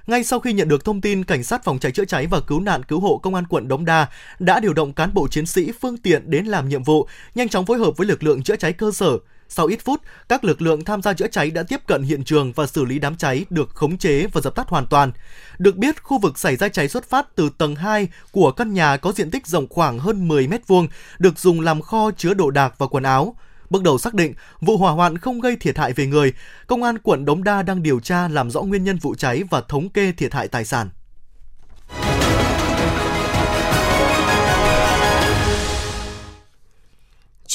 Ngay 0.07 0.25
sau 0.25 0.41
khi 0.41 0.53
nhận 0.53 0.69
được 0.69 0.85
thông 0.85 1.01
tin, 1.01 1.25
cảnh 1.25 1.45
sát 1.45 1.65
phòng 1.65 1.79
cháy 1.79 1.93
chữa 1.93 2.05
cháy 2.05 2.27
và 2.27 2.41
cứu 2.41 2.61
nạn 2.61 2.83
cứu 2.83 3.01
hộ 3.01 3.21
công 3.23 3.35
an 3.35 3.45
quận 3.47 3.69
Đống 3.69 3.85
Đa 3.85 4.07
đã 4.39 4.61
điều 4.61 4.75
động 4.75 4.93
cán 4.93 5.15
bộ 5.15 5.29
chiến 5.29 5.47
sĩ 5.47 5.73
phương 5.81 5.97
tiện 5.97 6.31
đến 6.31 6.47
làm 6.47 6.69
nhiệm 6.69 6.83
vụ, 6.83 7.09
nhanh 7.35 7.49
chóng 7.49 7.67
phối 7.67 7.79
hợp 7.79 7.97
với 7.97 8.07
lực 8.07 8.23
lượng 8.23 8.43
chữa 8.43 8.57
cháy 8.57 8.73
cơ 8.73 8.91
sở. 8.91 9.19
Sau 9.49 9.67
ít 9.67 9.81
phút, 9.85 10.03
các 10.29 10.45
lực 10.45 10.63
lượng 10.63 10.85
tham 10.85 11.03
gia 11.03 11.13
chữa 11.13 11.29
cháy 11.29 11.51
đã 11.51 11.63
tiếp 11.63 11.81
cận 11.87 12.03
hiện 12.03 12.25
trường 12.25 12.53
và 12.53 12.67
xử 12.67 12.85
lý 12.85 12.99
đám 12.99 13.17
cháy 13.17 13.45
được 13.51 13.71
khống 13.71 13.99
chế 13.99 14.27
và 14.33 14.41
dập 14.41 14.55
tắt 14.55 14.69
hoàn 14.69 14.87
toàn. 14.87 15.13
Được 15.59 15.77
biết, 15.77 16.03
khu 16.03 16.19
vực 16.19 16.39
xảy 16.39 16.57
ra 16.57 16.69
cháy 16.69 16.89
xuất 16.89 17.11
phát 17.11 17.27
từ 17.35 17.51
tầng 17.59 17.77
2 17.77 18.09
của 18.33 18.53
căn 18.53 18.75
nhà 18.75 18.97
có 18.97 19.13
diện 19.13 19.31
tích 19.31 19.47
rộng 19.47 19.67
khoảng 19.71 19.99
hơn 19.99 20.29
10 20.29 20.49
mét 20.49 20.67
vuông, 20.67 20.89
được 21.19 21.39
dùng 21.39 21.61
làm 21.61 21.83
kho 21.83 22.11
chứa 22.17 22.35
đồ 22.35 22.51
đạc 22.51 22.75
và 22.79 22.87
quần 22.87 23.03
áo. 23.03 23.37
Bước 23.71 23.83
đầu 23.83 23.99
xác 23.99 24.15
định, 24.15 24.35
vụ 24.61 24.77
hỏa 24.77 24.93
hoạn 24.93 25.19
không 25.19 25.41
gây 25.41 25.57
thiệt 25.57 25.79
hại 25.79 25.93
về 25.93 26.07
người. 26.07 26.33
Công 26.67 26.83
an 26.83 26.99
quận 26.99 27.25
Đống 27.25 27.45
Đa 27.45 27.63
đang 27.63 27.83
điều 27.83 28.01
tra 28.01 28.29
làm 28.29 28.51
rõ 28.51 28.63
nguyên 28.63 28.85
nhân 28.85 28.99
vụ 28.99 29.15
cháy 29.15 29.43
và 29.51 29.61
thống 29.61 29.89
kê 29.89 30.13
thiệt 30.13 30.35
hại 30.35 30.49
tài 30.49 30.65
sản. 30.65 30.89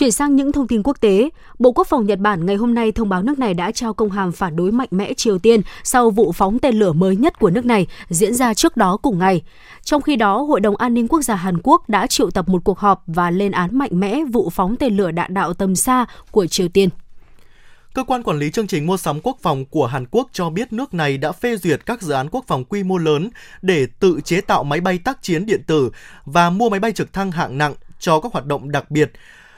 Chuyển 0.01 0.11
sang 0.11 0.35
những 0.35 0.51
thông 0.51 0.67
tin 0.67 0.83
quốc 0.83 1.01
tế, 1.01 1.29
Bộ 1.59 1.71
Quốc 1.71 1.87
phòng 1.87 2.05
Nhật 2.05 2.19
Bản 2.19 2.45
ngày 2.45 2.55
hôm 2.55 2.73
nay 2.73 2.91
thông 2.91 3.09
báo 3.09 3.23
nước 3.23 3.39
này 3.39 3.53
đã 3.53 3.71
trao 3.71 3.93
công 3.93 4.09
hàm 4.09 4.31
phản 4.31 4.55
đối 4.55 4.71
mạnh 4.71 4.87
mẽ 4.91 5.13
Triều 5.13 5.39
Tiên 5.39 5.61
sau 5.83 6.09
vụ 6.09 6.31
phóng 6.31 6.59
tên 6.59 6.75
lửa 6.75 6.93
mới 6.93 7.15
nhất 7.15 7.39
của 7.39 7.49
nước 7.49 7.65
này 7.65 7.87
diễn 8.09 8.35
ra 8.35 8.53
trước 8.53 8.77
đó 8.77 8.97
cùng 8.97 9.19
ngày. 9.19 9.41
Trong 9.83 10.01
khi 10.01 10.15
đó, 10.15 10.41
Hội 10.41 10.59
đồng 10.59 10.75
An 10.75 10.93
ninh 10.93 11.07
Quốc 11.07 11.21
gia 11.21 11.35
Hàn 11.35 11.57
Quốc 11.63 11.89
đã 11.89 12.07
triệu 12.07 12.31
tập 12.31 12.49
một 12.49 12.61
cuộc 12.63 12.79
họp 12.79 13.03
và 13.07 13.31
lên 13.31 13.51
án 13.51 13.77
mạnh 13.77 13.89
mẽ 13.93 14.21
vụ 14.31 14.49
phóng 14.49 14.75
tên 14.75 14.97
lửa 14.97 15.11
đạn 15.11 15.33
đạo 15.33 15.53
tầm 15.53 15.75
xa 15.75 16.05
của 16.31 16.47
Triều 16.47 16.67
Tiên. 16.67 16.89
Cơ 17.93 18.03
quan 18.03 18.23
quản 18.23 18.39
lý 18.39 18.51
chương 18.51 18.67
trình 18.67 18.85
mua 18.85 18.97
sắm 18.97 19.19
quốc 19.23 19.37
phòng 19.41 19.65
của 19.65 19.85
Hàn 19.87 20.05
Quốc 20.11 20.29
cho 20.31 20.49
biết 20.49 20.73
nước 20.73 20.93
này 20.93 21.17
đã 21.17 21.31
phê 21.31 21.57
duyệt 21.57 21.85
các 21.85 22.01
dự 22.01 22.13
án 22.13 22.27
quốc 22.31 22.45
phòng 22.47 22.65
quy 22.65 22.83
mô 22.83 22.97
lớn 22.97 23.29
để 23.61 23.87
tự 23.99 24.19
chế 24.23 24.41
tạo 24.41 24.63
máy 24.63 24.81
bay 24.81 24.97
tác 24.97 25.21
chiến 25.21 25.45
điện 25.45 25.63
tử 25.67 25.91
và 26.25 26.49
mua 26.49 26.69
máy 26.69 26.79
bay 26.79 26.91
trực 26.91 27.13
thăng 27.13 27.31
hạng 27.31 27.57
nặng 27.57 27.73
cho 27.99 28.19
các 28.19 28.33
hoạt 28.33 28.45
động 28.45 28.71
đặc 28.71 28.91
biệt 28.91 29.11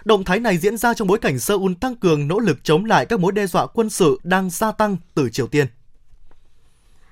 Động 0.05 0.23
thái 0.23 0.39
này 0.39 0.57
diễn 0.57 0.77
ra 0.77 0.93
trong 0.93 1.07
bối 1.07 1.19
cảnh 1.19 1.39
Seoul 1.39 1.73
tăng 1.79 1.95
cường 1.95 2.27
nỗ 2.27 2.39
lực 2.39 2.63
chống 2.63 2.85
lại 2.85 3.05
các 3.05 3.19
mối 3.19 3.31
đe 3.31 3.47
dọa 3.47 3.67
quân 3.67 3.89
sự 3.89 4.19
đang 4.23 4.49
gia 4.49 4.71
tăng 4.71 4.97
từ 5.15 5.29
Triều 5.29 5.47
Tiên. 5.47 5.67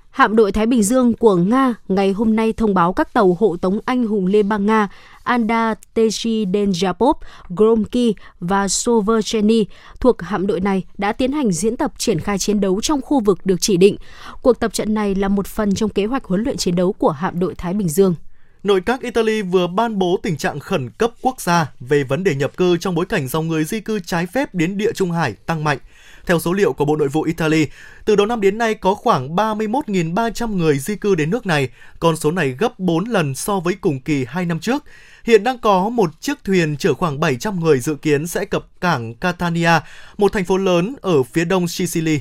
Hạm 0.10 0.36
đội 0.36 0.51
Thái 0.51 0.65
Bình 0.65 0.84
Dương 0.84 1.13
của 1.13 1.36
Nga 1.36 1.75
ngày 1.88 2.12
hôm 2.12 2.36
nay 2.36 2.54
thông 2.54 2.73
báo 2.73 2.93
các 2.93 3.13
tàu 3.13 3.38
hộ 3.39 3.58
tống 3.58 3.80
anh 3.86 4.08
hùng 4.08 4.25
Liên 4.25 4.49
bang 4.49 4.65
Nga 4.65 4.89
Anda 5.23 5.75
Teshidenjapov, 5.95 7.13
Gromki 7.49 8.15
và 8.39 8.67
Sovercheny 8.67 9.65
thuộc 9.99 10.21
hạm 10.21 10.47
đội 10.47 10.60
này 10.60 10.84
đã 10.97 11.12
tiến 11.12 11.32
hành 11.32 11.51
diễn 11.51 11.77
tập 11.77 11.93
triển 11.97 12.19
khai 12.19 12.38
chiến 12.38 12.60
đấu 12.60 12.82
trong 12.82 13.01
khu 13.01 13.19
vực 13.19 13.45
được 13.45 13.62
chỉ 13.62 13.77
định. 13.77 13.95
Cuộc 14.41 14.60
tập 14.60 14.73
trận 14.73 14.93
này 14.93 15.15
là 15.15 15.27
một 15.27 15.47
phần 15.47 15.75
trong 15.75 15.89
kế 15.89 16.06
hoạch 16.06 16.25
huấn 16.25 16.43
luyện 16.43 16.58
chiến 16.58 16.75
đấu 16.75 16.93
của 16.93 17.12
hạm 17.12 17.39
đội 17.39 17.56
Thái 17.56 17.73
Bình 17.73 17.89
Dương. 17.89 18.15
Nội 18.63 18.82
các 18.82 19.02
Italy 19.02 19.41
vừa 19.41 19.67
ban 19.67 20.00
bố 20.00 20.19
tình 20.24 20.38
trạng 20.38 20.60
khẩn 20.60 20.89
cấp 20.89 21.12
quốc 21.21 21.41
gia 21.41 21.71
về 21.80 22.04
vấn 22.04 22.24
đề 22.24 22.36
nhập 22.36 22.58
cư 22.58 22.78
trong 22.78 22.95
bối 22.95 23.06
cảnh 23.06 23.28
dòng 23.28 23.47
người 23.47 23.63
di 23.63 23.80
cư 23.80 24.00
trái 24.00 24.26
phép 24.26 24.56
đến 24.56 24.78
địa 24.78 24.91
Trung 24.95 25.12
Hải 25.12 25.34
tăng 25.34 25.63
mạnh. 25.63 25.78
Theo 26.26 26.39
số 26.39 26.54
liệu 26.54 26.74
của 26.74 26.86
Bộ 26.86 26.95
Nội 26.95 27.08
vụ 27.08 27.24
Italy, 27.24 27.67
từ 28.06 28.15
đầu 28.15 28.26
năm 28.26 28.41
đến 28.41 28.58
nay 28.58 28.74
có 28.74 28.93
khoảng 28.93 29.36
31.300 29.36 30.56
người 30.56 30.80
di 30.80 30.95
cư 30.95 31.15
đến 31.15 31.30
nước 31.30 31.45
này, 31.45 31.69
con 32.00 32.15
số 32.15 32.32
này 32.32 32.50
gấp 32.50 32.80
4 32.80 33.06
lần 33.06 33.36
so 33.36 33.60
với 33.60 33.74
cùng 33.82 34.00
kỳ 34.00 34.26
2 34.28 34.45
năm 34.45 34.60
trước. 34.60 34.84
Hiện 35.24 35.43
đang 35.43 35.60
có 35.60 35.89
một 35.89 36.21
chiếc 36.21 36.43
thuyền 36.43 36.78
chở 36.78 36.93
khoảng 36.93 37.19
700 37.19 37.60
người 37.60 37.80
dự 37.80 37.95
kiến 37.95 38.28
sẽ 38.28 38.45
cập 38.45 38.65
cảng 38.82 39.13
Catania, 39.13 39.71
một 40.17 40.34
thành 40.34 40.45
phố 40.45 40.58
lớn 40.58 40.95
ở 41.02 41.24
phía 41.24 41.45
đông 41.45 41.67
Sicily. 41.67 42.19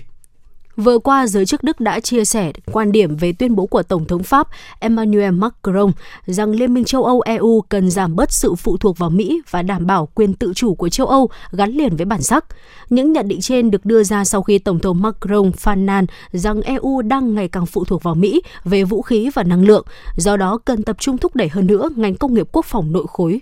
Vừa 0.81 0.99
qua, 0.99 1.27
giới 1.27 1.47
chức 1.47 1.63
Đức 1.63 1.81
đã 1.81 2.01
chia 2.01 2.25
sẻ 2.25 2.53
quan 2.73 2.93
điểm 2.93 3.17
về 3.17 3.33
tuyên 3.33 3.57
bố 3.57 3.67
của 3.67 3.83
Tổng 3.83 4.05
thống 4.05 4.23
Pháp 4.23 4.49
Emmanuel 4.79 5.31
Macron 5.31 5.93
rằng 6.27 6.51
Liên 6.51 6.75
minh 6.75 6.85
châu 6.85 7.05
Âu 7.05 7.21
EU 7.21 7.61
cần 7.69 7.91
giảm 7.91 8.17
bớt 8.17 8.33
sự 8.33 8.55
phụ 8.55 8.77
thuộc 8.77 8.99
vào 8.99 9.11
Mỹ 9.11 9.43
và 9.51 9.63
đảm 9.63 9.87
bảo 9.87 10.09
quyền 10.15 10.35
tự 10.35 10.53
chủ 10.55 10.75
của 10.75 10.89
châu 10.89 11.07
Âu 11.07 11.31
gắn 11.53 11.71
liền 11.71 11.97
với 11.97 12.07
bản 12.07 12.23
sắc. 12.23 12.45
Những 12.91 13.13
nhận 13.13 13.29
định 13.29 13.41
trên 13.41 13.71
được 13.71 13.85
đưa 13.85 14.03
ra 14.03 14.25
sau 14.25 14.43
khi 14.43 14.59
Tổng 14.59 14.79
thống 14.79 15.03
Macron 15.03 15.53
phàn 15.53 15.87
nàn 15.87 16.07
rằng 16.33 16.63
EU 16.63 17.03
đang 17.03 17.35
ngày 17.35 17.49
càng 17.49 17.67
phụ 17.67 17.85
thuộc 17.85 18.03
vào 18.03 18.15
Mỹ 18.15 18.43
về 18.65 18.85
vũ 18.85 19.03
khí 19.03 19.31
và 19.35 19.43
năng 19.43 19.65
lượng, 19.67 19.85
do 20.17 20.37
đó 20.37 20.59
cần 20.65 20.83
tập 20.83 20.97
trung 21.01 21.19
thúc 21.19 21.37
đẩy 21.37 21.49
hơn 21.49 21.67
nữa 21.67 21.91
ngành 21.97 22.15
công 22.15 22.35
nghiệp 22.35 22.49
quốc 22.53 22.65
phòng 22.65 22.93
nội 22.93 23.05
khối. 23.09 23.41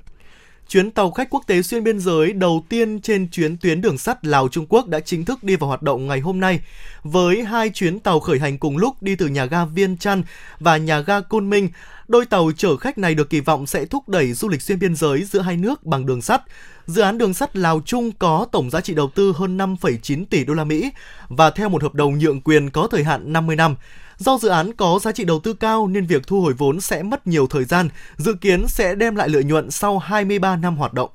Chuyến 0.69 0.91
tàu 0.91 1.11
khách 1.11 1.31
quốc 1.31 1.43
tế 1.47 1.63
xuyên 1.63 1.85
biên 1.85 1.99
giới 1.99 2.33
đầu 2.33 2.65
tiên 2.69 3.01
trên 3.01 3.29
chuyến 3.29 3.57
tuyến 3.57 3.81
đường 3.81 3.99
sắt 3.99 4.27
Lào-Trung 4.27 4.67
Quốc 4.69 4.87
đã 4.87 5.01
chính 5.01 5.25
thức 5.25 5.45
đi 5.45 5.57
vào 5.57 5.69
hoạt 5.69 5.83
động 5.83 6.07
ngày 6.07 6.21
hôm 6.21 6.41
nay, 6.41 6.61
với 7.03 7.45
hai 7.45 7.71
chuyến 7.71 8.01
tàu 8.01 8.21
khởi 8.21 8.39
hành 8.39 8.59
cùng 8.59 8.77
lúc 8.77 9.03
đi 9.03 9.17
từ 9.17 9.27
nhà 9.27 9.45
ga 9.45 9.65
Viên 9.65 9.97
Chăn 9.97 10.23
và 10.61 10.77
nhà 10.77 11.01
ga 11.01 11.21
Côn 11.21 11.51
Minh. 11.51 11.69
Đôi 12.09 12.27
tàu 12.27 12.51
chở 12.57 12.77
khách 12.77 12.99
này 12.99 13.15
được 13.15 13.31
kỳ 13.31 13.41
vọng 13.41 13.67
sẽ 13.67 13.85
thúc 13.85 14.09
đẩy 14.09 14.33
du 14.33 14.49
lịch 14.49 14.63
xuyên 14.63 14.79
biên 14.79 14.95
giới 14.95 15.25
giữa 15.25 15.41
hai 15.41 15.57
nước 15.57 15.85
bằng 15.85 16.07
đường 16.07 16.23
sắt. 16.23 16.43
Dự 16.87 17.03
án 17.03 17.19
đường 17.19 17.35
sắt 17.35 17.57
Lào 17.57 17.81
Trung 17.81 18.13
có 18.13 18.47
tổng 18.53 18.71
giá 18.71 18.81
trị 18.81 18.95
đầu 18.95 19.11
tư 19.15 19.33
hơn 19.37 19.59
5,9 19.59 20.25
tỷ 20.31 20.45
đô 20.45 20.55
la 20.55 20.65
Mỹ 20.65 20.91
và 21.29 21.51
theo 21.51 21.69
một 21.69 21.83
hợp 21.83 21.95
đồng 21.95 22.19
nhượng 22.19 22.41
quyền 22.41 22.71
có 22.71 22.89
thời 22.91 23.05
hạn 23.05 23.33
50 23.33 23.57
năm. 23.57 23.77
Do 24.19 24.39
dự 24.39 24.49
án 24.49 24.73
có 24.73 24.99
giá 25.03 25.13
trị 25.13 25.25
đầu 25.25 25.41
tư 25.41 25.55
cao 25.55 25.87
nên 25.87 26.07
việc 26.07 26.27
thu 26.27 26.41
hồi 26.41 26.53
vốn 26.53 26.81
sẽ 26.81 27.03
mất 27.03 27.27
nhiều 27.27 27.47
thời 27.47 27.65
gian, 27.65 27.89
dự 28.17 28.35
kiến 28.41 28.69
sẽ 28.69 28.95
đem 28.95 29.17
lại 29.17 29.29
lợi 29.29 29.45
nhuận 29.45 29.71
sau 29.71 29.99
23 29.99 30.57
năm 30.57 30.77
hoạt 30.77 30.93
động. 30.93 31.11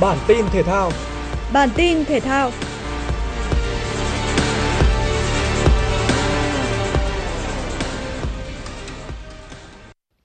Bản 0.00 0.18
tin 0.26 0.46
thể 0.52 0.62
thao. 0.62 0.90
Bản 1.52 1.68
tin 1.76 2.04
thể 2.04 2.20
thao. 2.20 2.50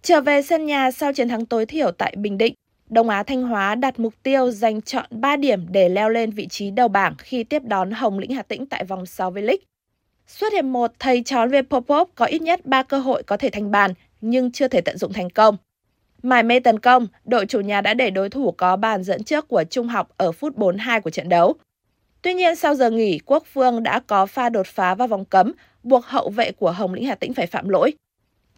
Trở 0.02 0.22
về 0.22 0.42
sân 0.42 0.66
nhà 0.66 0.92
sau 0.92 1.14
chiến 1.14 1.30
thắng 1.30 1.46
tối 1.46 1.66
thiểu 1.66 1.92
tại 1.92 2.16
Bình 2.18 2.38
Định, 2.38 2.54
Đông 2.94 3.10
Á 3.10 3.24
Thanh 3.24 3.44
Hóa 3.44 3.76
đặt 3.76 4.00
mục 4.00 4.14
tiêu 4.24 4.52
giành 4.52 4.82
chọn 4.82 5.06
3 5.10 5.36
điểm 5.36 5.66
để 5.72 5.90
leo 5.90 6.10
lên 6.10 6.32
vị 6.32 6.48
trí 6.48 6.72
đầu 6.72 6.88
bảng 6.88 7.16
khi 7.18 7.44
tiếp 7.44 7.64
đón 7.64 7.92
Hồng 7.92 8.20
Lĩnh 8.20 8.32
Hà 8.34 8.42
Tĩnh 8.42 8.66
tại 8.66 8.84
vòng 8.84 9.06
6 9.06 9.32
V-League. 9.32 9.58
Suốt 10.28 10.54
hiệp 10.54 10.66
1, 10.66 10.92
thầy 11.00 11.24
trò 11.24 11.48
về 11.48 11.62
Popov 11.62 12.10
có 12.16 12.26
ít 12.26 12.42
nhất 12.42 12.66
3 12.66 12.84
cơ 12.84 13.00
hội 13.00 13.24
có 13.24 13.38
thể 13.38 13.50
thành 13.50 13.72
bàn 13.72 13.94
nhưng 14.22 14.52
chưa 14.52 14.68
thể 14.68 14.82
tận 14.82 14.98
dụng 14.98 15.14
thành 15.14 15.30
công. 15.30 15.58
Mải 16.24 16.44
mê 16.44 16.60
tấn 16.60 16.80
công, 16.80 17.08
đội 17.26 17.46
chủ 17.46 17.60
nhà 17.60 17.82
đã 17.82 17.94
để 17.94 18.10
đối 18.10 18.30
thủ 18.30 18.52
có 18.52 18.76
bàn 18.76 19.04
dẫn 19.04 19.24
trước 19.24 19.48
của 19.48 19.64
Trung 19.64 19.88
học 19.88 20.10
ở 20.18 20.32
phút 20.32 20.56
42 20.56 21.02
của 21.02 21.10
trận 21.10 21.30
đấu. 21.30 21.54
Tuy 22.22 22.34
nhiên 22.34 22.56
sau 22.56 22.76
giờ 22.76 22.90
nghỉ, 22.90 23.20
Quốc 23.26 23.44
Phương 23.54 23.84
đã 23.84 24.00
có 24.08 24.26
pha 24.26 24.50
đột 24.50 24.68
phá 24.68 24.96
vào 24.96 25.08
vòng 25.08 25.26
cấm, 25.26 25.52
buộc 25.84 26.06
hậu 26.06 26.30
vệ 26.30 26.52
của 26.52 26.72
Hồng 26.72 26.94
Lĩnh 26.94 27.06
Hà 27.06 27.16
Tĩnh 27.16 27.34
phải 27.34 27.48
phạm 27.48 27.70
lỗi. 27.70 27.94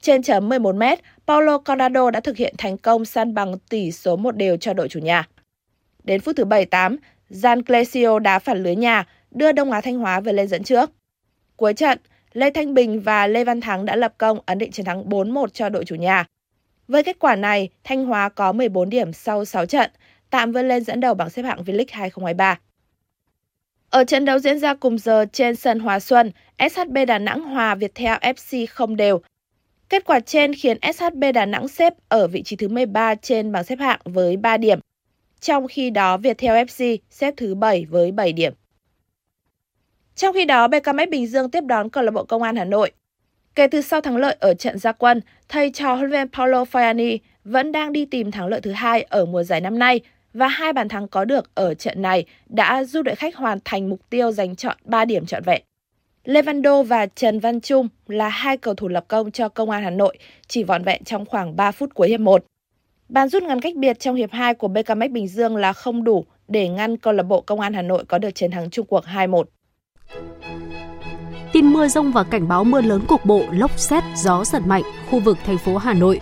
Trên 0.05 0.21
chấm 0.21 0.49
11 0.49 0.75
m, 0.75 0.83
Paulo 1.27 1.57
Conrado 1.57 2.11
đã 2.11 2.19
thực 2.19 2.37
hiện 2.37 2.55
thành 2.57 2.77
công 2.77 3.05
san 3.05 3.33
bằng 3.33 3.57
tỷ 3.69 3.91
số 3.91 4.15
một 4.15 4.37
đều 4.37 4.57
cho 4.57 4.73
đội 4.73 4.89
chủ 4.89 4.99
nhà. 4.99 5.27
Đến 6.03 6.21
phút 6.21 6.35
thứ 6.35 6.45
78, 6.45 6.97
Gian 7.29 7.63
Clesio 7.63 8.19
đá 8.19 8.39
phản 8.39 8.63
lưới 8.63 8.75
nhà, 8.75 9.05
đưa 9.31 9.51
Đông 9.51 9.71
Á 9.71 9.81
Thanh 9.81 9.97
Hóa 9.99 10.19
về 10.19 10.33
lên 10.33 10.47
dẫn 10.47 10.63
trước. 10.63 10.91
Cuối 11.55 11.73
trận, 11.73 11.99
Lê 12.33 12.49
Thanh 12.49 12.73
Bình 12.73 13.01
và 13.01 13.27
Lê 13.27 13.43
Văn 13.43 13.61
Thắng 13.61 13.85
đã 13.85 13.95
lập 13.95 14.13
công 14.17 14.39
ấn 14.45 14.57
định 14.57 14.71
chiến 14.71 14.85
thắng 14.85 15.09
4-1 15.09 15.47
cho 15.47 15.69
đội 15.69 15.85
chủ 15.85 15.95
nhà. 15.95 16.25
Với 16.87 17.03
kết 17.03 17.19
quả 17.19 17.35
này, 17.35 17.69
Thanh 17.83 18.05
Hóa 18.05 18.29
có 18.29 18.51
14 18.51 18.89
điểm 18.89 19.13
sau 19.13 19.45
6 19.45 19.65
trận, 19.65 19.91
tạm 20.29 20.51
vươn 20.51 20.67
lên 20.67 20.83
dẫn 20.83 20.99
đầu 20.99 21.13
bảng 21.13 21.29
xếp 21.29 21.43
hạng 21.43 21.63
V-League 21.63 21.85
2023. 21.91 22.59
Ở 23.89 24.03
trận 24.03 24.25
đấu 24.25 24.39
diễn 24.39 24.59
ra 24.59 24.73
cùng 24.73 24.97
giờ 24.97 25.25
trên 25.31 25.55
sân 25.55 25.79
Hòa 25.79 25.99
Xuân, 25.99 26.31
SHB 26.71 26.97
Đà 27.07 27.19
Nẵng 27.19 27.41
hòa 27.41 27.75
Viettel 27.75 28.17
FC 28.21 28.65
không 28.69 28.95
đều 28.95 29.21
Kết 29.89 30.05
quả 30.05 30.19
trên 30.19 30.53
khiến 30.53 30.77
SHB 30.93 31.23
Đà 31.33 31.45
Nẵng 31.45 31.67
xếp 31.67 31.93
ở 32.09 32.27
vị 32.27 32.43
trí 32.43 32.55
thứ 32.55 32.67
13 32.67 33.15
trên 33.15 33.51
bảng 33.51 33.63
xếp 33.63 33.79
hạng 33.79 33.99
với 34.03 34.37
3 34.37 34.57
điểm. 34.57 34.79
Trong 35.39 35.67
khi 35.67 35.89
đó, 35.89 36.17
Viettel 36.17 36.51
FC 36.51 36.97
xếp 37.09 37.33
thứ 37.37 37.55
7 37.55 37.85
với 37.85 38.11
7 38.11 38.33
điểm. 38.33 38.53
Trong 40.15 40.33
khi 40.33 40.45
đó, 40.45 40.67
BKM 40.67 41.09
Bình 41.11 41.27
Dương 41.27 41.51
tiếp 41.51 41.63
đón 41.63 41.89
câu 41.89 42.03
lạc 42.03 42.11
bộ 42.11 42.23
Công 42.23 42.43
an 42.43 42.55
Hà 42.55 42.65
Nội. 42.65 42.91
Kể 43.55 43.67
từ 43.67 43.81
sau 43.81 44.01
thắng 44.01 44.17
lợi 44.17 44.35
ở 44.39 44.53
trận 44.53 44.79
gia 44.79 44.91
quân, 44.91 45.21
thầy 45.49 45.69
trò 45.69 45.95
huấn 45.95 46.09
luyện 46.09 46.29
Paulo 46.29 46.63
Faiani 46.63 47.17
vẫn 47.43 47.71
đang 47.71 47.93
đi 47.93 48.05
tìm 48.05 48.31
thắng 48.31 48.47
lợi 48.47 48.61
thứ 48.61 48.71
hai 48.71 49.01
ở 49.01 49.25
mùa 49.25 49.43
giải 49.43 49.61
năm 49.61 49.79
nay 49.79 49.99
và 50.33 50.47
hai 50.47 50.73
bàn 50.73 50.89
thắng 50.89 51.07
có 51.07 51.25
được 51.25 51.55
ở 51.55 51.73
trận 51.73 52.01
này 52.01 52.25
đã 52.49 52.83
giúp 52.83 53.01
đội 53.01 53.15
khách 53.15 53.35
hoàn 53.35 53.59
thành 53.65 53.89
mục 53.89 53.99
tiêu 54.09 54.31
giành 54.31 54.55
chọn 54.55 54.77
3 54.83 55.05
điểm 55.05 55.25
trọn 55.25 55.43
vẹn. 55.43 55.61
Lê 56.25 56.41
Văn 56.41 56.61
Đô 56.61 56.83
và 56.83 57.05
Trần 57.05 57.39
Văn 57.39 57.61
Trung 57.61 57.87
là 58.07 58.29
hai 58.29 58.57
cầu 58.57 58.73
thủ 58.73 58.87
lập 58.87 59.05
công 59.07 59.31
cho 59.31 59.49
Công 59.49 59.69
an 59.69 59.83
Hà 59.83 59.89
Nội 59.89 60.17
chỉ 60.47 60.63
vọn 60.63 60.83
vẹn 60.83 61.03
trong 61.03 61.25
khoảng 61.25 61.55
3 61.55 61.71
phút 61.71 61.93
cuối 61.93 62.09
hiệp 62.09 62.19
1. 62.19 62.45
Bàn 63.09 63.29
rút 63.29 63.43
ngắn 63.43 63.61
cách 63.61 63.75
biệt 63.75 63.99
trong 63.99 64.15
hiệp 64.15 64.31
2 64.31 64.53
của 64.53 64.67
BKMX 64.67 65.11
Bình 65.11 65.27
Dương 65.27 65.55
là 65.55 65.73
không 65.73 66.03
đủ 66.03 66.25
để 66.47 66.69
ngăn 66.69 66.97
câu 66.97 67.13
lạc 67.13 67.23
bộ 67.23 67.41
Công 67.41 67.59
an 67.59 67.73
Hà 67.73 67.81
Nội 67.81 68.05
có 68.07 68.17
được 68.17 68.35
chiến 68.35 68.51
thắng 68.51 68.69
chung 68.69 68.85
cuộc 68.85 69.03
2-1. 69.05 69.43
Tin 71.53 71.73
mưa 71.73 71.87
rông 71.87 72.11
và 72.11 72.23
cảnh 72.23 72.47
báo 72.47 72.63
mưa 72.63 72.81
lớn 72.81 73.01
cục 73.07 73.25
bộ, 73.25 73.43
lốc 73.51 73.79
xét, 73.79 74.03
gió 74.15 74.43
giật 74.45 74.61
mạnh 74.65 74.83
khu 75.09 75.19
vực 75.19 75.37
thành 75.45 75.57
phố 75.57 75.77
Hà 75.77 75.93
Nội. 75.93 76.19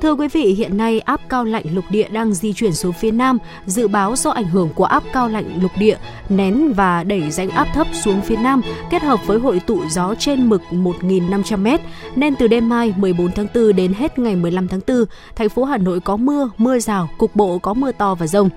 Thưa 0.00 0.12
quý 0.12 0.28
vị, 0.28 0.54
hiện 0.54 0.76
nay 0.76 1.00
áp 1.00 1.20
cao 1.28 1.44
lạnh 1.44 1.64
lục 1.74 1.84
địa 1.90 2.08
đang 2.08 2.32
di 2.32 2.52
chuyển 2.52 2.72
xuống 2.72 2.92
phía 2.92 3.10
Nam, 3.10 3.38
dự 3.66 3.88
báo 3.88 4.16
do 4.16 4.30
ảnh 4.30 4.44
hưởng 4.44 4.68
của 4.74 4.84
áp 4.84 5.02
cao 5.12 5.28
lạnh 5.28 5.58
lục 5.62 5.70
địa 5.78 5.96
nén 6.28 6.72
và 6.72 7.04
đẩy 7.04 7.30
rãnh 7.30 7.50
áp 7.50 7.68
thấp 7.74 7.86
xuống 7.92 8.20
phía 8.20 8.36
Nam 8.36 8.62
kết 8.90 9.02
hợp 9.02 9.26
với 9.26 9.38
hội 9.38 9.60
tụ 9.60 9.82
gió 9.90 10.14
trên 10.18 10.48
mực 10.48 10.62
1.500m, 10.70 11.78
nên 12.16 12.36
từ 12.36 12.48
đêm 12.48 12.68
mai 12.68 12.94
14 12.96 13.32
tháng 13.32 13.46
4 13.54 13.76
đến 13.76 13.92
hết 13.92 14.18
ngày 14.18 14.36
15 14.36 14.68
tháng 14.68 14.80
4, 14.86 15.04
thành 15.36 15.48
phố 15.48 15.64
Hà 15.64 15.76
Nội 15.76 16.00
có 16.00 16.16
mưa, 16.16 16.50
mưa 16.58 16.78
rào, 16.78 17.08
cục 17.18 17.36
bộ 17.36 17.58
có 17.58 17.74
mưa 17.74 17.92
to 17.92 18.14
và 18.14 18.26
rông. 18.26 18.50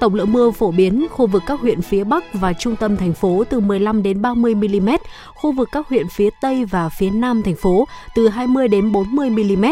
Tổng 0.00 0.14
lượng 0.14 0.32
mưa 0.32 0.50
phổ 0.50 0.70
biến 0.70 1.06
khu 1.10 1.26
vực 1.26 1.42
các 1.46 1.60
huyện 1.60 1.82
phía 1.82 2.04
Bắc 2.04 2.24
và 2.32 2.52
trung 2.52 2.76
tâm 2.76 2.96
thành 2.96 3.12
phố 3.12 3.44
từ 3.50 3.60
15 3.60 4.02
đến 4.02 4.22
30 4.22 4.54
mm, 4.54 4.88
khu 5.34 5.52
vực 5.52 5.68
các 5.72 5.88
huyện 5.88 6.08
phía 6.08 6.30
Tây 6.40 6.64
và 6.64 6.88
phía 6.88 7.10
Nam 7.10 7.42
thành 7.42 7.56
phố 7.56 7.88
từ 8.14 8.28
20 8.28 8.68
đến 8.68 8.92
40 8.92 9.30
mm. 9.30 9.64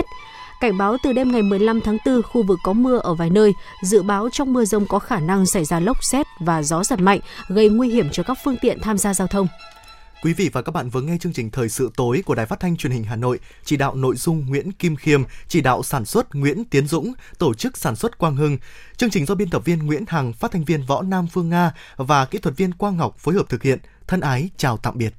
Cảnh 0.60 0.78
báo 0.78 0.96
từ 1.02 1.12
đêm 1.12 1.32
ngày 1.32 1.42
15 1.42 1.80
tháng 1.80 1.98
4, 2.06 2.22
khu 2.22 2.42
vực 2.42 2.58
có 2.62 2.72
mưa 2.72 2.98
ở 2.98 3.14
vài 3.14 3.30
nơi. 3.30 3.52
Dự 3.82 4.02
báo 4.02 4.28
trong 4.32 4.52
mưa 4.52 4.64
rông 4.64 4.86
có 4.86 4.98
khả 4.98 5.20
năng 5.20 5.46
xảy 5.46 5.64
ra 5.64 5.80
lốc 5.80 6.04
xét 6.04 6.26
và 6.40 6.62
gió 6.62 6.84
giật 6.84 7.00
mạnh, 7.00 7.20
gây 7.48 7.68
nguy 7.68 7.88
hiểm 7.88 8.08
cho 8.12 8.22
các 8.22 8.38
phương 8.44 8.56
tiện 8.60 8.80
tham 8.80 8.98
gia 8.98 9.14
giao 9.14 9.28
thông. 9.28 9.48
Quý 10.22 10.32
vị 10.32 10.50
và 10.52 10.62
các 10.62 10.72
bạn 10.72 10.88
vừa 10.88 11.00
nghe 11.00 11.18
chương 11.20 11.32
trình 11.32 11.50
Thời 11.50 11.68
sự 11.68 11.90
tối 11.96 12.22
của 12.26 12.34
Đài 12.34 12.46
Phát 12.46 12.60
thanh 12.60 12.76
Truyền 12.76 12.92
hình 12.92 13.04
Hà 13.04 13.16
Nội, 13.16 13.38
chỉ 13.64 13.76
đạo 13.76 13.94
nội 13.94 14.16
dung 14.16 14.46
Nguyễn 14.46 14.72
Kim 14.72 14.96
Khiêm, 14.96 15.22
chỉ 15.48 15.60
đạo 15.60 15.82
sản 15.82 16.04
xuất 16.04 16.34
Nguyễn 16.34 16.64
Tiến 16.64 16.86
Dũng, 16.86 17.12
tổ 17.38 17.54
chức 17.54 17.76
sản 17.76 17.96
xuất 17.96 18.18
Quang 18.18 18.36
Hưng. 18.36 18.58
Chương 18.96 19.10
trình 19.10 19.26
do 19.26 19.34
biên 19.34 19.50
tập 19.50 19.62
viên 19.64 19.86
Nguyễn 19.86 20.04
Hằng, 20.08 20.32
phát 20.32 20.50
thanh 20.50 20.64
viên 20.64 20.86
Võ 20.86 21.02
Nam 21.02 21.26
Phương 21.26 21.48
Nga 21.48 21.72
và 21.96 22.24
kỹ 22.24 22.38
thuật 22.38 22.56
viên 22.56 22.72
Quang 22.72 22.96
Ngọc 22.96 23.18
phối 23.18 23.34
hợp 23.34 23.48
thực 23.48 23.62
hiện. 23.62 23.78
Thân 24.06 24.20
ái 24.20 24.50
chào 24.56 24.76
tạm 24.76 24.98
biệt. 24.98 25.14